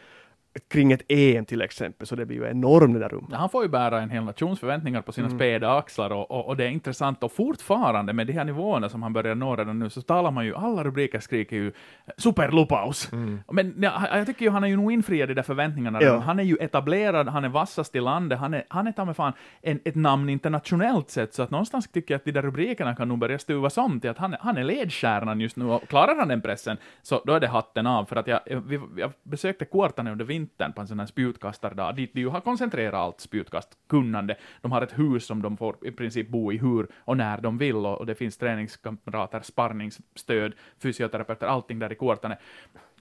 kring 0.71 0.93
ett 0.93 1.03
EM 1.09 1.45
till 1.45 1.63
exempel, 1.63 2.07
så 2.07 2.17
det 2.17 2.27
blir 2.27 2.37
ju 2.37 2.51
enorm 2.51 2.93
den 2.93 3.03
där 3.03 3.09
rumban. 3.09 3.39
Han 3.41 3.49
får 3.51 3.63
ju 3.63 3.69
bära 3.69 4.01
en 4.01 4.11
hel 4.11 4.25
nations 4.25 4.61
förväntningar 4.61 5.03
på 5.03 5.13
sina 5.13 5.27
Mm. 5.27 5.39
späda 5.39 5.77
axlar 5.79 6.11
och, 6.11 6.31
och, 6.31 6.47
och 6.47 6.57
det 6.57 6.65
är 6.65 6.69
intressant 6.69 7.23
och 7.23 7.33
fortfarande 7.33 8.13
med 8.13 8.27
de 8.27 8.33
här 8.33 8.45
nivåerna 8.45 8.89
som 8.89 9.03
han 9.03 9.13
börjar 9.13 9.35
nå 9.35 9.57
redan 9.57 9.79
nu 9.79 9.91
så 9.91 10.03
talar 10.03 10.31
man 10.31 10.45
ju, 10.45 10.55
alla 10.57 10.85
rubriker 10.85 11.21
skriker 11.21 11.57
ju 11.57 11.73
superlupaus. 12.17 13.09
Men 13.53 13.75
ja, 13.79 14.09
jag 14.17 14.27
tycker 14.27 14.45
ju 14.45 14.51
han 14.51 14.65
är 14.65 14.69
ju 14.69 14.77
nog 14.77 14.93
infriad 14.93 15.29
de 15.29 15.35
där 15.35 15.43
förväntningarna 15.43 16.03
Ja. 16.03 16.19
Han 16.19 16.39
är 16.39 16.43
ju 16.43 16.57
etablerad, 16.61 17.29
han 17.29 17.45
är 17.45 17.49
vassast 17.49 17.97
i 17.97 18.01
landet, 18.01 18.39
han 18.39 18.55
är, 18.55 18.65
han 18.69 18.87
är 18.87 18.93
ta 18.93 19.05
mig 19.05 19.15
fan 19.15 19.33
en, 19.63 19.81
ett 19.85 19.95
namn 19.95 20.29
internationellt 20.29 21.11
sett 21.11 21.35
så 21.35 21.43
att 21.43 21.51
någonstans 21.51 21.89
tycker 21.93 22.15
jag 22.15 22.19
att 22.19 22.25
de 22.25 22.33
där 22.33 22.43
rubrikerna 22.43 22.97
kan 22.97 23.09
nog 23.09 23.19
börja 23.19 23.39
stuvas 23.39 23.79
om 23.79 24.01
till 24.01 24.11
att 24.11 24.19
han, 24.19 24.33
är- 24.33 24.39
han 24.41 24.57
är 24.57 24.65
ledstjärnan 24.65 25.41
just 25.41 25.57
nu 25.57 25.65
och 25.65 25.89
klarar 25.89 26.17
han 26.17 26.29
den 26.29 26.41
pressen 26.43 26.77
så 27.03 27.23
då 27.27 27.33
är 27.33 27.41
det 27.41 27.49
hatten 27.49 27.87
av 27.87 28.05
för 28.05 28.17
att 28.17 28.27
jag, 28.27 28.41
jag, 28.47 28.61
vi, 28.61 28.81
jag 28.97 29.13
besökte 29.23 29.65
Kuortane 29.65 30.13
under 30.13 30.25
vintern 30.25 30.38
på 30.47 30.81
en 30.81 30.89
sån 30.89 30.99
här 31.01 31.07
spjutkastardag 31.07 31.97
dit 31.97 32.15
de 32.15 32.21
ju 32.21 32.29
har 32.29 32.41
koncentrerat 32.41 32.95
allt 32.95 33.21
spjutkastkunnande. 33.21 34.37
De 34.61 34.73
har 34.73 34.83
ett 34.83 34.99
hus 34.99 35.27
som 35.27 35.43
de 35.43 35.57
får 35.57 35.77
i 35.83 35.91
princip 35.91 36.29
bo 36.29 36.53
i 36.53 36.59
hur 36.59 36.87
och 36.97 37.17
när 37.17 37.41
de 37.41 37.59
vill 37.59 37.77
och, 37.77 38.07
det 38.07 38.15
finns 38.15 38.37
träningskamrater, 38.37 39.41
sparringsstöd, 39.41 40.53
fysioterapeuter, 40.79 41.47
allting 41.47 41.79
där 41.79 41.93
i 41.93 41.95
kortarna. 41.95 42.37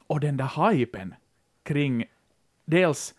Och 0.08 0.20
den 0.20 0.38
där 0.38 0.72
hypen 0.72 1.14
kring 1.64 2.06
dels 2.66 3.14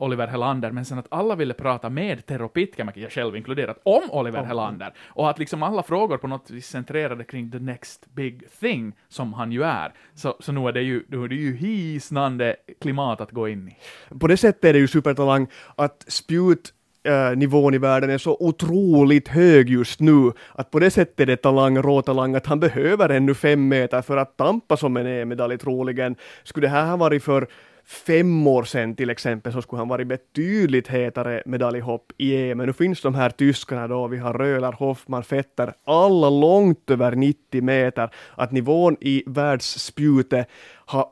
Oliver 0.00 0.26
Helander, 0.26 0.70
men 0.70 0.84
sen 0.84 0.98
att 0.98 1.06
alla 1.10 1.34
ville 1.34 1.54
prata 1.54 1.90
med 1.90 2.26
Tero 2.26 2.48
Pitkämäki, 2.48 3.02
jag 3.02 3.12
själv 3.12 3.36
inkluderat, 3.36 3.78
om 3.82 4.10
Oliver 4.10 4.42
Helander. 4.42 4.92
Och 4.98 5.30
att 5.30 5.38
liksom 5.38 5.62
alla 5.62 5.82
frågor 5.82 6.16
på 6.16 6.28
något 6.28 6.50
vis 6.50 6.66
centrerade 6.66 7.24
kring 7.24 7.50
the 7.50 7.58
next 7.58 8.06
big 8.14 8.42
thing, 8.60 8.92
som 9.08 9.32
han 9.32 9.52
ju 9.52 9.62
är. 9.62 9.92
Så, 10.14 10.36
så 10.40 10.52
nu 10.52 10.68
är 10.68 10.72
det 10.72 10.82
ju, 10.82 11.04
nu 11.08 11.24
är 11.24 11.28
det 11.28 11.34
ju 11.34 11.56
hisnande 11.56 12.56
klimat 12.80 13.20
att 13.20 13.30
gå 13.30 13.48
in 13.48 13.68
i. 13.68 13.76
På 14.18 14.26
det 14.26 14.36
sättet 14.36 14.64
är 14.64 14.72
det 14.72 14.78
ju 14.78 14.88
supertalang 14.88 15.46
att 15.76 16.04
spjut 16.08 16.72
eh, 17.02 17.36
nivån 17.36 17.74
i 17.74 17.78
världen 17.78 18.10
är 18.10 18.18
så 18.18 18.36
otroligt 18.40 19.28
hög 19.28 19.70
just 19.70 20.00
nu, 20.00 20.32
att 20.54 20.70
på 20.70 20.78
det 20.78 20.90
sättet 20.90 21.20
är 21.20 21.26
det 21.26 21.36
talang, 21.36 21.78
råtalang, 21.78 22.34
att 22.34 22.46
han 22.46 22.60
behöver 22.60 23.08
ännu 23.08 23.34
fem 23.34 23.68
meter 23.68 24.02
för 24.02 24.16
att 24.16 24.36
tampa 24.36 24.76
som 24.76 24.96
en 24.96 25.06
EM-medalj 25.06 25.58
troligen. 25.58 26.16
Skulle 26.42 26.66
det 26.66 26.70
här 26.70 26.86
ha 26.86 26.96
varit 26.96 27.24
för 27.24 27.48
fem 27.90 28.46
år 28.46 28.64
sedan 28.64 28.94
till 28.96 29.10
exempel 29.10 29.52
så 29.52 29.62
skulle 29.62 29.80
han 29.80 29.88
varit 29.88 30.06
betydligt 30.06 30.88
hetare 30.88 31.42
medaljhopp 31.46 32.12
i 32.18 32.36
EM. 32.36 32.58
Men 32.58 32.66
nu 32.66 32.72
finns 32.72 33.02
de 33.02 33.14
här 33.14 33.30
tyskarna 33.30 33.88
då, 33.88 34.06
vi 34.06 34.18
har 34.18 34.34
Röhler, 34.34 34.72
Hoffman, 34.72 35.24
Fetter, 35.24 35.74
alla 35.84 36.30
långt 36.30 36.90
över 36.90 37.12
90 37.12 37.62
meter. 37.62 38.10
Att 38.34 38.52
nivån 38.52 38.96
i 39.00 39.22
världsspjutet 39.26 40.48
har, 40.86 41.06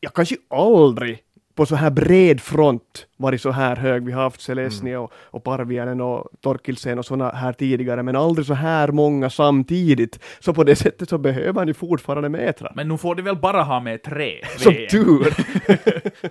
ja 0.00 0.10
kanske 0.10 0.36
aldrig 0.50 1.23
på 1.54 1.66
så 1.66 1.76
här 1.76 1.90
bred 1.90 2.40
front 2.40 3.06
varit 3.16 3.40
så 3.40 3.50
här 3.50 3.76
hög. 3.76 4.04
Vi 4.04 4.12
har 4.12 4.22
haft 4.22 4.40
Selesny 4.40 4.94
och, 4.94 5.12
och 5.16 5.44
Parvianen 5.44 6.00
och 6.00 6.28
Torkildsen 6.40 6.98
och 6.98 7.04
sådana 7.04 7.30
här 7.30 7.52
tidigare, 7.52 8.02
men 8.02 8.16
aldrig 8.16 8.46
så 8.46 8.54
här 8.54 8.88
många 8.88 9.30
samtidigt. 9.30 10.18
Så 10.40 10.54
på 10.54 10.64
det 10.64 10.76
sättet 10.76 11.08
så 11.08 11.18
behöver 11.18 11.66
ju 11.66 11.74
fortfarande 11.74 12.28
metrar. 12.28 12.72
Men 12.74 12.88
nu 12.88 12.98
får 12.98 13.14
de 13.14 13.22
väl 13.22 13.36
bara 13.36 13.62
ha 13.62 13.80
med 13.80 14.02
tre 14.02 14.44
Som 14.58 14.74
tur! 14.90 15.34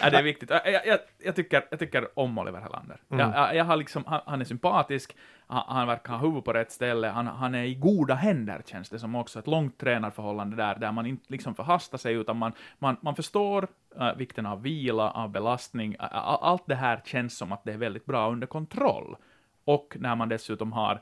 Ja, 0.00 0.10
det 0.10 0.16
är 0.16 0.22
viktigt. 0.22 0.50
Jag, 0.50 0.84
jag, 0.86 0.98
jag, 1.24 1.36
tycker, 1.36 1.64
jag 1.70 1.78
tycker 1.78 2.08
om 2.14 2.38
Oliver 2.38 2.60
Helander. 2.60 2.96
Jag, 3.08 3.20
jag, 3.20 3.56
jag 3.56 3.64
har 3.64 3.76
liksom, 3.76 4.04
han, 4.06 4.20
han 4.26 4.40
är 4.40 4.44
sympatisk, 4.44 5.16
han, 5.60 5.86
verkar 5.86 6.12
ha 6.12 6.20
huvudet 6.20 6.44
på 6.44 6.52
rätt 6.52 6.72
ställe, 6.72 7.08
han, 7.08 7.26
han 7.26 7.54
är 7.54 7.64
i 7.64 7.74
goda 7.74 8.14
händer 8.14 8.62
känns 8.66 8.88
det 8.88 8.98
som 8.98 9.14
också, 9.14 9.38
ett 9.38 9.46
långt 9.46 9.78
tränarförhållande 9.78 10.56
där, 10.56 10.74
där 10.78 10.92
man 10.92 11.06
inte 11.06 11.24
liksom 11.28 11.54
förhastar 11.54 11.98
sig, 11.98 12.14
utan 12.14 12.36
man, 12.36 12.52
man, 12.78 12.96
man 13.00 13.14
förstår 13.16 13.68
äh, 14.00 14.14
vikten 14.16 14.46
av 14.46 14.62
vila, 14.62 15.10
av 15.10 15.30
belastning, 15.30 15.94
ä- 15.94 15.98
allt 16.00 16.66
det 16.66 16.74
här 16.74 17.00
känns 17.04 17.36
som 17.38 17.52
att 17.52 17.64
det 17.64 17.72
är 17.72 17.78
väldigt 17.78 18.06
bra 18.06 18.30
under 18.32 18.46
kontroll. 18.46 19.16
Och 19.64 19.96
när 20.00 20.16
man 20.16 20.28
dessutom 20.28 20.72
har 20.72 21.00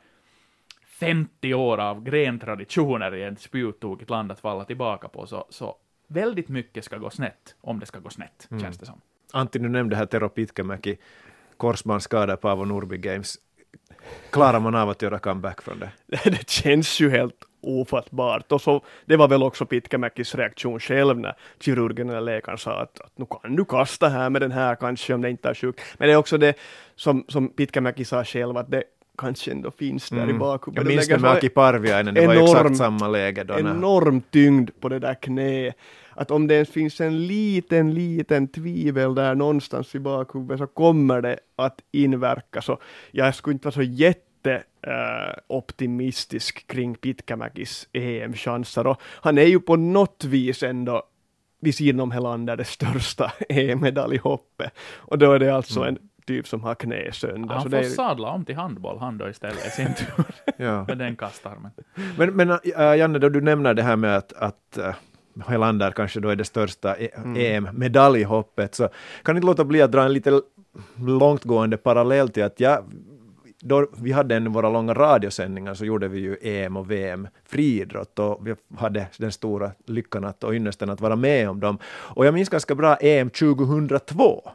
50 0.87 1.55
år 1.55 1.79
av 1.79 2.03
grentraditioner 2.03 3.15
i 3.15 3.23
ett 3.23 3.41
spjuttokigt 3.41 4.11
land 4.11 4.33
att 4.33 4.41
falla 4.41 4.65
tillbaka 4.65 5.09
på, 5.09 5.27
så, 5.27 5.45
så 5.49 5.77
väldigt 6.07 6.49
mycket 6.49 6.85
ska 6.85 6.97
gå 6.99 7.11
snett, 7.11 7.55
om 7.61 7.81
det 7.81 7.87
ska 7.87 7.99
gå 7.99 8.11
snett, 8.11 8.49
känns 8.61 8.79
det 8.79 8.87
som. 8.87 9.01
Antti, 9.33 9.59
du 9.59 9.69
nämnde 9.69 9.97
här 9.97 10.07
Tero 10.07 10.29
Pitkämäki, 10.29 10.97
korsbandsskada 11.57 12.37
på 12.37 12.49
Avo 12.49 12.65
Norrby 12.65 12.97
Games. 12.99 13.37
Klarar 14.31 14.61
man 14.61 14.75
av 14.75 14.89
att 14.91 15.03
göra 15.03 15.19
comeback 15.19 15.63
från 15.63 15.79
det? 15.79 15.91
det 16.31 16.51
känns 16.51 17.01
ju 17.01 17.11
helt 17.11 17.35
ofattbart. 17.63 18.53
Och 18.53 18.61
så, 18.61 18.85
det 19.07 19.17
var 19.17 19.29
väl 19.29 19.43
också 19.43 19.67
Pitkämäkis 19.67 20.35
reaktion 20.35 20.81
själv 20.81 21.19
när 21.19 21.35
kirurgen 21.61 22.09
eller 22.11 22.21
läkaren 22.21 22.59
sa 22.59 22.83
att, 22.83 23.01
att 23.01 23.19
nu 23.19 23.27
kan 23.43 23.57
du 23.57 23.65
kasta 23.65 24.09
här 24.09 24.31
med 24.31 24.43
den 24.43 24.53
här 24.53 24.75
kanske 24.75 25.15
om 25.15 25.23
det 25.23 25.31
inte 25.31 25.49
är 25.49 25.55
sjuk. 25.55 25.81
Men 25.99 26.09
det 26.09 26.13
är 26.13 26.17
också 26.17 26.39
det 26.39 26.55
som, 26.97 27.25
som 27.29 27.49
Pitkämäki 27.49 28.05
sa 28.05 28.25
själv 28.25 28.57
att 28.57 28.71
det 28.71 28.83
kanske 29.19 29.51
ändå 29.51 29.71
finns 29.71 30.09
där 30.11 30.19
i 30.19 30.23
Mm. 30.23 30.39
bakhuvudet. 30.39 30.85
Jag 30.85 30.95
minns 30.97 31.09
det 31.09 31.19
med 31.19 31.31
Aki 31.31 31.49
Parviainen, 31.49 32.15
det 32.15 32.27
var 32.27 32.35
exakt 32.35 32.77
samma 32.77 33.09
läge 33.09 33.45
då. 33.45 33.59
enorm 33.59 34.21
tyngd 34.31 34.71
på 34.81 34.89
det 34.89 34.99
där 34.99 35.15
knät. 35.15 35.75
Att 36.11 36.31
om 36.31 36.47
det 36.47 36.55
ens 36.55 36.71
finns 36.71 37.01
en 37.01 37.27
liten, 37.27 37.95
liten 37.95 38.49
tvivel 38.49 39.15
där 39.15 39.35
någonstans 39.35 39.95
i 39.95 39.99
bakhuvudet 39.99 40.59
så 40.59 40.67
kommer 40.67 41.23
det 41.23 41.39
att 41.57 41.81
inverka. 41.93 42.63
Så 42.63 42.79
jag 43.11 43.35
skulle 43.35 43.53
inte 43.53 43.67
vara 43.67 43.75
så 43.75 43.83
jätte 43.83 44.63
eh, 44.83 45.39
optimistisk 45.47 46.67
kring 46.67 46.95
Pitkämäkis 46.95 47.89
EM-chanser. 47.93 48.87
Och 48.87 49.01
han 49.03 49.39
är 49.39 49.47
ju 49.47 49.61
på 49.61 49.77
något 49.77 50.25
vis 50.25 50.63
ändå 50.63 51.03
vid 51.61 51.75
sidan 51.75 52.01
om 52.01 52.11
Helander 52.11 52.57
det 52.57 52.65
största 52.65 53.33
EM-medaljhoppet. 53.49 54.71
Och 54.97 55.19
då 55.19 55.33
är 55.33 55.39
det 55.39 55.55
alltså 55.55 55.85
en 55.85 55.99
typ 56.27 56.49
som 56.49 56.63
har 56.63 56.75
knä 56.75 57.13
sönder. 57.13 57.49
så 57.49 57.55
Han 57.55 57.71
det 57.71 57.77
får 57.77 57.85
är, 57.85 57.91
sadla 57.91 58.29
om 58.29 58.45
till 58.45 58.57
handboll, 58.57 58.99
han 58.99 59.19
då 59.19 59.29
istället 59.29 59.67
i 59.67 59.71
sin 59.71 59.95
tur, 59.95 60.25
Ja. 60.65 60.85
med 60.89 60.99
den 60.99 61.17
kastarmen. 61.17 61.71
Men, 62.17 62.31
men 62.31 62.51
äh, 62.51 62.97
Janne, 62.97 63.19
då 63.19 63.29
du 63.29 63.41
nämner 63.41 63.75
det 63.75 63.83
här 63.83 63.97
med 63.97 64.17
att, 64.17 64.33
att 64.33 64.79
äh, 64.79 64.95
Helander 65.47 65.91
kanske 65.91 66.21
då 66.21 66.29
är 66.29 66.37
det 66.37 66.45
största 66.45 66.97
e- 66.97 67.11
EM-medaljhoppet, 67.37 68.75
så 68.75 68.89
kan 69.23 69.37
inte 69.37 69.47
låta 69.47 69.65
bli 69.65 69.83
att 69.83 69.93
dra 69.93 70.03
en 70.03 70.13
lite 70.13 70.41
långtgående 70.97 71.77
parallell 71.77 72.29
till 72.29 72.45
att 72.45 72.61
jag 72.61 72.85
då 73.63 73.87
vi 73.97 74.13
hade 74.13 74.37
en 74.37 74.53
våra 74.53 74.71
långa 74.71 74.95
radiosändningar 74.95 75.75
så 75.75 75.85
gjorde 75.85 76.09
vi 76.09 76.19
ju 76.19 76.37
EM 76.43 76.77
och 76.77 76.91
VM 76.91 77.29
friidrott 77.45 78.19
och 78.19 78.47
vi 78.47 78.55
hade 78.79 79.07
den 79.17 79.33
stora 79.33 79.71
lyckan 79.87 80.25
att, 80.25 80.45
och 80.45 80.55
ynnesten 80.55 80.91
att 80.91 81.01
vara 81.01 81.17
med 81.17 81.51
om 81.51 81.61
dem. 81.61 81.79
Och 81.85 82.27
jag 82.27 82.35
minns 82.35 82.49
ganska 82.49 82.75
bra 82.75 82.97
EM 82.97 83.31
2002. 83.31 84.51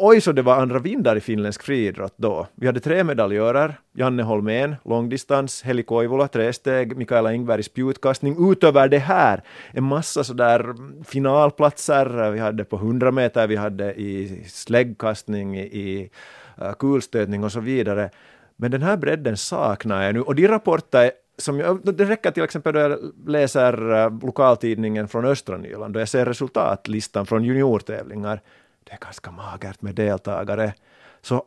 Oj, 0.00 0.20
så 0.20 0.32
det 0.32 0.42
var 0.42 0.56
andra 0.56 0.78
vindar 0.78 1.16
i 1.16 1.20
finländsk 1.20 1.62
friidrott 1.62 2.14
då. 2.16 2.46
Vi 2.54 2.66
hade 2.66 2.80
tre 2.80 3.04
medaljörer, 3.04 3.74
Janne 3.94 4.22
Holmén, 4.22 4.76
långdistans, 4.84 5.62
Heli 5.62 5.82
Koivula, 5.82 6.28
tresteg, 6.28 6.96
Mikaela 6.96 7.32
Ingberg, 7.32 7.62
spjutkastning. 7.62 8.50
Utöver 8.52 8.88
det 8.88 8.98
här, 8.98 9.42
en 9.72 9.84
massa 9.84 10.24
sådär 10.24 10.74
finalplatser, 11.04 12.30
vi 12.30 12.38
hade 12.38 12.64
på 12.64 12.76
100 12.76 13.10
meter, 13.10 13.46
vi 13.46 13.56
hade 13.56 13.94
i 13.94 14.44
släggkastning, 14.48 15.56
i, 15.58 16.10
eh, 16.58 16.72
kulstötning 16.72 17.44
och 17.44 17.52
så 17.52 17.60
vidare. 17.60 18.10
Men 18.56 18.70
den 18.70 18.82
här 18.82 18.96
bredden 18.96 19.36
saknar 19.36 20.02
jag 20.02 20.14
nu, 20.14 20.20
och 20.20 20.34
de 20.34 20.48
rapporter 20.48 21.10
som 21.38 21.58
jag, 21.58 21.94
det 21.94 22.04
räcker 22.04 22.30
till 22.30 22.42
exempel 22.44 22.74
då 22.74 22.80
jag 22.80 22.98
läser 23.26 24.04
eh, 24.04 24.18
lokaltidningen 24.22 25.08
från 25.08 25.24
östra 25.24 25.56
Nyland, 25.56 25.94
då 25.94 26.00
jag 26.00 26.08
ser 26.08 26.26
resultatlistan 26.26 27.26
från 27.26 27.44
juniortävlingar 27.44 28.40
det 28.88 28.94
är 28.94 28.98
ganska 28.98 29.30
magert 29.30 29.82
med 29.82 29.94
deltagare. 29.94 30.74
Så 31.22 31.44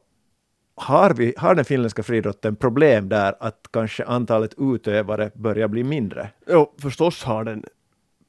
har, 0.76 1.14
vi, 1.14 1.34
har 1.38 1.56
den 1.56 1.66
finländska 1.66 2.04
friidrotten 2.04 2.56
problem 2.56 3.10
där 3.10 3.36
att 3.40 3.68
kanske 3.74 4.06
antalet 4.06 4.54
utövare 4.58 5.32
börjar 5.36 5.68
bli 5.68 5.84
mindre? 5.84 6.30
Jo, 6.48 6.74
förstås 6.82 7.24
har 7.24 7.44
den 7.44 7.64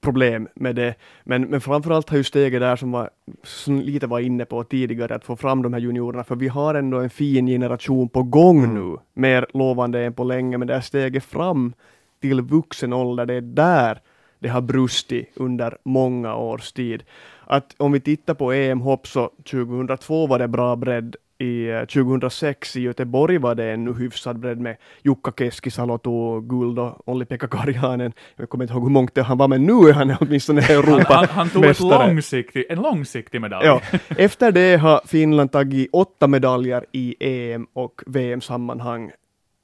problem 0.00 0.48
med 0.54 0.76
det, 0.76 0.94
men, 1.24 1.42
men 1.42 1.60
framförallt 1.60 2.10
har 2.10 2.16
ju 2.16 2.24
steget 2.24 2.60
där 2.60 2.76
som, 2.76 2.92
var, 2.92 3.10
som 3.42 3.80
lite 3.80 4.06
var 4.06 4.20
inne 4.20 4.44
på 4.44 4.64
tidigare, 4.64 5.14
att 5.14 5.24
få 5.24 5.36
fram 5.36 5.62
de 5.62 5.72
här 5.72 5.80
juniorerna, 5.80 6.24
för 6.24 6.36
vi 6.36 6.48
har 6.48 6.74
ändå 6.74 6.98
en 6.98 7.10
fin 7.10 7.46
generation 7.46 8.08
på 8.08 8.22
gång 8.22 8.74
nu, 8.74 8.96
mer 9.14 9.46
lovande 9.54 10.04
än 10.04 10.14
på 10.14 10.24
länge, 10.24 10.58
men 10.58 10.68
det 10.68 10.74
här 10.74 10.80
steget 10.80 11.24
fram 11.24 11.74
till 12.20 12.40
vuxen 12.40 12.92
ålder, 12.92 13.26
det 13.26 13.34
är 13.34 13.40
där 13.40 14.00
det 14.42 14.48
har 14.48 14.60
brustit 14.60 15.32
under 15.36 15.78
många 15.82 16.34
års 16.34 16.72
tid. 16.72 17.02
Att 17.44 17.74
om 17.78 17.92
vi 17.92 18.00
tittar 18.00 18.34
på 18.34 18.52
EM-hopp 18.52 19.06
så 19.06 19.30
2002 19.50 20.26
var 20.26 20.38
det 20.38 20.48
bra 20.48 20.76
bredd 20.76 21.16
i 21.42 21.86
2006 21.86 22.76
i 22.76 22.80
Göteborg 22.80 23.38
var 23.38 23.54
det 23.54 23.72
en 23.72 23.94
hyfsad 23.94 24.38
bredd 24.38 24.58
med 24.58 24.76
Jukka 25.02 25.32
Keskisalo 25.38 25.98
tog 25.98 26.48
guld 26.48 26.78
och 26.78 27.08
Olli-Pekka 27.08 27.48
Karjanen. 27.48 28.12
Jag 28.36 28.48
kommer 28.48 28.64
inte 28.64 28.74
ihåg 28.74 28.82
hur 28.82 28.90
mångt 28.90 29.18
han 29.18 29.38
var, 29.38 29.48
men 29.48 29.66
nu 29.66 29.72
är 29.72 29.92
han 29.92 30.16
åtminstone 30.20 30.60
Europa 30.60 31.14
Han, 31.14 31.16
han, 31.16 31.28
han 31.28 31.50
tog 31.50 31.64
ett 31.64 31.80
långsiktig, 31.80 32.66
en 32.68 32.78
långsiktig 32.78 33.40
medalj. 33.40 33.66
Ja. 33.66 33.80
Efter 34.08 34.52
det 34.52 34.76
har 34.76 35.00
Finland 35.06 35.52
tagit 35.52 35.88
åtta 35.92 36.26
medaljer 36.26 36.86
i 36.92 37.16
EM 37.20 37.66
och 37.72 38.02
VM-sammanhang. 38.06 39.10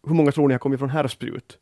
Hur 0.07 0.15
många 0.15 0.33
tror 0.33 0.49
ni 0.49 0.55
har 0.55 0.59
kommit 0.59 0.79
från 0.79 0.91
herrspjut? 0.91 1.59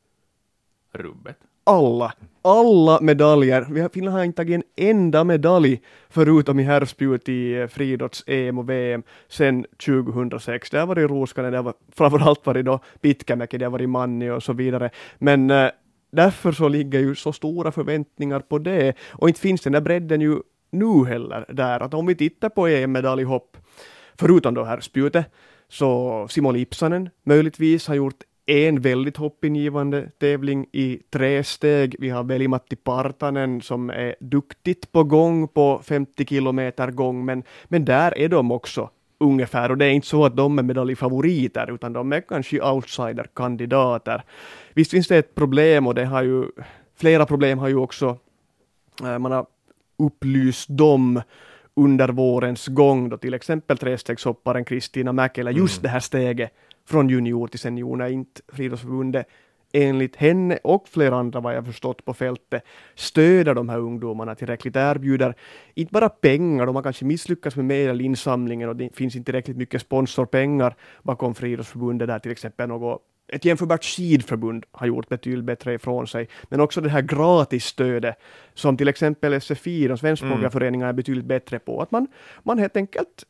Rubbet. 0.92 1.36
Alla, 1.64 2.12
alla 2.46 3.00
medaljer. 3.00 3.66
Vi 3.70 3.80
har, 3.80 3.88
Finland 3.88 4.16
har 4.16 4.24
inte 4.24 4.36
tagit 4.36 4.54
en 4.54 4.88
enda 4.88 5.24
medalj 5.24 5.80
förutom 6.08 6.60
i 6.60 6.62
herrspjut 6.62 7.28
i 7.28 7.54
eh, 7.54 7.66
friidrotts 7.66 8.24
EM 8.26 8.58
och 8.58 8.70
VM 8.70 9.02
sedan 9.28 9.64
2006. 9.86 10.70
Det 10.70 10.78
har 10.78 10.86
varit 10.86 11.10
Roskanen, 11.10 11.52
det 11.52 11.58
har 11.58 11.62
varit, 11.62 11.80
framförallt 11.96 12.46
varit 12.46 12.66
då 12.66 12.80
Pitkämäki, 13.00 13.58
det 13.58 13.64
har 13.64 13.72
varit 13.72 13.88
Manni 13.88 14.30
och 14.30 14.42
så 14.42 14.52
vidare. 14.52 14.90
Men 15.18 15.50
äh, 15.50 15.70
därför 16.12 16.52
så 16.52 16.68
ligger 16.68 17.00
ju 17.00 17.14
så 17.14 17.32
stora 17.32 17.72
förväntningar 17.72 18.40
på 18.40 18.58
det 18.58 18.94
och 19.10 19.28
inte 19.28 19.40
finns 19.40 19.60
den 19.60 19.72
där 19.72 19.80
bredden 19.80 20.20
ju 20.20 20.38
nu 20.70 21.04
heller 21.04 21.44
där. 21.48 21.80
Att 21.80 21.94
om 21.94 22.06
vi 22.06 22.14
tittar 22.14 22.48
på 22.48 22.66
EM-medaljhopp, 22.68 23.56
förutom 24.18 24.54
då 24.54 24.64
herrspjutet, 24.64 25.26
så 25.68 26.26
Simon 26.30 26.54
Lipsanen 26.54 27.10
möjligtvis 27.24 27.88
har 27.88 27.94
gjort 27.94 28.24
en 28.46 28.80
väldigt 28.80 29.16
hoppingivande 29.16 30.10
tävling 30.18 30.66
i 30.72 30.98
tre 31.10 31.44
steg. 31.44 31.96
Vi 31.98 32.08
har 32.08 32.24
Veli-Matti 32.24 32.76
Partanen 32.76 33.60
som 33.60 33.90
är 33.90 34.14
duktigt 34.20 34.92
på 34.92 35.04
gång 35.04 35.48
på 35.48 35.80
50 35.84 36.26
kilometer 36.26 36.90
gång, 36.90 37.24
men, 37.24 37.42
men 37.64 37.84
där 37.84 38.18
är 38.18 38.28
de 38.28 38.52
också 38.52 38.90
ungefär, 39.18 39.70
och 39.70 39.78
det 39.78 39.84
är 39.84 39.90
inte 39.90 40.06
så 40.06 40.24
att 40.24 40.36
de 40.36 40.58
är 40.58 40.62
medaljfavoriter, 40.62 41.74
utan 41.74 41.92
de 41.92 42.12
är 42.12 42.20
kanske 42.20 42.62
outsider-kandidater. 42.62 44.22
Visst 44.74 44.90
finns 44.90 45.08
det 45.08 45.16
ett 45.16 45.34
problem 45.34 45.86
och 45.86 45.94
det 45.94 46.04
har 46.04 46.22
ju, 46.22 46.44
flera 46.96 47.26
problem 47.26 47.58
har 47.58 47.68
ju 47.68 47.76
också, 47.76 48.18
äh, 49.02 49.18
man 49.18 49.32
har 49.32 49.46
upplyst 49.98 50.68
dem 50.68 51.22
under 51.74 52.08
vårens 52.08 52.66
gång 52.66 53.08
då 53.08 53.16
till 53.16 53.34
exempel 53.34 53.78
trestegshopparen 53.78 54.64
Kristina 54.64 55.12
Mäkelä, 55.12 55.50
just 55.50 55.78
mm. 55.78 55.82
det 55.82 55.88
här 55.88 56.00
steget 56.00 56.52
från 56.86 57.08
junior 57.08 57.48
till 57.48 57.60
senior 57.60 57.96
när 57.96 58.08
inte 58.08 58.40
Friidrottsförbundet 58.48 59.26
enligt 59.72 60.16
henne 60.16 60.58
och 60.64 60.88
flera 60.88 61.16
andra 61.16 61.40
vad 61.40 61.56
jag 61.56 61.66
förstått 61.66 62.04
på 62.04 62.14
fältet 62.14 62.62
stöder 62.94 63.54
de 63.54 63.68
här 63.68 63.78
ungdomarna 63.78 64.34
tillräckligt, 64.34 64.76
erbjuder 64.76 65.34
inte 65.74 65.92
bara 65.92 66.08
pengar, 66.08 66.66
de 66.66 66.76
har 66.76 66.82
kanske 66.82 67.04
misslyckats 67.04 67.56
med 67.56 67.64
medelinsamlingen 67.64 68.68
och 68.68 68.76
det 68.76 68.96
finns 68.96 69.16
inte 69.16 69.24
tillräckligt 69.26 69.56
mycket 69.56 69.82
sponsorpengar 69.82 70.76
bakom 71.02 71.34
Friidrottsförbundet 71.34 72.08
där 72.08 72.18
till 72.18 72.32
exempel 72.32 72.68
något 72.68 73.02
ett 73.28 73.44
jämförbart 73.44 73.84
skidförbund 73.84 74.64
har 74.70 74.86
gjort 74.86 75.08
betydligt 75.08 75.44
bättre 75.44 75.74
ifrån 75.74 76.06
sig, 76.06 76.28
men 76.48 76.60
också 76.60 76.80
det 76.80 76.88
här 76.88 77.02
gratisstödet 77.02 78.16
som 78.54 78.76
till 78.76 78.88
exempel 78.88 79.40
SFI, 79.40 79.88
de 79.88 79.98
svenskspråkiga 79.98 80.38
mm. 80.38 80.50
föreningarna, 80.50 80.88
är 80.88 80.92
betydligt 80.92 81.24
bättre 81.24 81.58
på. 81.58 81.82
Att 81.82 81.90
man, 81.90 82.06
man 82.42 82.58
helt 82.58 82.76
enkelt 82.76 83.24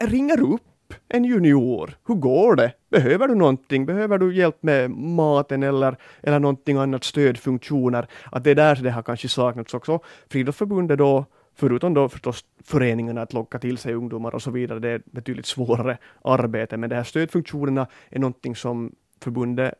ringer 0.00 0.40
upp 0.40 0.62
en 1.08 1.24
junior. 1.24 1.96
Hur 2.06 2.14
går 2.14 2.56
det? 2.56 2.72
Behöver 2.90 3.28
du 3.28 3.34
någonting? 3.34 3.86
Behöver 3.86 4.18
du 4.18 4.34
hjälp 4.34 4.62
med 4.62 4.90
maten 4.90 5.62
eller, 5.62 5.96
eller 6.22 6.38
någonting 6.38 6.76
annat, 6.76 7.04
stödfunktioner? 7.04 8.06
Att 8.32 8.44
det 8.44 8.50
är 8.50 8.54
där 8.54 8.76
det 8.76 8.90
har 8.90 9.02
kanske 9.02 9.28
saknats 9.28 9.74
också. 9.74 10.00
Friidrottsförbundet 10.28 10.98
då, 10.98 11.26
förutom 11.54 11.94
då 11.94 12.08
förstås 12.08 12.44
föreningarna 12.64 13.22
att 13.22 13.32
locka 13.32 13.58
till 13.58 13.78
sig 13.78 13.94
ungdomar 13.94 14.34
och 14.34 14.42
så 14.42 14.50
vidare, 14.50 14.78
det 14.78 14.88
är 14.88 14.96
ett 14.96 15.12
betydligt 15.12 15.46
svårare 15.46 15.98
arbete, 16.24 16.76
men 16.76 16.90
de 16.90 16.96
här 16.96 17.04
stödfunktionerna 17.04 17.86
är 18.10 18.18
någonting 18.18 18.56
som 18.56 18.94
förbundet 19.20 19.74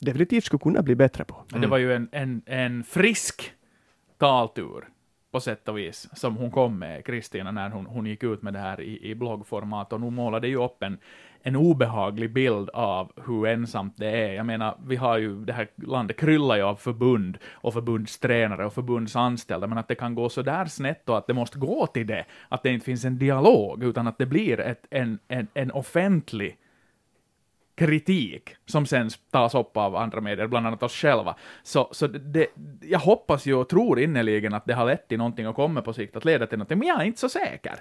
definitivt 0.00 0.44
skulle 0.44 0.60
kunna 0.60 0.82
bli 0.82 0.94
bättre 0.94 1.24
på. 1.24 1.44
Mm. 1.50 1.60
Det 1.60 1.66
var 1.66 1.78
ju 1.78 1.92
en, 1.92 2.08
en, 2.12 2.42
en 2.46 2.84
frisk 2.84 3.52
taltur 4.18 4.84
på 5.32 5.40
sätt 5.40 5.68
och 5.68 5.78
vis, 5.78 6.08
som 6.12 6.36
hon 6.36 6.50
kom 6.50 6.78
med, 6.78 7.04
Kristina, 7.04 7.50
när 7.50 7.70
hon, 7.70 7.86
hon 7.86 8.06
gick 8.06 8.22
ut 8.22 8.42
med 8.42 8.52
det 8.52 8.58
här 8.58 8.80
i, 8.80 9.10
i 9.10 9.14
bloggformat, 9.14 9.92
och 9.92 10.00
hon 10.00 10.14
målade 10.14 10.48
ju 10.48 10.64
upp 10.64 10.82
en, 10.82 10.98
en 11.42 11.56
obehaglig 11.56 12.32
bild 12.32 12.70
av 12.70 13.12
hur 13.26 13.46
ensamt 13.46 13.96
det 13.96 14.10
är. 14.10 14.32
Jag 14.32 14.46
menar, 14.46 14.78
vi 14.86 14.96
har 14.96 15.18
ju, 15.18 15.44
det 15.44 15.52
här 15.52 15.68
landet 15.76 16.16
kryllar 16.16 16.56
ju 16.56 16.62
av 16.62 16.76
förbund 16.76 17.38
och 17.50 17.72
förbundstränare 17.72 18.66
och 18.66 18.72
förbundsanställda, 18.72 19.66
men 19.66 19.78
att 19.78 19.88
det 19.88 19.94
kan 19.94 20.14
gå 20.14 20.28
så 20.28 20.42
där 20.42 20.64
snett 20.64 21.08
och 21.08 21.18
att 21.18 21.26
det 21.26 21.34
måste 21.34 21.58
gå 21.58 21.86
till 21.86 22.06
det, 22.06 22.24
att 22.48 22.62
det 22.62 22.70
inte 22.70 22.84
finns 22.86 23.04
en 23.04 23.18
dialog, 23.18 23.82
utan 23.84 24.06
att 24.06 24.18
det 24.18 24.26
blir 24.26 24.60
ett, 24.60 24.86
en, 24.90 25.18
en, 25.28 25.48
en 25.54 25.70
offentlig 25.70 26.58
kritik 27.74 28.56
som 28.66 28.86
sen 28.86 29.10
tas 29.30 29.54
upp 29.54 29.76
av 29.76 29.96
andra 29.96 30.20
medier, 30.20 30.46
bland 30.46 30.66
annat 30.66 30.82
oss 30.82 30.92
själva. 30.92 31.36
Så, 31.62 31.88
så 31.92 32.06
det, 32.06 32.46
jag 32.80 32.98
hoppas 32.98 33.46
ju 33.46 33.54
och 33.54 33.68
tror 33.68 34.00
innerligen 34.00 34.54
att 34.54 34.66
det 34.66 34.74
har 34.74 34.86
lett 34.86 35.08
till 35.08 35.18
någonting 35.18 35.48
och 35.48 35.56
kommer 35.56 35.82
på 35.82 35.92
sikt 35.92 36.16
att 36.16 36.24
leda 36.24 36.46
till 36.46 36.58
någonting, 36.58 36.78
men 36.78 36.88
jag 36.88 37.00
är 37.00 37.04
inte 37.04 37.20
så 37.20 37.28
säker. 37.28 37.74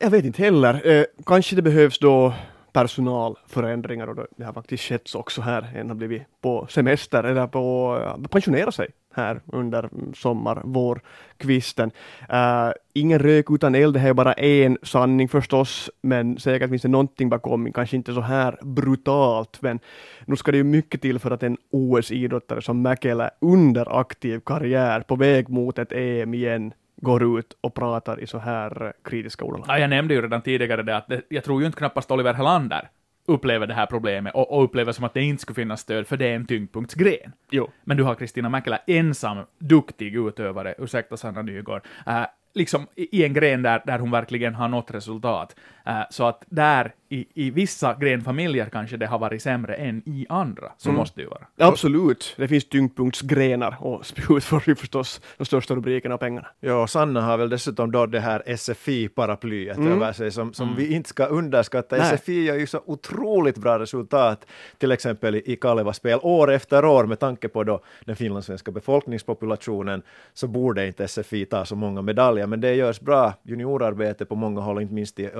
Jag 0.00 0.10
vet 0.10 0.24
inte 0.24 0.42
heller. 0.42 0.86
Eh, 0.86 1.04
kanske 1.26 1.56
det 1.56 1.62
behövs 1.62 1.98
då 1.98 2.34
personalförändringar 2.72 4.06
och 4.06 4.26
det 4.36 4.44
har 4.44 4.52
faktiskt 4.52 4.84
skett 4.84 5.14
också 5.14 5.40
här. 5.40 5.72
En 5.76 5.88
har 5.88 5.94
blivit 5.96 6.22
på 6.40 6.66
semester 6.70 7.24
eller 7.24 7.46
på 7.46 8.28
pensionera 8.30 8.72
sig 8.72 8.88
här 9.14 9.40
under 9.46 9.88
sommar, 10.14 10.60
vår, 10.64 11.00
kvisten. 11.36 11.90
Uh, 12.32 12.36
eh, 12.36 12.72
ingen 12.92 13.18
rök 13.18 13.50
utan 13.50 13.74
eld, 13.74 13.94
det 13.94 14.00
här 14.00 14.08
är 14.08 14.14
bara 14.14 14.32
en 14.32 14.78
sanning 14.82 15.28
förstås, 15.28 15.90
men 16.02 16.38
säkert 16.38 16.70
finns 16.70 16.82
det 16.82 16.88
någonting 16.88 17.28
bakom, 17.28 17.72
kanske 17.72 17.96
inte 17.96 18.14
så 18.14 18.20
här 18.20 18.58
brutalt, 18.62 19.62
men 19.62 19.78
nu 20.24 20.36
ska 20.36 20.50
det 20.50 20.56
ju 20.56 20.64
mycket 20.64 21.02
till 21.02 21.18
för 21.18 21.30
att 21.30 21.42
en 21.42 21.56
OS-idrottare 21.70 22.62
som 22.62 22.82
Mäkelä 22.82 23.30
under 23.40 24.00
aktiv 24.00 24.40
karriär 24.40 25.00
på 25.00 25.16
väg 25.16 25.48
mot 25.48 25.78
ett 25.78 25.92
EM 25.92 26.34
igen 26.34 26.72
går 27.00 27.38
ut 27.38 27.56
och 27.60 27.74
pratar 27.74 28.20
i 28.20 28.26
så 28.26 28.38
här 28.38 28.92
kritiska 29.04 29.44
ordalag. 29.44 29.66
Ja, 29.68 29.78
jag 29.78 29.90
nämnde 29.90 30.14
ju 30.14 30.22
redan 30.22 30.42
tidigare 30.42 30.82
det 30.82 30.96
att 30.96 31.08
det, 31.08 31.22
jag 31.28 31.44
tror 31.44 31.60
ju 31.60 31.66
inte 31.66 31.78
knappast 31.78 32.10
Oliver 32.10 32.34
Helander 32.34 32.88
upplever 33.26 33.66
det 33.66 33.74
här 33.74 33.86
problemet 33.86 34.34
och, 34.34 34.52
och 34.52 34.64
upplever 34.64 34.92
som 34.92 35.04
att 35.04 35.14
det 35.14 35.22
inte 35.22 35.42
skulle 35.42 35.54
finnas 35.54 35.80
stöd, 35.80 36.06
för 36.06 36.16
det 36.16 36.26
är 36.26 36.34
en 36.34 36.46
tyngdpunktsgren. 36.46 37.32
Jo. 37.50 37.70
Men 37.84 37.96
du 37.96 38.02
har 38.02 38.14
Kristina 38.14 38.48
Mäkelä, 38.48 38.78
ensam 38.86 39.38
duktig 39.58 40.16
utövare, 40.16 40.74
ursäkta 40.78 41.16
Sandra 41.16 41.42
Nygård, 41.42 41.86
äh, 42.06 42.24
liksom 42.54 42.86
i 42.96 43.24
en 43.24 43.34
gren 43.34 43.62
där, 43.62 43.82
där 43.86 43.98
hon 43.98 44.10
verkligen 44.10 44.54
har 44.54 44.68
nått 44.68 44.90
resultat. 44.90 45.56
Uh, 45.90 46.02
så 46.10 46.24
att 46.24 46.44
där, 46.48 46.94
i, 47.08 47.26
i 47.34 47.50
vissa 47.50 47.94
grenfamiljer 47.94 48.66
kanske 48.66 48.96
det 48.96 49.06
har 49.06 49.18
varit 49.18 49.42
sämre 49.42 49.74
än 49.74 50.02
i 50.06 50.26
andra. 50.28 50.72
Så 50.76 50.88
mm. 50.88 50.98
måste 50.98 51.20
det 51.20 51.22
ju 51.22 51.28
vara. 51.28 51.46
Absolut. 51.58 52.34
Det 52.36 52.48
finns 52.48 52.68
tyngdpunktsgrenar 52.68 53.76
och 53.80 54.06
spjut 54.06 54.44
får 54.44 54.62
ju 54.66 54.74
förstås 54.74 55.20
de 55.36 55.44
största 55.44 55.74
rubrikerna 55.74 56.14
och 56.14 56.20
pengarna. 56.20 56.46
Ja, 56.60 56.86
Sanna 56.86 57.20
har 57.20 57.38
väl 57.38 57.48
dessutom 57.48 57.90
då 57.90 58.06
det 58.06 58.20
här 58.20 58.42
SFI-paraplyet 58.56 59.76
mm. 59.76 59.92
över 59.92 60.12
sig 60.12 60.30
som, 60.30 60.52
som 60.52 60.68
mm. 60.68 60.78
vi 60.78 60.94
inte 60.94 61.08
ska 61.08 61.26
underskatta. 61.26 61.96
Nej. 61.96 62.18
SFI 62.18 62.44
gör 62.44 62.56
ju 62.56 62.66
så 62.66 62.80
otroligt 62.86 63.58
bra 63.58 63.78
resultat, 63.78 64.46
till 64.78 64.92
exempel 64.92 65.34
i, 65.34 65.56
Kaleva-spel, 65.56 66.18
år 66.22 66.52
efter 66.52 66.84
år 66.84 67.06
med 67.06 67.18
tanke 67.18 67.48
på 67.48 67.64
då 67.64 67.80
den 68.04 68.16
finlandssvenska 68.16 68.70
befolkningspopulationen 68.70 70.02
så 70.34 70.46
borde 70.46 70.86
inte 70.86 71.08
SFI 71.08 71.44
ta 71.44 71.64
så 71.64 71.76
många 71.76 72.02
medaljer, 72.02 72.46
men 72.46 72.60
det 72.60 72.74
görs 72.74 73.00
bra 73.00 73.34
juniorarbete 73.42 74.24
på 74.24 74.34
många 74.34 74.60
håll, 74.60 74.82
inte 74.82 74.94
minst 74.94 75.20
i 75.20 75.30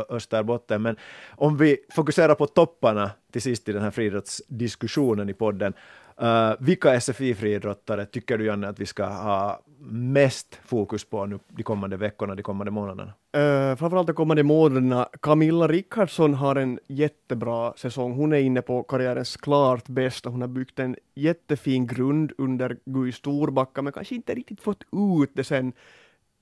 Österbotten. 0.40 0.82
Men 0.82 0.96
om 1.36 1.56
vi 1.56 1.76
fokuserar 1.90 2.34
på 2.34 2.46
topparna 2.46 3.10
till 3.32 3.42
sist 3.42 3.68
i 3.68 3.72
den 3.72 3.82
här 3.82 3.90
friidrottsdiskussionen 3.90 5.28
i 5.28 5.34
podden. 5.34 5.72
Uh, 6.22 6.52
vilka 6.58 7.00
SFI-friidrottare 7.00 8.06
tycker 8.06 8.38
du, 8.38 8.44
Janne, 8.44 8.68
att 8.68 8.80
vi 8.80 8.86
ska 8.86 9.04
ha 9.04 9.60
mest 9.90 10.60
fokus 10.64 11.04
på 11.04 11.26
nu 11.26 11.38
de 11.48 11.62
kommande 11.62 11.96
veckorna, 11.96 12.34
de 12.34 12.42
kommande 12.42 12.70
månaderna? 12.70 13.12
Uh, 13.36 13.76
framförallt 13.76 14.06
de 14.06 14.12
kommande 14.12 14.42
månaderna. 14.42 15.08
Camilla 15.22 15.68
Rickardsson 15.68 16.34
har 16.34 16.56
en 16.56 16.78
jättebra 16.88 17.72
säsong. 17.76 18.12
Hon 18.12 18.32
är 18.32 18.38
inne 18.38 18.62
på 18.62 18.82
karriärens 18.82 19.36
klart 19.36 19.88
bästa. 19.88 20.28
Hon 20.28 20.40
har 20.40 20.48
byggt 20.48 20.78
en 20.78 20.96
jättefin 21.14 21.86
grund 21.86 22.32
under 22.38 22.76
Gui 22.84 23.12
Storbacka, 23.12 23.82
men 23.82 23.92
kanske 23.92 24.14
inte 24.14 24.34
riktigt 24.34 24.60
fått 24.60 24.82
ut 25.22 25.30
det 25.34 25.44
sen 25.44 25.72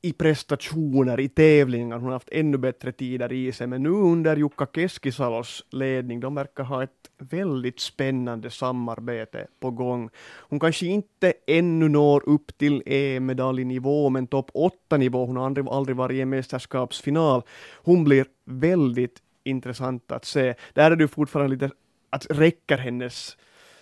i 0.03 0.13
prestationer, 0.13 1.21
i 1.21 1.29
tävlingar. 1.29 1.99
Hon 1.99 2.05
har 2.05 2.13
haft 2.13 2.29
ännu 2.33 2.59
bättre 2.59 2.93
tider 2.93 3.33
i 3.33 3.53
sig, 3.53 3.67
men 3.67 3.83
nu 3.83 3.89
under 3.89 4.37
Jukka 4.37 4.67
Keskisalos 4.75 5.65
ledning, 5.71 6.21
de 6.21 6.35
verkar 6.35 6.65
ha 6.65 6.83
ett 6.83 7.11
väldigt 7.19 7.81
spännande 7.81 8.51
samarbete 8.51 9.47
på 9.61 9.71
gång. 9.71 10.11
Hon 10.37 10.61
kanske 10.61 10.87
inte 10.87 11.33
ännu 11.47 11.89
når 11.89 12.29
upp 12.29 12.59
till 12.59 12.83
EM-medaljnivå, 12.87 14.11
men 14.11 14.27
topp 14.27 14.51
8-nivå. 14.55 15.27
Hon 15.27 15.37
har 15.37 15.47
aldrig, 15.47 15.69
aldrig 15.69 15.97
varit 15.97 16.15
i 16.15 16.21
en 16.21 16.29
mästerskapsfinal. 16.29 17.43
Hon 17.75 18.05
blir 18.05 18.27
väldigt 18.45 19.23
intressant 19.45 20.13
att 20.13 20.25
se. 20.25 20.55
Där 20.75 20.91
är 20.91 20.97
det 20.97 21.09
fortfarande 21.09 21.57
lite 21.57 21.71
att 22.11 22.27
räcker 22.31 22.79
hennes 22.79 23.37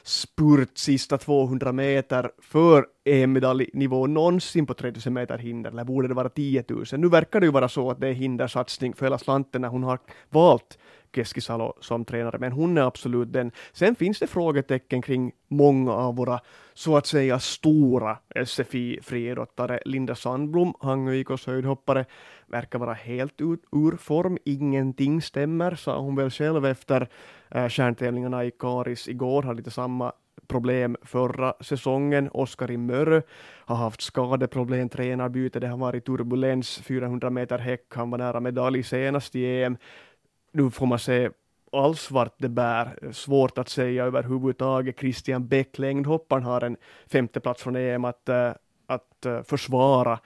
spurt 0.06 0.78
sista 0.78 1.18
200 1.18 1.72
meter 1.72 2.30
för 2.38 2.86
EM-medaljnivå 3.04 4.06
någonsin 4.06 4.66
på 4.66 4.74
3000 4.74 5.12
meter 5.12 5.38
hinder, 5.38 5.70
eller 5.70 5.84
borde 5.84 6.08
det 6.08 6.14
vara 6.14 6.28
10 6.28 6.64
000? 6.68 6.84
Nu 6.92 7.08
verkar 7.08 7.40
det 7.40 7.46
ju 7.46 7.52
vara 7.52 7.68
så 7.68 7.90
att 7.90 8.00
det 8.00 8.08
är 8.08 8.12
hindersatsning 8.12 8.94
för 8.94 9.06
hela 9.06 9.18
slanten 9.18 9.62
när 9.62 9.68
hon 9.68 9.82
har 9.82 9.98
valt 10.30 10.78
Keskisalo 11.16 11.72
som 11.80 12.04
tränare, 12.04 12.38
men 12.38 12.52
hon 12.52 12.78
är 12.78 12.82
absolut 12.82 13.32
den. 13.32 13.50
Sen 13.72 13.94
finns 13.94 14.18
det 14.18 14.26
frågetecken 14.26 15.02
kring 15.02 15.32
många 15.48 15.92
av 15.92 16.16
våra 16.16 16.40
så 16.74 16.96
att 16.96 17.06
säga 17.06 17.38
stora 17.38 18.18
SFI-friidrottare. 18.46 19.80
Linda 19.84 20.14
Sandblom, 20.14 20.74
Hangö 20.80 21.24
höjdhoppare, 21.46 22.04
verkar 22.46 22.78
vara 22.78 22.92
helt 22.92 23.40
ut, 23.40 23.62
ur 23.72 23.96
form. 23.96 24.38
Ingenting 24.44 25.22
stämmer, 25.22 25.74
sa 25.74 25.98
hon 25.98 26.16
väl 26.16 26.30
själv 26.30 26.66
efter 26.66 27.08
äh, 27.50 27.68
stjärntävlingarna 27.68 28.44
i 28.44 28.50
Karis 28.50 29.08
igår, 29.08 29.42
har 29.42 29.54
lite 29.54 29.70
samma 29.70 30.12
problem 30.48 30.96
förra 31.02 31.54
säsongen. 31.60 32.28
Oskar 32.32 32.70
i 32.70 32.76
Mörö 32.76 33.22
har 33.64 33.76
haft 33.76 34.02
skadeproblem, 34.02 34.88
tränarbyte, 34.88 35.60
det 35.60 35.68
har 35.68 35.76
varit 35.76 36.04
turbulens, 36.04 36.78
400 36.78 37.30
meter 37.30 37.58
häck, 37.58 37.86
han 37.94 38.10
var 38.10 38.18
nära 38.18 38.40
medalj 38.40 38.82
senast 38.82 39.34
i 39.36 39.62
EM 39.62 39.76
nu 40.56 40.70
får 40.70 40.86
man 40.86 40.98
se 40.98 41.30
alls 41.72 42.10
vart 42.10 42.34
det 42.38 42.48
bär. 42.48 43.12
Svårt 43.12 43.58
att 43.58 43.68
säga 43.68 44.04
överhuvudtaget. 44.04 45.00
Christian 45.00 45.48
Bäck, 45.48 45.78
längdhopparen, 45.78 46.42
har 46.42 46.60
en 46.60 46.76
femteplats 47.06 47.62
från 47.62 47.76
EM 47.76 48.04
att, 48.04 48.28
eh, 48.28 48.52
att 48.86 49.26
eh, 49.26 49.42
försvara 49.42 50.18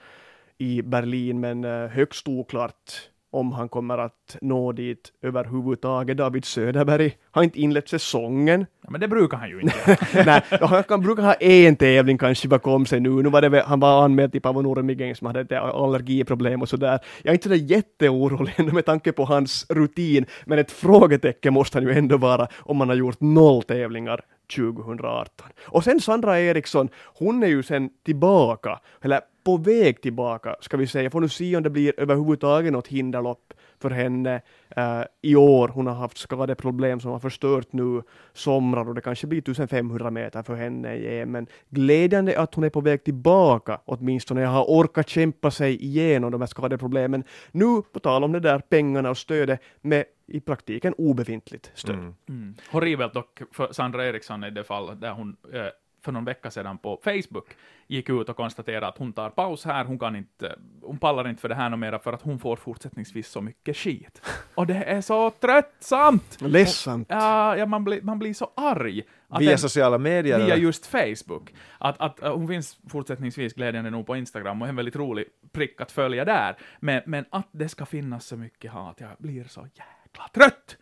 i 0.57 0.81
Berlin, 0.81 1.39
men 1.39 1.63
eh, 1.63 1.87
högst 1.87 2.27
oklart 2.27 3.10
om 3.31 3.51
han 3.51 3.69
kommer 3.69 3.97
att 3.97 4.37
nå 4.41 4.71
dit 4.71 5.11
överhuvudtaget. 5.21 6.17
David 6.17 6.45
Söderberg 6.45 7.13
har 7.31 7.43
inte 7.43 7.59
inlett 7.59 7.89
säsongen. 7.89 8.65
Ja, 8.83 8.89
men 8.89 9.01
det 9.01 9.07
brukar 9.07 9.37
han 9.37 9.49
ju 9.49 9.61
inte. 9.61 9.97
Nej, 10.25 10.41
han 10.61 10.83
kan, 10.83 11.01
brukar 11.01 11.23
ha 11.23 11.33
en 11.33 11.75
tävling 11.75 12.17
kanske 12.17 12.47
bakom 12.47 12.85
sig 12.85 12.99
nu. 12.99 13.09
Nu 13.09 13.29
var 13.29 13.41
det 13.41 13.61
han 13.61 13.79
var 13.79 14.03
anmäld 14.03 14.31
till 14.31 14.41
Paavo 14.41 14.61
Nurmigeng 14.61 15.15
som 15.15 15.27
hade 15.27 15.39
ett 15.39 15.51
allergiproblem 15.51 16.61
och 16.61 16.69
sådär. 16.69 16.99
Jag 17.23 17.31
är 17.31 17.33
inte 17.33 17.49
så 17.49 17.55
jätteorolig 17.55 18.73
med 18.73 18.85
tanke 18.85 19.11
på 19.11 19.25
hans 19.25 19.65
rutin, 19.69 20.25
men 20.45 20.59
ett 20.59 20.71
frågetecken 20.71 21.53
måste 21.53 21.77
han 21.77 21.87
ju 21.87 21.93
ändå 21.93 22.17
vara 22.17 22.47
om 22.59 22.77
man 22.77 22.89
har 22.89 22.95
gjort 22.95 23.21
noll 23.21 23.63
tävlingar 23.63 24.21
2018. 24.55 25.47
Och 25.63 25.83
sen 25.83 25.99
Sandra 25.99 26.39
Eriksson, 26.39 26.89
hon 27.19 27.43
är 27.43 27.47
ju 27.47 27.63
sen 27.63 27.89
tillbaka, 28.05 28.79
eller 29.01 29.21
på 29.43 29.57
väg 29.57 30.01
tillbaka, 30.01 30.55
ska 30.61 30.77
vi 30.77 30.87
säga. 30.87 31.09
Får 31.09 31.21
nu 31.21 31.29
se 31.29 31.57
om 31.57 31.63
det 31.63 31.69
blir 31.69 31.93
överhuvudtaget 31.97 32.73
något 32.73 32.87
hinderlopp 32.87 33.53
för 33.79 33.89
henne 33.89 34.41
uh, 34.77 35.03
i 35.21 35.35
år. 35.35 35.67
Hon 35.67 35.87
har 35.87 35.93
haft 35.93 36.17
skadeproblem 36.17 36.99
som 36.99 37.11
har 37.11 37.19
förstört 37.19 37.73
nu 37.73 38.01
somrar 38.33 38.89
och 38.89 38.95
det 38.95 39.01
kanske 39.01 39.27
blir 39.27 39.39
1500 39.39 40.11
meter 40.11 40.43
för 40.43 40.55
henne 40.55 40.95
i 40.95 41.19
EM. 41.19 41.31
Men 41.31 41.47
glädjande 41.69 42.39
att 42.39 42.55
hon 42.55 42.63
är 42.63 42.69
på 42.69 42.81
väg 42.81 43.03
tillbaka 43.03 43.79
åtminstone. 43.85 44.41
Jag 44.41 44.49
har 44.49 44.65
orkat 44.65 45.09
kämpa 45.09 45.51
sig 45.51 45.83
igenom 45.83 46.31
de 46.31 46.41
här 46.41 46.47
skadeproblemen. 46.47 47.23
Nu, 47.51 47.81
på 47.93 47.99
tal 47.99 48.23
om 48.23 48.31
det 48.31 48.39
där 48.39 48.59
pengarna 48.59 49.09
och 49.09 49.17
stödet, 49.17 49.61
med 49.81 50.05
i 50.27 50.39
praktiken 50.39 50.93
obefintligt 50.97 51.71
stöd. 51.73 51.95
Mm. 51.95 52.13
Mm. 52.29 52.55
Horribelt 52.71 53.13
dock 53.13 53.41
för 53.51 53.73
Sandra 53.73 54.07
Eriksson 54.07 54.43
i 54.43 54.51
det 54.51 54.63
fallet 54.63 55.01
där 55.01 55.11
hon 55.11 55.37
eh, 55.53 55.61
för 56.01 56.11
någon 56.11 56.25
vecka 56.25 56.51
sedan 56.51 56.77
på 56.77 56.99
Facebook 57.03 57.45
gick 57.87 58.09
ut 58.09 58.29
och 58.29 58.35
konstaterade 58.35 58.87
att 58.87 58.97
hon 58.97 59.13
tar 59.13 59.29
paus 59.29 59.65
här, 59.65 59.85
hon 59.85 59.99
kan 59.99 60.15
inte, 60.15 60.55
hon 60.81 60.97
pallar 60.97 61.29
inte 61.29 61.41
för 61.41 61.49
det 61.49 61.55
här 61.55 61.77
mera 61.77 61.99
för 61.99 62.13
att 62.13 62.21
hon 62.21 62.39
får 62.39 62.55
fortsättningsvis 62.55 63.27
så 63.27 63.41
mycket 63.41 63.77
skit. 63.77 64.21
Och 64.55 64.67
det 64.67 64.83
är 64.83 65.01
så 65.01 65.29
tröttsamt! 65.29 66.41
Ledsamt. 66.41 67.07
Ja, 67.09 67.57
ja 67.57 67.65
man, 67.65 67.83
blir, 67.83 68.01
man 68.01 68.19
blir 68.19 68.33
så 68.33 68.51
arg. 68.55 69.03
via 69.39 69.49
den, 69.49 69.57
sociala 69.57 69.97
medier? 69.97 70.45
Via 70.45 70.57
just 70.57 70.85
Facebook. 70.85 71.53
Att, 71.77 72.01
att, 72.01 72.19
att, 72.19 72.33
hon 72.33 72.47
finns 72.47 72.77
fortsättningsvis 72.89 73.53
glädjande 73.53 73.89
nog 73.89 74.05
på 74.05 74.15
Instagram 74.15 74.61
och 74.61 74.67
är 74.67 74.69
en 74.69 74.75
väldigt 74.75 74.95
rolig 74.95 75.25
prick 75.51 75.81
att 75.81 75.91
följa 75.91 76.25
där. 76.25 76.57
Men, 76.79 77.01
men 77.05 77.25
att 77.29 77.49
det 77.51 77.69
ska 77.69 77.85
finnas 77.85 78.25
så 78.25 78.37
mycket 78.37 78.71
hat, 78.71 78.99
jag 78.99 79.09
blir 79.19 79.43
så 79.43 79.61
jäkla 79.61 80.27
trött! 80.33 80.77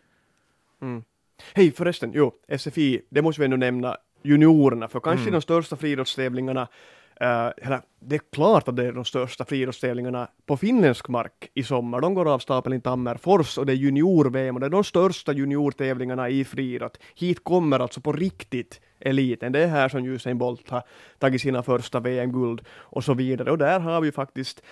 Mm. 0.82 1.04
Hej 1.54 1.72
förresten, 1.72 2.12
jo, 2.14 2.32
SFI, 2.58 3.02
det 3.10 3.22
måste 3.22 3.40
vi 3.40 3.44
ändå 3.44 3.56
nämna, 3.56 3.96
juniorerna, 4.22 4.88
för 4.88 5.00
kanske 5.00 5.22
mm. 5.22 5.32
de 5.32 5.42
största 5.42 5.76
friidrottstävlingarna 5.76 6.68
Uh, 7.22 7.78
det 8.00 8.16
är 8.16 8.20
klart 8.32 8.68
att 8.68 8.76
det 8.76 8.86
är 8.86 8.92
de 8.92 9.04
största 9.04 9.44
friidrottstävlingarna 9.44 10.28
på 10.46 10.56
finländsk 10.56 11.08
mark 11.08 11.50
i 11.54 11.62
sommar. 11.62 12.00
De 12.00 12.14
går 12.14 12.34
av 12.34 12.38
stapeln 12.38 12.76
i 12.76 12.80
Tammerfors 12.80 13.58
och 13.58 13.66
det 13.66 13.72
är 13.72 13.76
junior-VM 13.76 14.54
och 14.54 14.60
det 14.60 14.66
är 14.66 14.70
de 14.70 14.84
största 14.84 15.32
juniortävlingarna 15.32 16.28
i 16.28 16.44
friidrott. 16.44 16.98
Hit 17.14 17.44
kommer 17.44 17.80
alltså 17.80 18.00
på 18.00 18.12
riktigt 18.12 18.80
eliten. 19.00 19.52
Det 19.52 19.62
är 19.62 19.66
här 19.66 19.88
som 19.88 20.04
Usain 20.04 20.38
Bolt 20.38 20.70
har 20.70 20.82
tagit 21.18 21.42
sina 21.42 21.62
första 21.62 22.00
VM-guld 22.00 22.60
och 22.70 23.04
så 23.04 23.14
vidare. 23.14 23.50
Och 23.50 23.58
där 23.58 23.80
har 23.80 24.00
vi 24.00 24.12
faktiskt, 24.12 24.62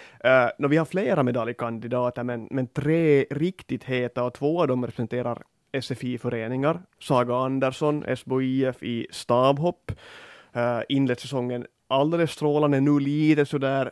uh, 0.58 0.68
vi 0.68 0.76
har 0.76 0.84
flera 0.84 1.22
medaljkandidater, 1.22 2.24
men, 2.24 2.48
men 2.50 2.66
tre 2.66 3.26
riktigt 3.30 3.84
heta 3.84 4.24
och 4.24 4.34
två 4.34 4.60
av 4.60 4.68
dem 4.68 4.86
representerar 4.86 5.42
SFI-föreningar. 5.72 6.80
Saga 6.98 7.34
Andersson, 7.34 8.04
Esbo 8.04 8.40
IF 8.42 8.82
i 8.82 9.06
stavhopp, 9.10 9.92
uh, 10.56 10.62
eh, 10.62 10.82
inlett 10.88 11.20
säsongen 11.20 11.66
alldeles 11.88 12.30
strålande, 12.30 12.80
nu 12.80 13.00
lite 13.00 13.46
sådär 13.46 13.90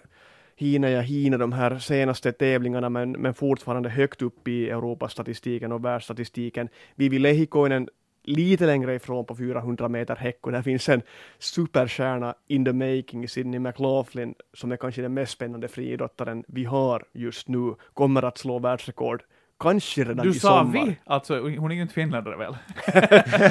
hinner 0.56 0.88
jag 0.88 1.02
hinner 1.02 1.38
de 1.38 1.52
här 1.52 1.78
senaste 1.78 2.32
tävlingarna 2.32 2.88
men, 2.88 3.12
men 3.12 3.34
fortfarande 3.34 3.88
högt 3.88 4.22
upp 4.22 4.48
i 4.48 4.70
Europastatistiken 4.70 5.72
och 5.72 5.84
världsstatistiken. 5.84 6.68
Vivi 6.94 7.18
Lehikoinen 7.18 7.88
lite 8.26 8.66
längre 8.66 8.94
ifrån 8.94 9.24
på 9.24 9.36
400 9.36 9.88
meter 9.88 10.16
häck 10.16 10.46
och 10.46 10.52
där 10.52 10.62
finns 10.62 10.88
en 10.88 11.02
superstjärna 11.38 12.34
in 12.46 12.64
the 12.64 12.72
making, 12.72 13.28
Sidney 13.28 13.60
McLaughlin, 13.60 14.34
som 14.52 14.72
är 14.72 14.76
kanske 14.76 15.02
den 15.02 15.14
mest 15.14 15.32
spännande 15.32 15.68
friidrottaren 15.68 16.44
vi 16.48 16.64
har 16.64 17.04
just 17.12 17.48
nu, 17.48 17.74
kommer 17.94 18.22
att 18.22 18.38
slå 18.38 18.58
världsrekord. 18.58 19.22
Kanske 19.60 20.04
redan 20.04 20.26
du 20.26 20.30
i 20.30 20.34
sommar. 20.34 20.64
Du 20.64 20.78
sa 20.78 20.84
vi, 20.84 20.96
alltså 21.04 21.38
hon 21.38 21.70
är 21.70 21.74
ju 21.74 21.82
inte 21.82 21.94
finländare 21.94 22.36
väl? 22.36 22.56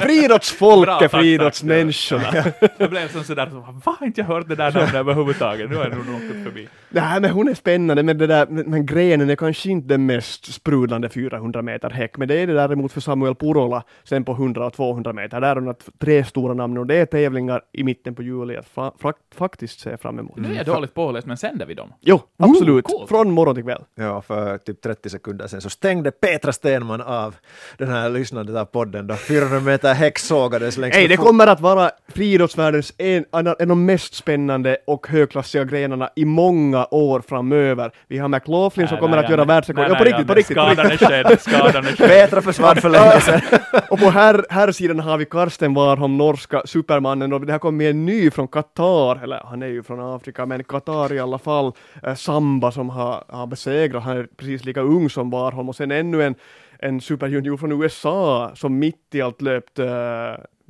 Friidrottsfolket, 0.00 1.10
friidrottsmänniskorna. 1.10 2.52
jag 2.78 2.90
blev 2.90 3.08
som 3.08 3.24
sådär, 3.24 3.50
så, 3.50 3.90
har 3.90 4.06
inte 4.06 4.20
jag 4.20 4.28
hört 4.28 4.48
det 4.48 4.54
där 4.54 4.72
namnet 4.72 4.94
överhuvudtaget? 4.94 5.70
Nu 5.70 5.76
har 5.76 5.84
jag 5.84 5.92
nog 5.92 6.14
åkt 6.14 6.44
förbi. 6.44 6.68
Nej, 6.88 7.20
men 7.20 7.30
hon 7.30 7.48
är 7.48 7.54
spännande, 7.54 8.02
men 8.02 8.18
det 8.18 8.26
där, 8.26 8.46
men 8.46 8.86
grenen 8.86 9.30
är 9.30 9.36
kanske 9.36 9.70
inte 9.70 9.88
den 9.88 10.06
mest 10.06 10.52
sprudlande 10.52 11.08
400 11.08 11.62
meter 11.62 11.90
häck, 11.90 12.16
men 12.16 12.28
det 12.28 12.34
är 12.34 12.46
det 12.46 12.52
däremot 12.52 12.92
för 12.92 13.00
Samuel 13.00 13.34
Purola, 13.34 13.82
sen 14.04 14.24
på 14.24 14.32
100 14.32 14.66
och 14.66 14.72
200 14.72 15.12
meter. 15.12 15.40
Där 15.40 15.48
har 15.56 15.62
hon 15.62 15.74
tre 15.98 16.24
stora 16.24 16.54
namn 16.54 16.78
och 16.78 16.86
det 16.86 16.96
är 16.96 17.06
tävlingar 17.06 17.62
i 17.72 17.84
mitten 17.84 18.14
på 18.14 18.22
juli 18.22 18.56
att 18.56 18.68
fa 18.68 18.92
fa 18.98 19.12
faktiskt 19.34 19.80
se 19.80 19.96
fram 19.96 20.18
emot. 20.18 20.36
Nu 20.36 20.52
är 20.52 20.56
jag 20.56 20.66
dåligt 20.66 20.94
påläst, 20.94 21.26
men 21.26 21.36
sänder 21.36 21.66
vi 21.66 21.74
dem? 21.74 21.92
Jo, 22.00 22.20
absolut. 22.36 22.84
Ooh, 22.84 22.98
cool. 22.98 23.08
Från 23.08 23.30
morgon 23.30 23.54
till 23.54 23.64
kväll. 23.64 23.82
Ja, 23.94 24.22
för 24.22 24.58
typ 24.58 24.80
30 24.80 25.10
sekunder 25.10 25.46
sen 25.46 25.60
så 25.60 25.70
stäng 25.70 25.95
stängde 25.96 26.10
Petra 26.10 26.52
Stenman 26.52 27.00
av 27.00 27.34
den 27.78 27.88
här 27.88 28.10
lyssnandet 28.10 28.56
av 28.56 28.64
podden 28.64 29.06
då 29.06 29.14
400 29.14 29.60
meter 29.60 29.94
häck 29.94 30.18
sågades 30.18 30.76
längs 30.76 30.94
Nej, 30.94 31.08
det 31.08 31.16
kommer 31.16 31.46
att 31.46 31.60
vara 31.60 31.90
friidrottsvärldens 32.08 32.92
en, 32.98 33.24
en 33.32 33.46
av 33.46 33.56
de 33.58 33.86
mest 33.86 34.14
spännande 34.14 34.76
och 34.86 35.06
högklassiga 35.06 35.64
grenarna 35.64 36.10
i 36.16 36.24
många 36.24 36.86
år 36.90 37.20
framöver. 37.28 37.90
Vi 38.08 38.18
har 38.18 38.28
McLaughlin 38.28 38.88
som 38.88 38.98
kommer 38.98 39.16
att 39.16 39.30
göra 39.30 39.44
världsrekord. 39.44 39.86
Ja, 39.88 39.94
på 39.94 40.04
riktigt, 40.04 40.26
på 40.26 40.34
riktigt. 40.34 40.56
Skadan 40.56 40.86
är 40.86 40.96
skedd, 40.96 41.40
skadan 41.40 41.86
är 41.86 41.96
skedd. 41.96 42.08
Petra 42.08 42.42
försvann 42.42 42.76
för 42.76 42.90
länge 42.90 43.20
sedan. 43.20 43.40
och 43.90 43.98
på 43.98 44.10
här, 44.10 44.44
här 44.50 44.72
sidan 44.72 45.00
har 45.00 45.18
vi 45.18 45.24
Karsten 45.24 45.74
Warholm, 45.74 46.16
norska 46.16 46.62
supermannen, 46.64 47.32
och 47.32 47.46
det 47.46 47.52
har 47.52 47.58
kommit 47.58 47.90
en 47.90 48.06
ny 48.06 48.30
från 48.30 48.48
Qatar, 48.48 49.22
eller 49.22 49.40
han 49.44 49.62
är 49.62 49.66
ju 49.66 49.82
från 49.82 50.00
Afrika, 50.00 50.46
men 50.46 50.64
Qatar 50.64 51.12
i 51.12 51.18
alla 51.18 51.38
fall, 51.38 51.72
eh, 52.02 52.14
Samba 52.14 52.72
som 52.72 52.90
har, 52.90 53.24
har 53.28 53.46
besegrat, 53.46 54.02
han 54.02 54.16
är 54.16 54.26
precis 54.36 54.64
lika 54.64 54.80
ung 54.80 55.10
som 55.10 55.30
Warholm, 55.30 55.68
och 55.68 55.76
sen 55.76 55.85
ännu 55.92 56.22
en, 56.22 56.34
en 56.78 57.00
superjunior 57.00 57.56
från 57.56 57.82
USA 57.82 58.50
som 58.54 58.78
mitt 58.78 59.14
i 59.14 59.20
allt 59.20 59.42
löpt 59.42 59.78
uh, 59.78 59.86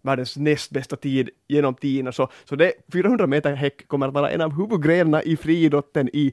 världens 0.03 0.37
näst 0.37 0.71
bästa 0.71 0.97
tid 0.97 1.31
genom 1.49 1.75
tiderna. 1.75 2.13
Så, 2.13 2.29
så 2.45 2.57
det 2.57 2.73
400 2.93 3.27
meter 3.27 3.55
häck 3.55 3.89
kommer 3.89 4.09
att 4.09 4.15
vara 4.15 4.31
en 4.31 4.41
av 4.41 4.57
huvudgrenarna 4.57 5.23
i 5.23 5.37
friidrotten 5.37 6.09
i 6.13 6.33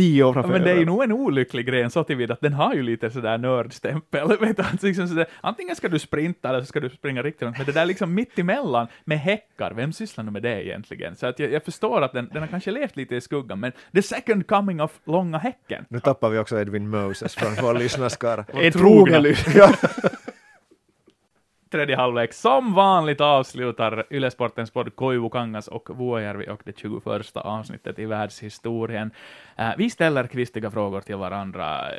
tio 0.00 0.24
år 0.24 0.32
framför. 0.32 0.50
Men 0.50 0.62
det 0.62 0.70
är 0.70 0.78
ju 0.78 0.84
nog 0.84 1.02
en 1.02 1.12
olycklig 1.12 1.66
gren 1.66 1.90
så 1.90 2.04
tillvida 2.04 2.34
att 2.34 2.40
den 2.40 2.52
har 2.52 2.74
ju 2.74 2.82
lite 2.82 3.10
sådär 3.10 3.38
nördstämpel. 3.38 4.28
Vet 4.40 4.56
du, 4.56 4.86
liksom 4.88 5.08
sådär, 5.08 5.26
antingen 5.40 5.76
ska 5.76 5.88
du 5.88 5.98
sprinta 5.98 6.48
eller 6.48 6.60
så 6.60 6.66
ska 6.66 6.80
du 6.80 6.90
springa 6.90 7.22
riktigt 7.22 7.42
långt, 7.42 7.56
men 7.56 7.66
det 7.66 7.72
där 7.72 7.86
liksom 7.86 8.14
mitt 8.14 8.38
emellan 8.38 8.86
med 9.04 9.18
häckar, 9.18 9.70
vem 9.70 9.92
sysslar 9.92 10.24
nu 10.24 10.30
med 10.30 10.42
det 10.42 10.66
egentligen? 10.66 11.16
Så 11.16 11.26
att 11.26 11.38
jag, 11.38 11.52
jag 11.52 11.64
förstår 11.64 12.02
att 12.02 12.12
den, 12.12 12.28
den 12.32 12.42
har 12.42 12.48
kanske 12.48 12.70
levt 12.70 12.96
lite 12.96 13.16
i 13.16 13.20
skuggan, 13.20 13.60
men 13.60 13.72
the 13.94 14.02
second 14.02 14.46
coming 14.46 14.80
of 14.80 15.00
långa 15.04 15.38
häcken. 15.38 15.84
Nu 15.88 16.00
tappar 16.00 16.30
vi 16.30 16.38
också 16.38 16.60
Edwin 16.60 16.88
Moses 16.88 17.34
från 17.34 17.54
vår 17.62 17.74
lyssnarskara. 17.74 18.44
Är 18.54 18.70
trogen. 18.70 19.24
tredje 21.70 21.96
halvlek. 21.96 22.32
Som 22.32 22.74
vanligt 22.74 23.20
avslutar 23.20 24.06
Ylesportens 24.10 24.70
podd 24.70 24.96
Koivu 24.96 25.30
Kangas 25.30 25.68
och 25.68 25.90
Vuojärvi 25.96 26.48
och 26.48 26.62
det 26.64 26.78
21 26.78 27.36
avsnittet 27.36 27.98
i 27.98 28.06
världshistorien. 28.06 29.10
Uh, 29.58 29.70
vi 29.78 29.90
ställer 29.90 30.26
kvistiga 30.26 30.70
frågor 30.70 31.00
till 31.00 31.16
varandra, 31.16 31.80
uh, 31.82 31.96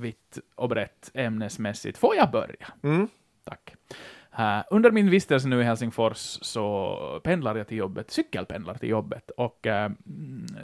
vitt 0.00 0.38
och 0.54 0.68
brett 0.68 1.10
ämnesmässigt. 1.14 1.98
Får 1.98 2.16
jag 2.16 2.30
börja? 2.30 2.66
Mm. 2.82 3.08
Tack. 3.44 3.74
Uh, 4.38 4.62
under 4.70 4.90
min 4.90 5.10
vistelse 5.10 5.48
nu 5.48 5.60
i 5.60 5.64
Helsingfors 5.64 6.38
så 6.42 7.20
pendlar 7.24 7.56
jag 7.56 7.68
till 7.68 7.76
jobbet, 7.76 8.10
cykelpendlar 8.10 8.74
till 8.74 8.88
jobbet, 8.88 9.30
och 9.30 9.66
uh, 9.66 9.88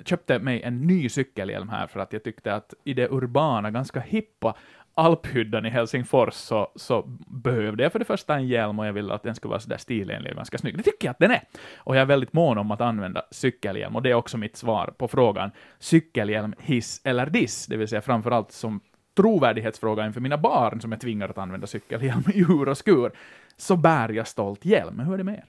köpte 0.05 0.39
mig 0.39 0.63
en 0.63 0.87
ny 0.87 1.09
cykelhjälm 1.09 1.69
här 1.69 1.87
för 1.87 2.01
att 2.01 2.13
jag 2.13 2.25
tyckte 2.25 2.55
att 2.55 2.75
i 2.85 2.95
det 2.95 3.09
urbana, 3.11 3.71
ganska 3.71 4.01
hippa 4.01 4.55
alphyddan 4.97 5.67
i 5.67 5.71
Helsingfors 5.71 6.35
så, 6.35 6.73
så 6.77 7.03
behövde 7.27 7.83
jag 7.83 7.93
för 7.93 7.99
det 7.99 8.05
första 8.05 8.35
en 8.35 8.47
hjälm 8.47 8.79
och 8.79 8.87
jag 8.87 8.93
ville 8.93 9.15
att 9.15 9.23
den 9.23 9.35
skulle 9.35 9.51
vara 9.51 9.61
sådär 9.61 9.77
stilenlig 9.77 10.33
och 10.33 10.37
ganska 10.37 10.59
snygg. 10.59 10.77
Det 10.77 10.83
tycker 10.83 11.09
jag 11.09 11.11
att 11.11 11.19
den 11.19 11.31
är. 11.31 11.43
Och 11.77 11.97
jag 11.97 12.01
är 12.01 12.07
väldigt 12.07 12.33
mån 12.33 12.59
om 12.59 12.71
att 12.71 12.81
använda 12.81 13.23
cykelhjälm 13.31 13.97
och 13.97 14.03
det 14.03 14.11
är 14.11 14.15
också 14.15 14.39
mitt 14.39 14.57
svar 14.57 14.95
på 14.99 15.09
frågan 15.09 15.51
cykelhjälm, 15.79 16.55
hiss 16.59 17.01
eller 17.05 17.27
diss, 17.27 17.67
det 17.67 17.77
vill 17.77 17.89
säga 17.89 18.03
framförallt 18.03 18.53
som 18.53 18.81
trovärdighetsfråga 19.17 20.07
inför 20.07 20.21
mina 20.21 20.39
barn 20.39 20.81
som 20.81 20.93
är 20.93 20.97
tvingade 20.97 21.31
att 21.31 21.39
använda 21.39 21.67
cykelhjälm 21.67 22.23
i 22.35 22.41
ur 22.41 22.69
och 22.69 22.79
skur, 22.79 23.13
så 23.57 23.77
bär 23.77 24.09
jag 24.09 24.29
stolt 24.29 24.65
hjälm. 24.65 24.97
Men 24.97 25.07
hur 25.07 25.15
är 25.15 25.19
det 25.19 25.25
med 25.25 25.35
er? 25.35 25.45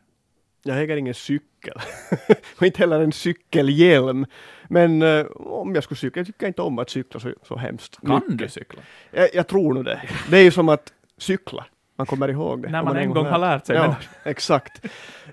Jag 0.68 0.82
äger 0.82 0.97
ingen 0.97 1.13
cykel. 1.13 1.74
och 2.57 2.63
inte 2.63 2.80
heller 2.80 2.99
en 2.99 3.11
cykelhjälm. 3.11 4.26
Men 4.68 5.01
uh, 5.01 5.26
om 5.36 5.76
jag 5.76 5.84
skulle 5.84 5.97
cykla, 5.97 6.20
jag 6.20 6.28
tycker 6.28 6.47
inte 6.47 6.61
om 6.61 6.80
att 6.80 6.89
cykla 6.89 7.20
så, 7.20 7.34
så 7.43 7.57
hemskt 7.57 7.97
Kan 8.01 8.15
mycket. 8.15 8.38
du 8.38 8.49
cykla? 8.49 8.82
Jag, 9.11 9.30
jag 9.34 9.47
tror 9.47 9.74
nog 9.74 9.86
det. 9.86 10.01
Det 10.30 10.38
är 10.38 10.43
ju 10.43 10.51
som 10.51 10.70
att 10.70 10.93
cykla. 11.18 11.65
Man 11.95 12.07
kommer 12.07 12.28
ihåg 12.28 12.61
det. 12.61 12.70
När 12.70 12.80
Om 12.80 12.86
man 12.86 12.97
en 12.97 13.13
gång 13.13 13.26
har 13.26 13.39
lärt 13.39 13.65
sig. 13.65 13.76
Ja, 13.76 13.95
exakt. 14.24 14.86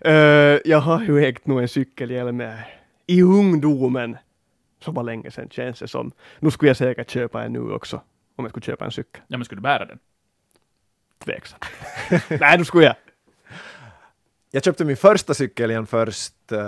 Uh, 0.07 0.13
jag 0.65 0.79
har 0.79 1.03
ju 1.03 1.25
ägt 1.25 1.47
nog 1.47 1.61
en 1.61 1.69
cykelhjälm 1.69 2.41
eh, 2.41 2.55
i 3.07 3.23
ungdomen. 3.23 4.17
Så 4.85 4.93
var 4.93 5.03
länge 5.03 5.31
sedan 5.31 5.49
känns 5.49 5.79
det 5.79 5.89
som. 5.89 6.13
Nu 6.39 6.51
skulle 6.51 6.69
jag 6.69 6.77
säkert 6.77 7.11
köpa 7.11 7.45
en 7.45 7.53
nu 7.53 7.73
också. 7.73 8.01
Om 8.37 8.45
jag 8.45 8.51
skulle 8.51 8.65
köpa 8.65 8.85
en 8.85 8.91
cykel. 8.91 9.23
ja, 9.27 9.37
men 9.39 9.45
skulle 9.45 9.59
du 9.59 9.63
bära 9.63 9.85
den? 9.85 9.99
Tveksamt. 11.25 11.65
Nej, 12.41 12.59
då 12.59 12.65
skulle 12.65 12.85
jag. 12.85 12.97
Jag 14.55 14.65
köpte 14.65 14.85
min 14.85 14.97
första 14.97 15.35
cykelhjälm 15.35 15.87
först 15.87 16.53
eh, 16.53 16.59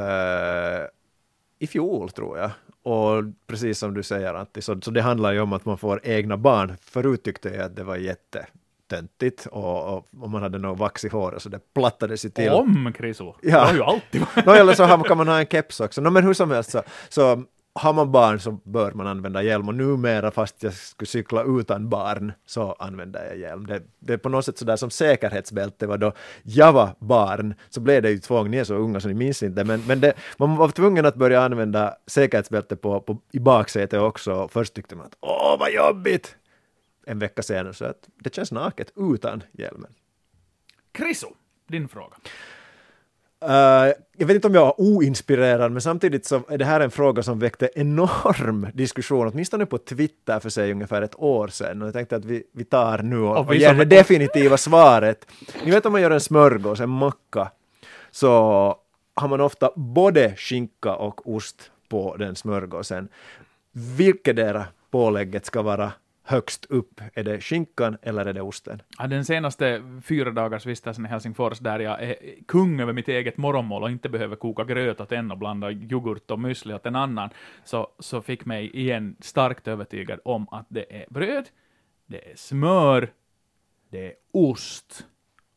i 1.59 1.67
fjol, 1.67 2.11
tror 2.11 2.39
jag. 2.39 2.51
Och 2.83 3.25
precis 3.47 3.79
som 3.79 3.95
du 3.95 4.03
säger, 4.03 4.35
Antti, 4.35 4.63
så, 4.63 4.81
så 4.81 4.91
det 4.91 5.03
handlar 5.03 5.33
ju 5.33 5.41
om 5.41 5.53
att 5.53 5.65
man 5.65 5.79
får 5.79 6.01
egna 6.05 6.37
barn. 6.37 6.77
Förut 6.83 7.23
tyckte 7.23 7.49
jag 7.49 7.61
att 7.61 7.77
det 7.77 7.85
var 7.85 7.97
jättetöntigt 7.97 9.47
och, 9.47 9.95
och, 9.95 10.07
och 10.21 10.31
man 10.31 10.43
hade 10.43 10.59
något 10.59 10.79
vax 10.79 11.05
i 11.05 11.09
håret 11.09 11.43
så 11.43 11.49
det 11.49 11.61
plattades 11.75 12.25
ju 12.25 12.29
till. 12.29 12.51
Om, 12.51 12.93
Kriso. 12.97 13.35
Ja. 13.43 13.51
Det 13.51 13.67
har 13.67 13.75
ju 13.75 13.83
alltid 13.83 14.21
varit. 14.21 14.47
Nå, 14.47 14.53
eller 14.53 14.75
så 14.75 15.05
kan 15.05 15.19
man 15.19 15.29
ha 15.29 15.41
en 15.41 15.47
keps 15.47 15.81
också. 15.81 16.01
Nå, 16.01 16.11
men 16.11 16.25
hur 16.25 16.35
som 16.35 16.51
helst 16.51 16.71
så, 16.71 16.83
så 17.09 17.43
har 17.77 17.93
man 17.93 18.13
barn 18.13 18.41
så 18.41 18.53
bör 18.53 18.93
man 18.93 19.07
använda 19.07 19.43
hjälm 19.43 19.69
och 19.69 19.75
numera 19.75 20.31
fast 20.31 20.63
jag 20.63 20.73
skulle 20.75 21.07
cykla 21.07 21.45
utan 21.61 21.89
barn 21.89 22.33
så 22.47 22.73
använder 22.73 23.25
jag 23.25 23.39
hjälm. 23.39 23.67
Det, 23.67 23.83
det 23.99 24.13
är 24.13 24.17
på 24.17 24.29
något 24.29 24.45
sätt 24.45 24.59
sådär 24.59 24.77
som 24.77 24.91
säkerhetsbälte 24.91 25.87
var 25.87 25.99
då 25.99 26.13
jag 26.43 26.73
var 26.73 26.91
barn 26.99 27.55
så 27.71 27.81
blev 27.81 28.03
det 28.03 28.11
ju 28.11 28.19
tvång, 28.19 28.51
ni 28.51 28.57
är 28.57 28.65
så 28.65 28.75
unga 28.75 29.01
så 29.01 29.09
ni 29.09 29.15
minns 29.15 29.43
inte 29.43 29.65
men, 29.65 29.83
men 29.87 30.01
det, 30.01 30.15
man 30.37 30.57
var 30.57 30.69
tvungen 30.69 31.07
att 31.07 31.15
börja 31.15 31.43
använda 31.43 31.97
säkerhetsbälte 32.07 32.77
på, 32.77 33.01
på, 33.01 33.19
i 33.33 33.39
baksätet 33.39 34.01
också. 34.01 34.49
Först 34.49 34.75
tyckte 34.75 34.97
man 34.97 35.07
att 35.07 35.17
åh 35.21 35.57
vad 35.59 35.73
jobbigt! 35.73 36.37
En 37.07 37.19
vecka 37.19 37.43
senare 37.43 37.75
så 37.75 37.85
att 37.85 38.09
det 38.21 38.35
känns 38.35 38.53
naket 38.53 38.93
utan 38.97 39.43
hjälmen. 39.53 39.95
Kriso, 40.93 41.29
din 41.67 41.89
fråga. 41.89 42.17
Uh, 43.45 43.93
jag 44.17 44.27
vet 44.27 44.35
inte 44.35 44.49
om 44.49 44.55
jag 44.55 44.65
var 44.65 44.81
oinspirerad, 44.81 45.73
men 45.73 45.83
samtidigt 45.83 46.27
så 46.27 46.43
är 46.49 46.59
det 46.59 46.65
här 46.65 46.81
en 46.81 46.91
fråga 46.91 47.23
som 47.23 47.39
väckte 47.39 47.71
enorm 47.75 48.69
diskussion, 48.75 49.29
åtminstone 49.29 49.67
på 49.67 49.79
Twitter 49.79 50.41
för 50.41 50.49
sig 50.49 50.73
ungefär 50.73 51.03
ett 51.03 51.21
år 51.21 51.49
sedan. 51.49 51.83
Och 51.83 51.89
jag 51.89 51.95
tänkte 51.95 52.17
att 52.17 52.25
vi, 52.25 52.43
vi 52.53 52.65
tar 52.65 52.99
nu 52.99 53.19
och, 53.19 53.37
Och 53.37 53.49
och 53.49 53.55
ger 53.55 53.75
det 53.75 53.85
definitiva 53.85 54.57
svaret. 54.57 55.27
Ni 55.65 55.71
vet 55.71 55.87
om 55.87 55.93
man 55.93 56.03
gör 56.03 56.11
en 56.11 56.21
smörgås, 56.21 56.81
en 56.81 56.89
macka, 56.89 57.51
så 58.11 58.29
har 59.15 59.29
man 59.29 59.41
ofta 59.41 59.71
både 59.77 60.35
skinka 60.37 60.95
och 60.95 61.35
ost 61.35 61.71
på 61.89 62.17
den 62.17 62.37
smörgåsen. 62.37 63.09
Vilket 63.73 64.57
pålägget 64.91 65.47
ska 65.47 65.63
vara 65.63 65.93
högst 66.27 66.65
upp? 66.65 67.01
Är 67.15 67.25
det 67.25 67.41
skinkan 67.41 67.97
eller 68.03 68.27
är 68.27 68.33
det 68.33 68.43
osten? 68.43 68.83
Ja, 68.99 69.07
den 69.07 69.25
senaste 69.25 69.83
fyra 70.05 70.31
dagars 70.31 70.67
vistelsen 70.67 71.07
i 71.07 71.09
Helsingfors, 71.09 71.59
där 71.59 71.79
jag 71.79 72.03
är 72.03 72.17
kung 72.47 72.81
över 72.81 72.93
mitt 72.93 73.09
eget 73.09 73.37
morgonmål 73.37 73.83
och 73.83 73.91
inte 73.91 74.09
behöver 74.09 74.37
koka 74.37 74.65
gröt 74.65 75.01
åt 75.01 75.13
en 75.13 75.31
och 75.31 75.39
blanda 75.39 75.71
yoghurt 75.71 76.31
och 76.31 76.39
müsli 76.39 76.75
åt 76.75 76.87
en 76.87 76.97
annan, 76.97 77.31
så, 77.65 77.89
så 77.99 78.23
fick 78.23 78.45
mig 78.45 78.77
igen 78.77 79.17
starkt 79.21 79.69
övertygad 79.69 80.21
om 80.25 80.49
att 80.51 80.67
det 80.69 81.03
är 81.03 81.07
bröd, 81.09 81.49
det 82.07 82.31
är 82.31 82.37
smör, 82.37 83.13
det 83.91 84.07
är 84.07 84.15
ost 84.33 85.07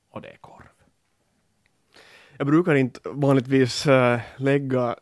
och 0.09 0.22
det 0.22 0.30
är 0.30 0.38
korv. 0.38 0.65
Jag 2.38 2.47
brukar 2.47 2.76
inte 2.76 2.99
vanligtvis 3.03 3.88
äh, 3.88 4.20
lägga 4.38 4.95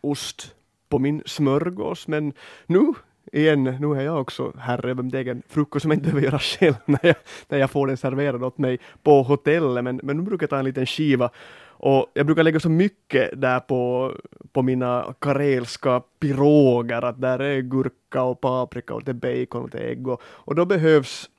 ost 0.00 0.54
på 0.88 0.98
min 0.98 1.22
smörgås, 1.26 2.08
men 2.08 2.32
nu 2.66 2.92
igen, 3.32 3.64
nu 3.64 4.00
är 4.00 4.00
jag 4.00 4.20
också 4.20 4.52
herre 4.58 4.90
över 4.90 5.02
min 5.02 5.14
egen 5.14 5.42
frukost 5.48 5.82
som 5.82 5.90
jag 5.90 5.98
inte 5.98 6.10
behöver 6.10 6.26
göra 6.26 6.38
själv 6.38 6.74
när 6.84 7.00
jag, 7.02 7.16
när 7.48 7.58
jag 7.58 7.70
får 7.70 7.86
den 7.86 7.96
serverad 7.96 8.42
åt 8.42 8.58
mig 8.58 8.78
på 9.02 9.22
hotellet, 9.22 9.84
men, 9.84 10.00
men 10.02 10.16
nu 10.16 10.22
brukar 10.22 10.44
jag 10.44 10.50
ta 10.50 10.58
en 10.58 10.64
liten 10.64 10.86
skiva 10.86 11.30
och 11.76 12.06
jag 12.14 12.26
brukar 12.26 12.42
lägga 12.42 12.60
så 12.60 12.68
mycket 12.68 13.40
där 13.40 13.60
på, 13.60 14.12
på 14.52 14.62
mina 14.62 15.14
karelska 15.18 16.02
piroger, 16.20 17.02
att 17.02 17.20
där 17.20 17.38
är 17.38 17.60
gurka 17.60 18.22
och 18.22 18.40
paprika 18.40 18.94
och 18.94 19.04
det 19.04 19.10
är 19.10 19.44
bacon 19.44 19.62
och 19.62 19.70
det 19.70 19.78
är 19.78 19.88
ägg 19.88 20.08
och, 20.08 20.22
och 20.24 20.54
då 20.54 20.64
behövs 20.64 21.30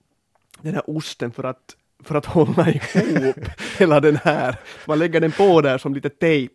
den 0.61 0.73
här 0.73 0.97
osten 0.97 1.31
för 1.31 1.43
att 1.43 1.75
för 2.03 2.15
att 2.15 2.25
hålla 2.35 2.69
ihop 2.69 3.45
hela 3.79 3.99
den 3.99 4.15
här. 4.15 4.55
Man 4.87 4.99
lägger 4.99 5.21
den 5.21 5.31
på 5.31 5.61
där 5.61 5.77
som 5.77 5.93
lite 5.93 6.09
tejp 6.09 6.53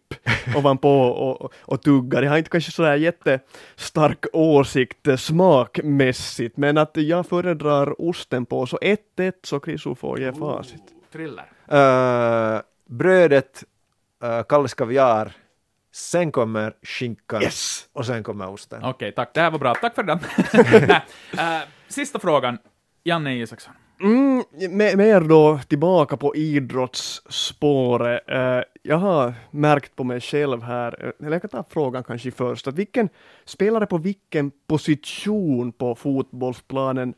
ovanpå 0.56 1.00
och, 1.00 1.40
och, 1.40 1.52
och 1.60 1.82
tuggar. 1.82 2.22
Jag 2.22 2.30
har 2.30 2.38
inte 2.38 2.50
kanske 2.50 2.72
sådär 2.72 2.96
jättestark 2.96 4.26
åsikt 4.32 5.06
eh, 5.08 5.16
smakmässigt, 5.16 6.56
men 6.56 6.78
att 6.78 6.96
jag 6.96 7.26
föredrar 7.26 8.00
osten 8.08 8.46
på. 8.46 8.66
Så 8.66 8.76
1-1 8.76 9.32
så 9.42 9.60
Krisu 9.60 9.94
får 9.94 10.20
ge 10.20 10.32
facit. 10.32 10.82
Thriller. 11.12 11.44
Uh, 11.72 12.60
brödet, 12.88 13.64
uh, 14.24 14.42
Kalles 14.42 14.74
kaviar, 14.74 15.32
sen 15.92 16.32
kommer 16.32 16.74
skinkan 16.82 17.42
Yes! 17.42 17.88
och 17.92 18.06
sen 18.06 18.22
kommer 18.22 18.50
osten. 18.50 18.84
Okej, 18.84 19.12
tack. 19.12 19.34
Det 19.34 19.40
här 19.40 19.50
var 19.50 19.58
bra. 19.58 19.74
Tack 19.74 19.94
för. 19.94 20.02
Nej, 20.02 21.02
eh, 21.38 21.68
sista 21.88 22.18
frågan. 22.18 22.58
Janne 23.04 23.34
Isaksson. 23.34 23.74
Mm, 24.02 24.42
me- 24.70 24.96
mer 24.96 25.20
då 25.20 25.60
tillbaka 25.68 26.16
på 26.16 26.36
idrottsspåret. 26.36 28.20
Eh, 28.28 28.60
jag 28.82 28.96
har 28.96 29.34
märkt 29.50 29.96
på 29.96 30.04
mig 30.04 30.20
själv 30.20 30.62
här, 30.62 31.04
eh, 31.04 31.26
eller 31.26 31.32
jag 31.32 31.40
kan 31.42 31.50
ta 31.50 31.64
frågan 31.70 32.04
kanske 32.04 32.30
först, 32.30 32.66
att 32.66 32.74
vilken 32.74 33.08
spelare 33.44 33.86
på 33.86 33.98
vilken 33.98 34.50
position 34.66 35.72
på 35.72 35.94
fotbollsplanen 35.94 37.14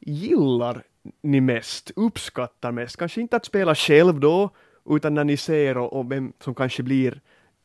gillar 0.00 0.82
ni 1.22 1.40
mest, 1.40 1.90
uppskattar 1.96 2.72
mest? 2.72 2.96
Kanske 2.96 3.20
inte 3.20 3.36
att 3.36 3.44
spela 3.44 3.74
själv 3.74 4.20
då, 4.20 4.50
utan 4.90 5.14
när 5.14 5.24
ni 5.24 5.36
ser 5.36 5.78
och, 5.78 5.92
och 5.92 6.12
vem 6.12 6.32
som 6.40 6.54
kanske 6.54 6.82
blir 6.82 7.20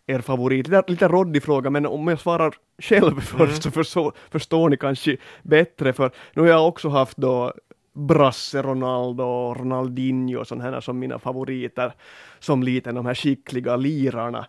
er 0.07 0.19
favorit. 0.21 0.67
Lite, 0.67 0.83
lite 0.87 1.07
råddig 1.07 1.43
fråga, 1.43 1.69
men 1.69 1.85
om 1.85 2.07
jag 2.07 2.19
svarar 2.19 2.53
själv 2.77 3.19
först 3.21 3.63
så 3.63 3.71
förstår, 3.71 4.13
förstår 4.31 4.69
ni 4.69 4.77
kanske 4.77 5.17
bättre, 5.43 5.93
för 5.93 6.11
nu 6.33 6.41
har 6.41 6.49
jag 6.49 6.67
också 6.67 6.89
haft 6.89 7.17
då 7.17 7.53
Brasse, 7.99 8.61
Ronaldo, 8.61 9.23
och 9.23 9.57
Ronaldinho 9.57 10.39
och 10.39 10.47
sådana 10.47 10.63
här 10.63 10.81
som 10.81 10.99
mina 10.99 11.19
favoriter 11.19 11.93
som 12.39 12.63
liten, 12.63 12.95
de 12.95 13.05
här 13.05 13.15
skickliga 13.15 13.75
lirarna. 13.75 14.45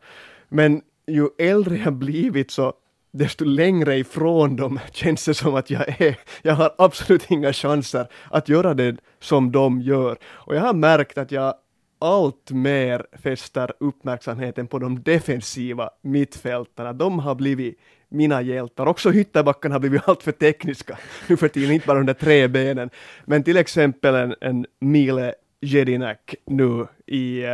Men 0.49 0.83
ju 1.07 1.29
äldre 1.39 1.77
jag 1.77 1.93
blivit 1.93 2.51
så 2.51 2.73
desto 3.13 3.45
längre 3.45 3.97
ifrån 3.97 4.57
dem 4.57 4.79
känns 4.93 5.25
det 5.25 5.35
som 5.35 5.55
att 5.55 5.71
jag 5.71 6.01
är. 6.01 6.19
Jag 6.43 6.55
har 6.55 6.75
absolut 6.79 7.31
inga 7.31 7.53
chanser 7.53 8.07
att 8.31 8.49
göra 8.49 8.75
det 8.75 8.97
som 9.21 9.53
de 9.53 9.81
gör. 9.81 10.19
Och 10.25 10.55
jag 10.57 10.61
har 10.61 10.75
märkt 10.75 11.19
att 11.19 11.33
jag 11.33 11.55
allt 11.99 12.51
mer 12.51 13.07
fäster 13.23 13.73
uppmärksamheten 13.81 14.67
på 14.67 14.79
de 14.79 15.03
defensiva 15.03 15.91
mittfältarna. 16.03 16.93
De 16.93 17.19
har 17.19 17.35
blivit 17.35 17.79
mina 18.11 18.43
hjältar. 18.43 18.87
Också 18.87 19.13
ytterbackarna 19.13 19.75
har 19.75 19.81
blivit 19.81 20.09
allt 20.09 20.23
för 20.23 20.33
tekniska 20.33 20.99
nu 21.27 21.37
för 21.37 21.49
tiden, 21.49 21.71
inte 21.71 21.87
bara 21.87 21.99
de 21.99 22.07
där 22.07 22.15
tre 22.15 22.49
benen. 22.49 22.91
Men 23.25 23.43
till 23.43 23.57
exempel 23.57 24.15
en, 24.15 24.35
en 24.41 24.67
Mile 24.81 25.35
Jedinak 25.61 26.35
nu 26.47 26.87
i 27.07 27.45
eh, 27.45 27.51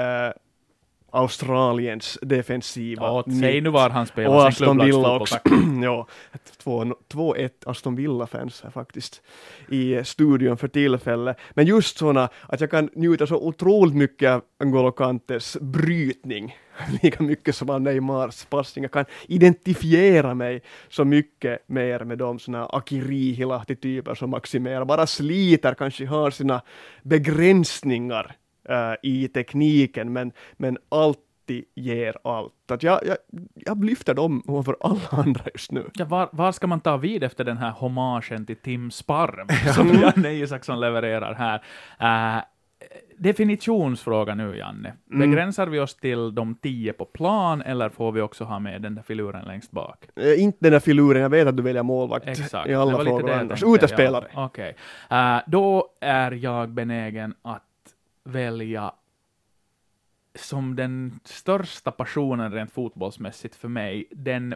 Australiens 1.11 2.18
defensiva 2.22 3.02
Ja, 3.07 3.24
säg 3.40 3.61
nu 3.61 3.70
var 3.70 3.90
han 3.90 4.07
spelar 4.07 4.30
Och 4.30 4.46
Aston 4.46 4.78
Villa 4.78 5.16
också. 5.16 5.38
ja, 5.82 6.07
två- 6.62 6.84
2-1 7.12 7.50
Aston 7.66 7.96
Villa-fans 7.96 8.61
här 8.62 8.70
faktiskt 8.70 9.22
i 9.68 10.04
studion 10.04 10.57
för 10.57 10.68
tillfället. 10.68 11.36
Men 11.50 11.66
just 11.66 11.98
sådana 11.98 12.28
att 12.48 12.61
jag 12.61 12.70
kan 12.70 12.90
njuta 12.94 13.26
så 13.26 13.36
otroligt 13.36 13.94
mycket 13.94 14.30
av 14.30 14.42
N'Golo 14.59 14.92
Kantes 14.92 15.57
brytning, 15.61 16.57
lika 17.03 17.22
mycket 17.22 17.57
som 17.57 17.70
av 17.70 17.81
Neymars 17.81 18.45
passning. 18.45 18.83
Jag 18.85 18.93
kan 18.93 19.05
identifiera 19.29 20.35
mig 20.35 20.62
så 20.89 21.05
mycket 21.05 21.68
mer 21.68 22.05
med 22.05 22.18
de 22.18 22.39
sådana 22.39 22.66
Akirihilahti-typer 22.66 24.14
som 24.14 24.31
maximerar, 24.31 24.85
bara 24.85 25.07
sliter, 25.07 25.74
kanske 25.74 26.07
har 26.07 26.31
sina 26.31 26.62
begränsningar 27.03 28.37
eh, 28.68 28.95
i 29.03 29.29
tekniken, 29.29 30.12
men, 30.12 30.33
men 30.57 30.79
alltid 30.89 31.64
ger 31.74 32.16
allt. 32.24 32.70
Att 32.70 32.83
jag, 32.83 33.01
jag, 33.07 33.16
jag 33.55 33.85
lyfter 33.85 34.14
dem 34.14 34.43
över 34.49 34.77
alla 34.81 35.09
andra 35.11 35.45
just 35.55 35.72
nu. 35.72 35.91
Ja, 35.95 36.05
var, 36.05 36.29
var 36.33 36.53
ska 36.53 36.66
man 36.66 36.81
ta 36.81 36.97
vid 36.97 37.24
efter 37.24 37.45
den 37.45 37.57
här 37.57 37.70
hommagen 37.70 38.47
till 38.47 38.57
Tim 38.57 38.91
Sparm 38.91 39.49
som 39.74 39.89
Janne 39.89 40.33
Isaksson 40.33 40.81
levererar 40.81 41.35
här? 41.35 41.62
Uh, 42.37 42.45
definitionsfråga 43.18 44.34
nu, 44.34 44.57
Janne. 44.57 44.95
Mm. 45.12 45.30
Begränsar 45.30 45.66
vi 45.66 45.80
oss 45.80 45.95
till 45.95 46.34
de 46.34 46.55
tio 46.55 46.93
på 46.93 47.05
plan, 47.05 47.62
eller 47.62 47.89
får 47.89 48.12
vi 48.12 48.20
också 48.20 48.45
ha 48.45 48.59
med 48.59 48.82
den 48.82 48.95
där 48.95 49.03
filuren 49.03 49.45
längst 49.45 49.70
bak? 49.70 50.05
Eh, 50.16 50.43
inte 50.43 50.59
den 50.61 50.72
där 50.72 50.80
filuren, 50.80 51.22
jag 51.22 51.30
vet 51.30 51.49
att 51.49 51.57
du 51.57 51.62
väljer 51.62 51.82
målvakt 51.82 52.28
Exakt. 52.28 52.68
i 52.68 52.74
alla 52.74 53.05
frågor 53.05 53.30
annars. 53.30 53.62
Utespelare. 53.66 54.26
Ja, 54.34 54.45
Okej. 54.47 54.76
Eh, 55.11 55.39
då 55.47 55.89
är 56.01 56.32
jag 56.32 56.68
benägen 56.68 57.34
att 57.43 57.62
välja 58.24 58.93
som 60.34 60.76
den 60.76 61.20
största 61.24 61.91
passionen 61.91 62.53
rent 62.53 62.72
fotbollsmässigt 62.72 63.57
för 63.57 63.68
mig, 63.68 64.05
den 64.11 64.55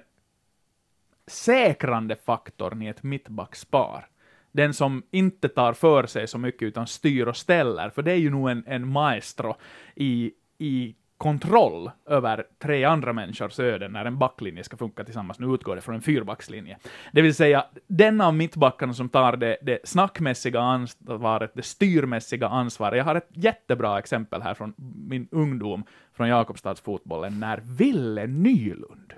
säkrande 1.27 2.17
faktorn 2.17 2.83
i 2.83 2.87
ett 2.87 3.03
mittbackspar. 3.03 4.07
Den 4.53 4.75
som 4.75 5.03
inte 5.11 5.49
tar 5.49 5.73
för 5.73 6.07
sig 6.07 6.27
så 6.27 6.39
mycket 6.39 6.63
utan 6.63 6.87
styr 6.87 7.27
och 7.27 7.37
ställer, 7.37 7.91
för 7.91 8.03
det 8.03 8.13
är 8.13 8.17
ju 8.17 8.31
nog 8.31 8.51
en, 8.51 8.65
en 8.67 8.89
maestro 8.89 9.57
i, 9.95 10.33
i 10.59 10.95
kontroll 11.21 11.91
över 12.07 12.45
tre 12.59 12.85
andra 12.85 13.13
människors 13.13 13.61
öden 13.61 13.93
när 13.93 14.05
en 14.05 14.19
backlinje 14.19 14.65
ska 14.65 14.77
funka 14.77 15.05
tillsammans. 15.05 15.39
Nu 15.39 15.47
utgår 15.47 15.77
det 15.77 15.81
från 15.81 15.95
en 15.95 16.03
fyrbackslinje. 16.03 16.79
Det 17.13 17.23
vill 17.23 17.35
säga, 17.35 17.67
den 17.87 18.21
av 18.21 18.35
mittbackarna 18.35 18.95
som 18.95 19.09
tar 19.09 19.37
det, 19.37 19.57
det 19.63 19.79
snackmässiga 19.85 20.61
ansvaret, 20.61 21.51
det 21.55 21.63
styrmässiga 21.63 22.49
ansvaret. 22.49 22.99
Jag 22.99 23.05
har 23.05 23.15
ett 23.15 23.29
jättebra 23.31 23.99
exempel 23.99 24.43
här 24.43 24.55
från 24.55 24.75
min 25.09 25.29
ungdom, 25.31 25.85
från 26.13 26.29
Jakobstadsfotbollen, 26.29 27.41
när 27.41 27.61
Ville 27.79 28.27
Nylund, 28.27 29.13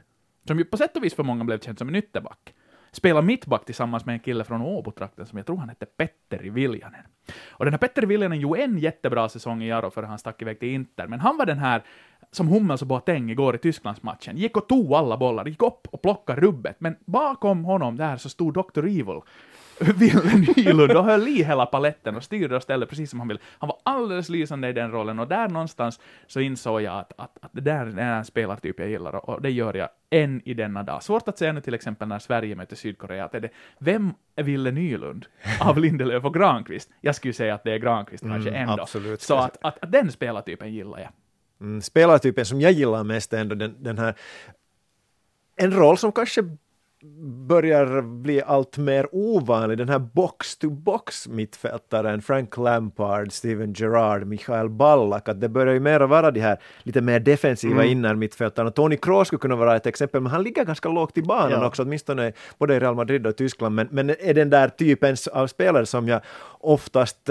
som 0.47 0.59
ju 0.59 0.65
på 0.65 0.77
sätt 0.77 0.97
och 0.97 1.05
vis 1.05 1.15
för 1.15 1.23
många 1.23 1.45
blev 1.45 1.61
känd 1.61 1.79
som 1.79 1.89
en 1.89 1.97
ytterback, 1.97 2.55
spelade 2.93 3.27
mittback 3.27 3.65
tillsammans 3.65 4.07
med 4.07 4.13
en 4.13 4.21
kille 4.21 4.45
från 4.45 4.63
Åbotrakten 4.63 5.27
som 5.27 5.39
jag 5.39 5.47
tror 5.47 5.57
han 5.57 5.69
hette 5.69 5.87
Petteri 5.87 6.51
Viljanen. 6.51 7.05
Och 7.51 7.65
den 7.65 7.75
här 7.75 7.79
Petteri 7.79 8.07
Viljanen 8.07 8.41
gjorde 8.41 8.63
en 8.63 8.79
jättebra 8.79 9.29
säsong 9.29 9.63
i 9.63 9.69
Jaro 9.69 9.91
före 9.91 10.07
han 10.07 10.19
stack 10.19 10.43
iväg 10.43 10.61
till 10.61 10.69
Inter, 10.69 11.07
men 11.07 11.21
han 11.21 11.37
var 11.37 11.47
den 11.47 11.59
här 11.59 11.83
som 12.31 12.49
Hummels 12.49 12.83
och 12.83 12.89
Boateng 12.89 13.31
igår 13.31 13.55
i 13.55 13.59
Tysklandsmatchen, 13.59 14.37
gick 14.37 14.57
och 14.57 14.69
tog 14.69 14.95
alla 14.95 15.17
bollar, 15.17 15.47
gick 15.47 15.63
upp 15.63 15.89
och 15.91 16.03
plockade 16.03 16.41
rubbet, 16.41 16.77
men 16.79 16.97
bakom 17.05 17.65
honom 17.65 17.97
där 17.97 18.17
så 18.17 18.29
stod 18.29 18.55
Dr. 18.55 18.85
Evil, 18.85 19.21
Ville 19.79 20.23
Nylund 20.57 20.93
och 20.93 21.05
höll 21.05 21.29
i 21.29 21.43
hela 21.45 21.67
paletten 21.67 22.17
och 22.17 22.23
styrde 22.25 22.57
och 22.57 22.63
ställde 22.63 22.87
precis 22.87 23.11
som 23.11 23.19
han 23.19 23.29
ville. 23.29 23.41
Han 23.59 23.69
var 23.69 23.79
alldeles 23.83 24.29
lysande 24.29 24.69
i 24.69 24.73
den 24.73 24.91
rollen 24.93 25.19
och 25.19 25.29
där 25.29 25.49
någonstans 25.49 26.01
så 26.27 26.41
insåg 26.41 26.83
jag 26.83 26.99
att, 26.99 27.13
att, 27.17 27.39
att 27.41 27.51
det 27.53 27.61
där 27.61 27.99
är 27.99 28.17
en 28.17 28.25
spelartyp 28.25 28.79
jag 28.79 28.89
gillar 28.89 29.15
och, 29.15 29.29
och 29.29 29.43
det 29.43 29.51
gör 29.51 29.75
jag 29.75 29.89
än 30.11 30.43
i 30.45 30.55
denna 30.55 30.83
dag. 30.83 31.03
Svårt 31.03 31.29
att 31.29 31.39
säga 31.39 31.53
nu 31.53 31.61
till 31.61 31.75
exempel 31.75 32.09
när 32.09 32.19
Sverige 32.19 32.57
möter 32.57 32.77
Sydkorea, 32.77 33.25
att 33.25 33.35
är 33.35 33.41
det, 33.41 33.51
vem 33.79 34.15
är 34.37 34.43
Ville 34.43 34.71
Nylund 34.71 35.27
av 35.61 35.79
Lindelöf 35.79 36.25
och 36.25 36.35
Granqvist? 36.35 36.91
Jag 37.01 37.15
skulle 37.17 37.35
säga 37.35 37.55
att 37.55 37.65
det 37.65 37.73
är 37.73 37.79
Granqvist 37.79 38.25
kanske 38.25 38.51
Mm, 38.51 38.69
ändå. 38.69 38.83
absolut. 38.83 39.21
Så 39.21 39.35
att, 39.35 39.57
att, 39.61 39.79
att 39.83 39.93
den 39.93 40.13
spelartypen 40.13 40.73
gillar 40.73 40.99
jag. 40.99 41.09
Mm, 41.61 41.83
spelartypen 41.83 42.45
som 42.47 42.61
jag 42.61 42.73
gillar 42.73 43.05
mest 43.05 43.33
är 43.33 43.39
ändå 43.41 43.55
den, 43.55 43.75
den 43.79 43.99
här 43.99 44.15
en 45.57 45.73
roll 45.73 45.99
som 45.99 46.13
kanske 46.13 46.43
börjar 47.49 48.03
bli 48.03 48.43
allt 48.43 48.79
mer 48.79 49.07
ovanlig, 49.13 49.79
den 49.79 49.89
här 49.89 49.99
box-to-box 49.99 51.29
mittfältaren 51.29 52.23
Frank 52.23 52.57
Lampard, 52.57 53.33
Steven 53.33 53.73
Gerrard, 53.73 54.27
Michael 54.27 54.69
Ballack, 54.69 55.29
att 55.29 55.41
det 55.41 55.49
börjar 55.49 55.75
ju 55.75 55.81
mer 55.81 56.01
vara 56.01 56.31
de 56.31 56.41
här 56.41 56.59
lite 56.83 57.01
mer 57.01 57.21
defensiva 57.21 57.75
Mm. 57.83 57.93
innermittfältarna. 57.93 58.71
Tony 58.71 58.97
Kroos 58.97 59.27
skulle 59.27 59.41
kunna 59.41 59.57
vara 59.57 59.77
ett 59.77 59.87
exempel, 59.87 60.21
men 60.21 60.33
han 60.33 60.43
ligger 60.43 60.65
ganska 60.65 60.89
lågt 60.89 61.19
i 61.19 61.23
banan 61.23 61.51
Ja. 61.51 61.67
också, 61.67 61.83
åtminstone 61.83 62.33
både 62.59 62.75
i 62.77 62.81
Real 62.81 62.95
Madrid 62.95 63.27
och 63.27 63.37
Tyskland, 63.37 63.75
men, 63.75 63.89
men 63.91 64.11
är 64.11 64.35
den 64.35 64.51
där 64.51 64.69
typen 64.69 65.17
av 65.33 65.47
spelare 65.47 65.87
som 65.87 66.09
jag 66.09 66.21
oftast 66.61 67.31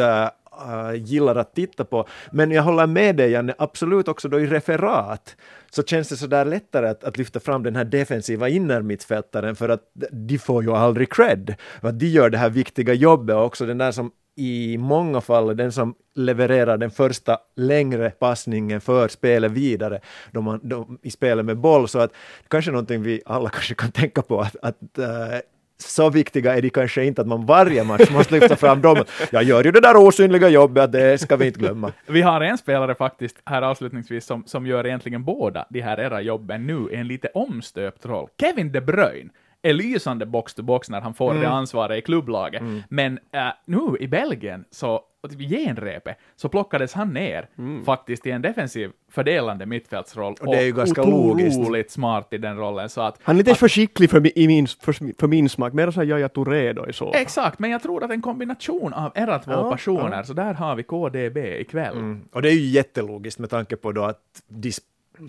uh, 0.67 0.95
gillar 0.95 1.35
att 1.35 1.55
titta 1.55 1.85
på. 1.85 2.07
Men 2.31 2.51
jag 2.51 2.63
håller 2.63 2.87
med 2.87 3.15
dig 3.15 3.31
Janne, 3.31 3.55
absolut 3.57 4.07
också 4.07 4.29
då 4.29 4.39
i 4.39 4.47
referat 4.47 5.35
så 5.71 5.83
känns 5.83 6.09
det 6.09 6.17
så 6.17 6.27
där 6.27 6.45
lättare 6.45 6.87
att, 6.89 7.03
att 7.03 7.17
lyfta 7.17 7.39
fram 7.39 7.63
den 7.63 7.75
här 7.75 7.85
defensiva 7.85 8.49
innermittfältaren 8.49 9.55
för 9.55 9.69
att 9.69 9.81
de 10.11 10.37
får 10.37 10.63
ju 10.63 10.71
aldrig 10.71 11.13
cred. 11.13 11.55
För 11.81 11.87
att 11.87 11.99
de 11.99 12.05
gör 12.05 12.29
det 12.29 12.37
här 12.37 12.49
viktiga 12.49 12.93
jobbet 12.93 13.35
och 13.35 13.45
också 13.45 13.65
den 13.65 13.77
där 13.77 13.91
som 13.91 14.11
i 14.35 14.77
många 14.77 15.21
fall 15.21 15.49
är 15.49 15.53
den 15.53 15.71
som 15.71 15.95
levererar 16.15 16.77
den 16.77 16.91
första 16.91 17.37
längre 17.55 18.09
passningen 18.09 18.81
för 18.81 19.07
spelet 19.07 19.51
vidare 19.51 19.99
då 20.31 20.41
man, 20.41 20.59
då, 20.63 20.87
i 21.01 21.11
spelet 21.11 21.45
med 21.45 21.57
boll. 21.57 21.87
Så 21.87 21.99
att 21.99 22.11
kanske 22.47 22.71
någonting 22.71 23.03
vi 23.03 23.21
alla 23.25 23.49
kanske 23.49 23.75
kan 23.75 23.91
tänka 23.91 24.21
på 24.21 24.41
att, 24.41 24.55
att 24.61 24.77
uh, 24.99 25.05
så 25.81 26.09
viktiga 26.09 26.57
är 26.57 26.61
de 26.61 26.69
kanske 26.69 27.05
inte 27.05 27.21
att 27.21 27.27
man 27.27 27.45
varje 27.45 27.83
match 27.83 28.09
måste 28.11 28.33
lyfta 28.33 28.55
fram 28.55 28.81
dem. 28.81 29.03
Jag 29.31 29.43
gör 29.43 29.63
ju 29.63 29.71
det 29.71 29.79
där 29.79 29.97
osynliga 29.97 30.49
jobbet, 30.49 30.91
det 30.91 31.21
ska 31.21 31.35
vi 31.35 31.47
inte 31.47 31.59
glömma. 31.59 31.91
Vi 32.07 32.21
har 32.21 32.41
en 32.41 32.57
spelare 32.57 32.95
faktiskt 32.95 33.41
här 33.45 33.61
avslutningsvis 33.61 34.25
som, 34.25 34.43
som 34.45 34.65
gör 34.65 34.87
egentligen 34.87 35.23
båda 35.23 35.65
de 35.69 35.81
här 35.81 35.99
era 35.99 36.21
jobben 36.21 36.67
nu 36.67 36.87
i 36.91 36.95
en 36.95 37.07
lite 37.07 37.27
omstöpt 37.27 38.05
roll. 38.05 38.29
Kevin 38.39 38.71
De 38.71 38.81
Bruyne 38.81 39.29
är 39.61 39.73
lysande 39.73 40.25
box-to-box 40.25 40.89
när 40.91 41.01
han 41.01 41.13
får 41.13 41.33
det 41.33 41.49
ansvaret 41.49 41.97
i 41.97 42.01
klubblaget, 42.01 42.63
men 42.89 43.19
äh, 43.31 43.47
nu 43.65 43.97
i 43.99 44.07
Belgien 44.07 44.65
så 44.71 45.01
i 45.39 45.49
genrepet 45.49 46.17
så 46.35 46.49
plockades 46.49 46.93
han 46.93 47.13
ner 47.13 47.49
faktiskt 47.85 48.27
i 48.27 48.31
en 48.31 48.41
defensiv 48.41 48.91
fördelande 49.11 49.65
mittfältsroll 49.65 50.35
Och 50.41 50.51
det 50.51 50.57
är 50.57 50.63
ju 50.65 50.71
ganska 50.71 51.01
otroligt 51.01 51.57
logiskt. 51.57 51.91
smart 51.91 52.27
i 52.33 52.37
den 52.37 52.57
rollen 52.57 52.89
så 52.89 53.01
att 53.01 53.19
Han 53.23 53.35
är 53.35 53.37
lite 53.37 53.55
för 53.55 53.67
skicklig 53.67 54.09
för, 54.09 54.37
i 54.37 54.47
min, 54.47 54.67
för, 54.67 55.19
för 55.19 55.27
min 55.27 55.49
smak, 55.49 55.73
mer 55.73 55.91
såhär 55.91 56.07
Yahya 56.07 56.29
Touré 56.29 56.73
då 56.73 56.87
i 56.87 56.93
så. 56.93 57.13
Exakt, 57.13 57.59
men 57.59 57.71
jag 57.71 57.83
tror 57.83 58.03
att 58.03 58.11
en 58.11 58.21
kombination 58.21 58.93
av 58.93 59.11
era 59.15 59.39
två 59.39 59.51
Ja, 59.51 59.71
passioner, 59.71 60.23
så 60.23 60.33
där 60.33 60.53
har 60.53 60.75
vi 60.75 60.83
KDB 60.83 61.37
ikväll. 61.37 61.97
Mm. 61.97 62.21
Och 62.31 62.41
det 62.41 62.49
är 62.49 62.53
ju 62.53 62.67
jättelogiskt 62.67 63.39
med 63.39 63.49
tanke 63.49 63.75
på 63.75 63.91
då 63.91 64.03
att 64.03 64.21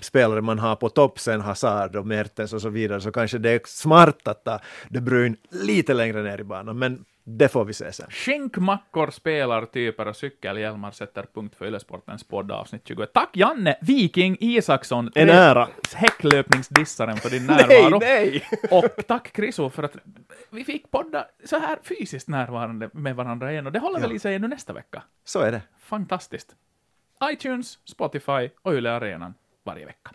spelare 0.00 0.40
man 0.40 0.58
har 0.58 0.76
på 0.76 0.88
topp 0.88 1.18
sen 1.18 1.40
Hazard 1.40 1.96
och 1.96 2.06
Mertens 2.06 2.52
och 2.52 2.62
så 2.62 2.68
vidare 2.68 3.00
så 3.00 3.12
kanske 3.12 3.38
det 3.38 3.50
är 3.50 3.60
smart 3.64 4.28
att 4.28 4.44
ta 4.44 4.60
De 4.88 5.00
Bruyne 5.00 5.36
lite 5.50 5.94
längre 5.94 6.22
ner 6.22 6.40
i 6.40 6.44
banan 6.44 6.78
men 6.78 7.04
det 7.24 7.48
får 7.48 7.64
vi 7.64 7.72
se 7.72 7.92
sen. 7.92 8.06
Skinkmackor, 8.10 9.10
spelartyper 9.10 10.08
och 10.08 10.16
cykelhjälmar 10.16 10.90
sätter 10.90 11.26
punkt 11.34 11.54
för 11.58 11.66
Ylesportens 11.66 12.24
podd 12.24 12.52
avsnitt 12.52 12.82
21. 12.84 13.12
Tack 13.12 13.36
Janne 13.36 13.76
Viking 13.80 14.36
Isaksson, 14.40 15.10
En 15.14 15.28
ära. 15.30 15.68
häcklöpningsdissaren 15.94 17.16
för 17.16 17.30
din 17.30 17.46
närvaro. 17.46 17.98
nej! 17.98 18.44
Och 18.70 19.06
tack 19.08 19.32
Kriso 19.32 19.70
för 19.70 19.82
att 19.82 19.96
vi 20.50 20.64
fick 20.64 20.90
podda 20.90 21.26
så 21.44 21.58
här 21.58 21.78
fysiskt 21.82 22.28
närvarande 22.28 22.90
med 22.92 23.16
varandra 23.16 23.52
igen 23.52 23.66
och 23.66 23.72
det 23.72 23.78
håller 23.78 24.00
väl 24.00 24.12
i 24.12 24.18
sig 24.18 24.34
ännu 24.34 24.48
nästa 24.48 24.72
vecka. 24.72 25.02
Så 25.24 25.40
är 25.40 25.52
det. 25.52 25.62
Fantastiskt. 25.80 26.54
iTunes, 27.32 27.78
Spotify 27.84 28.48
och 28.62 28.72
Yle 28.74 28.90
Arenan 28.92 29.34
varje 29.64 29.86
vecka. 29.86 30.10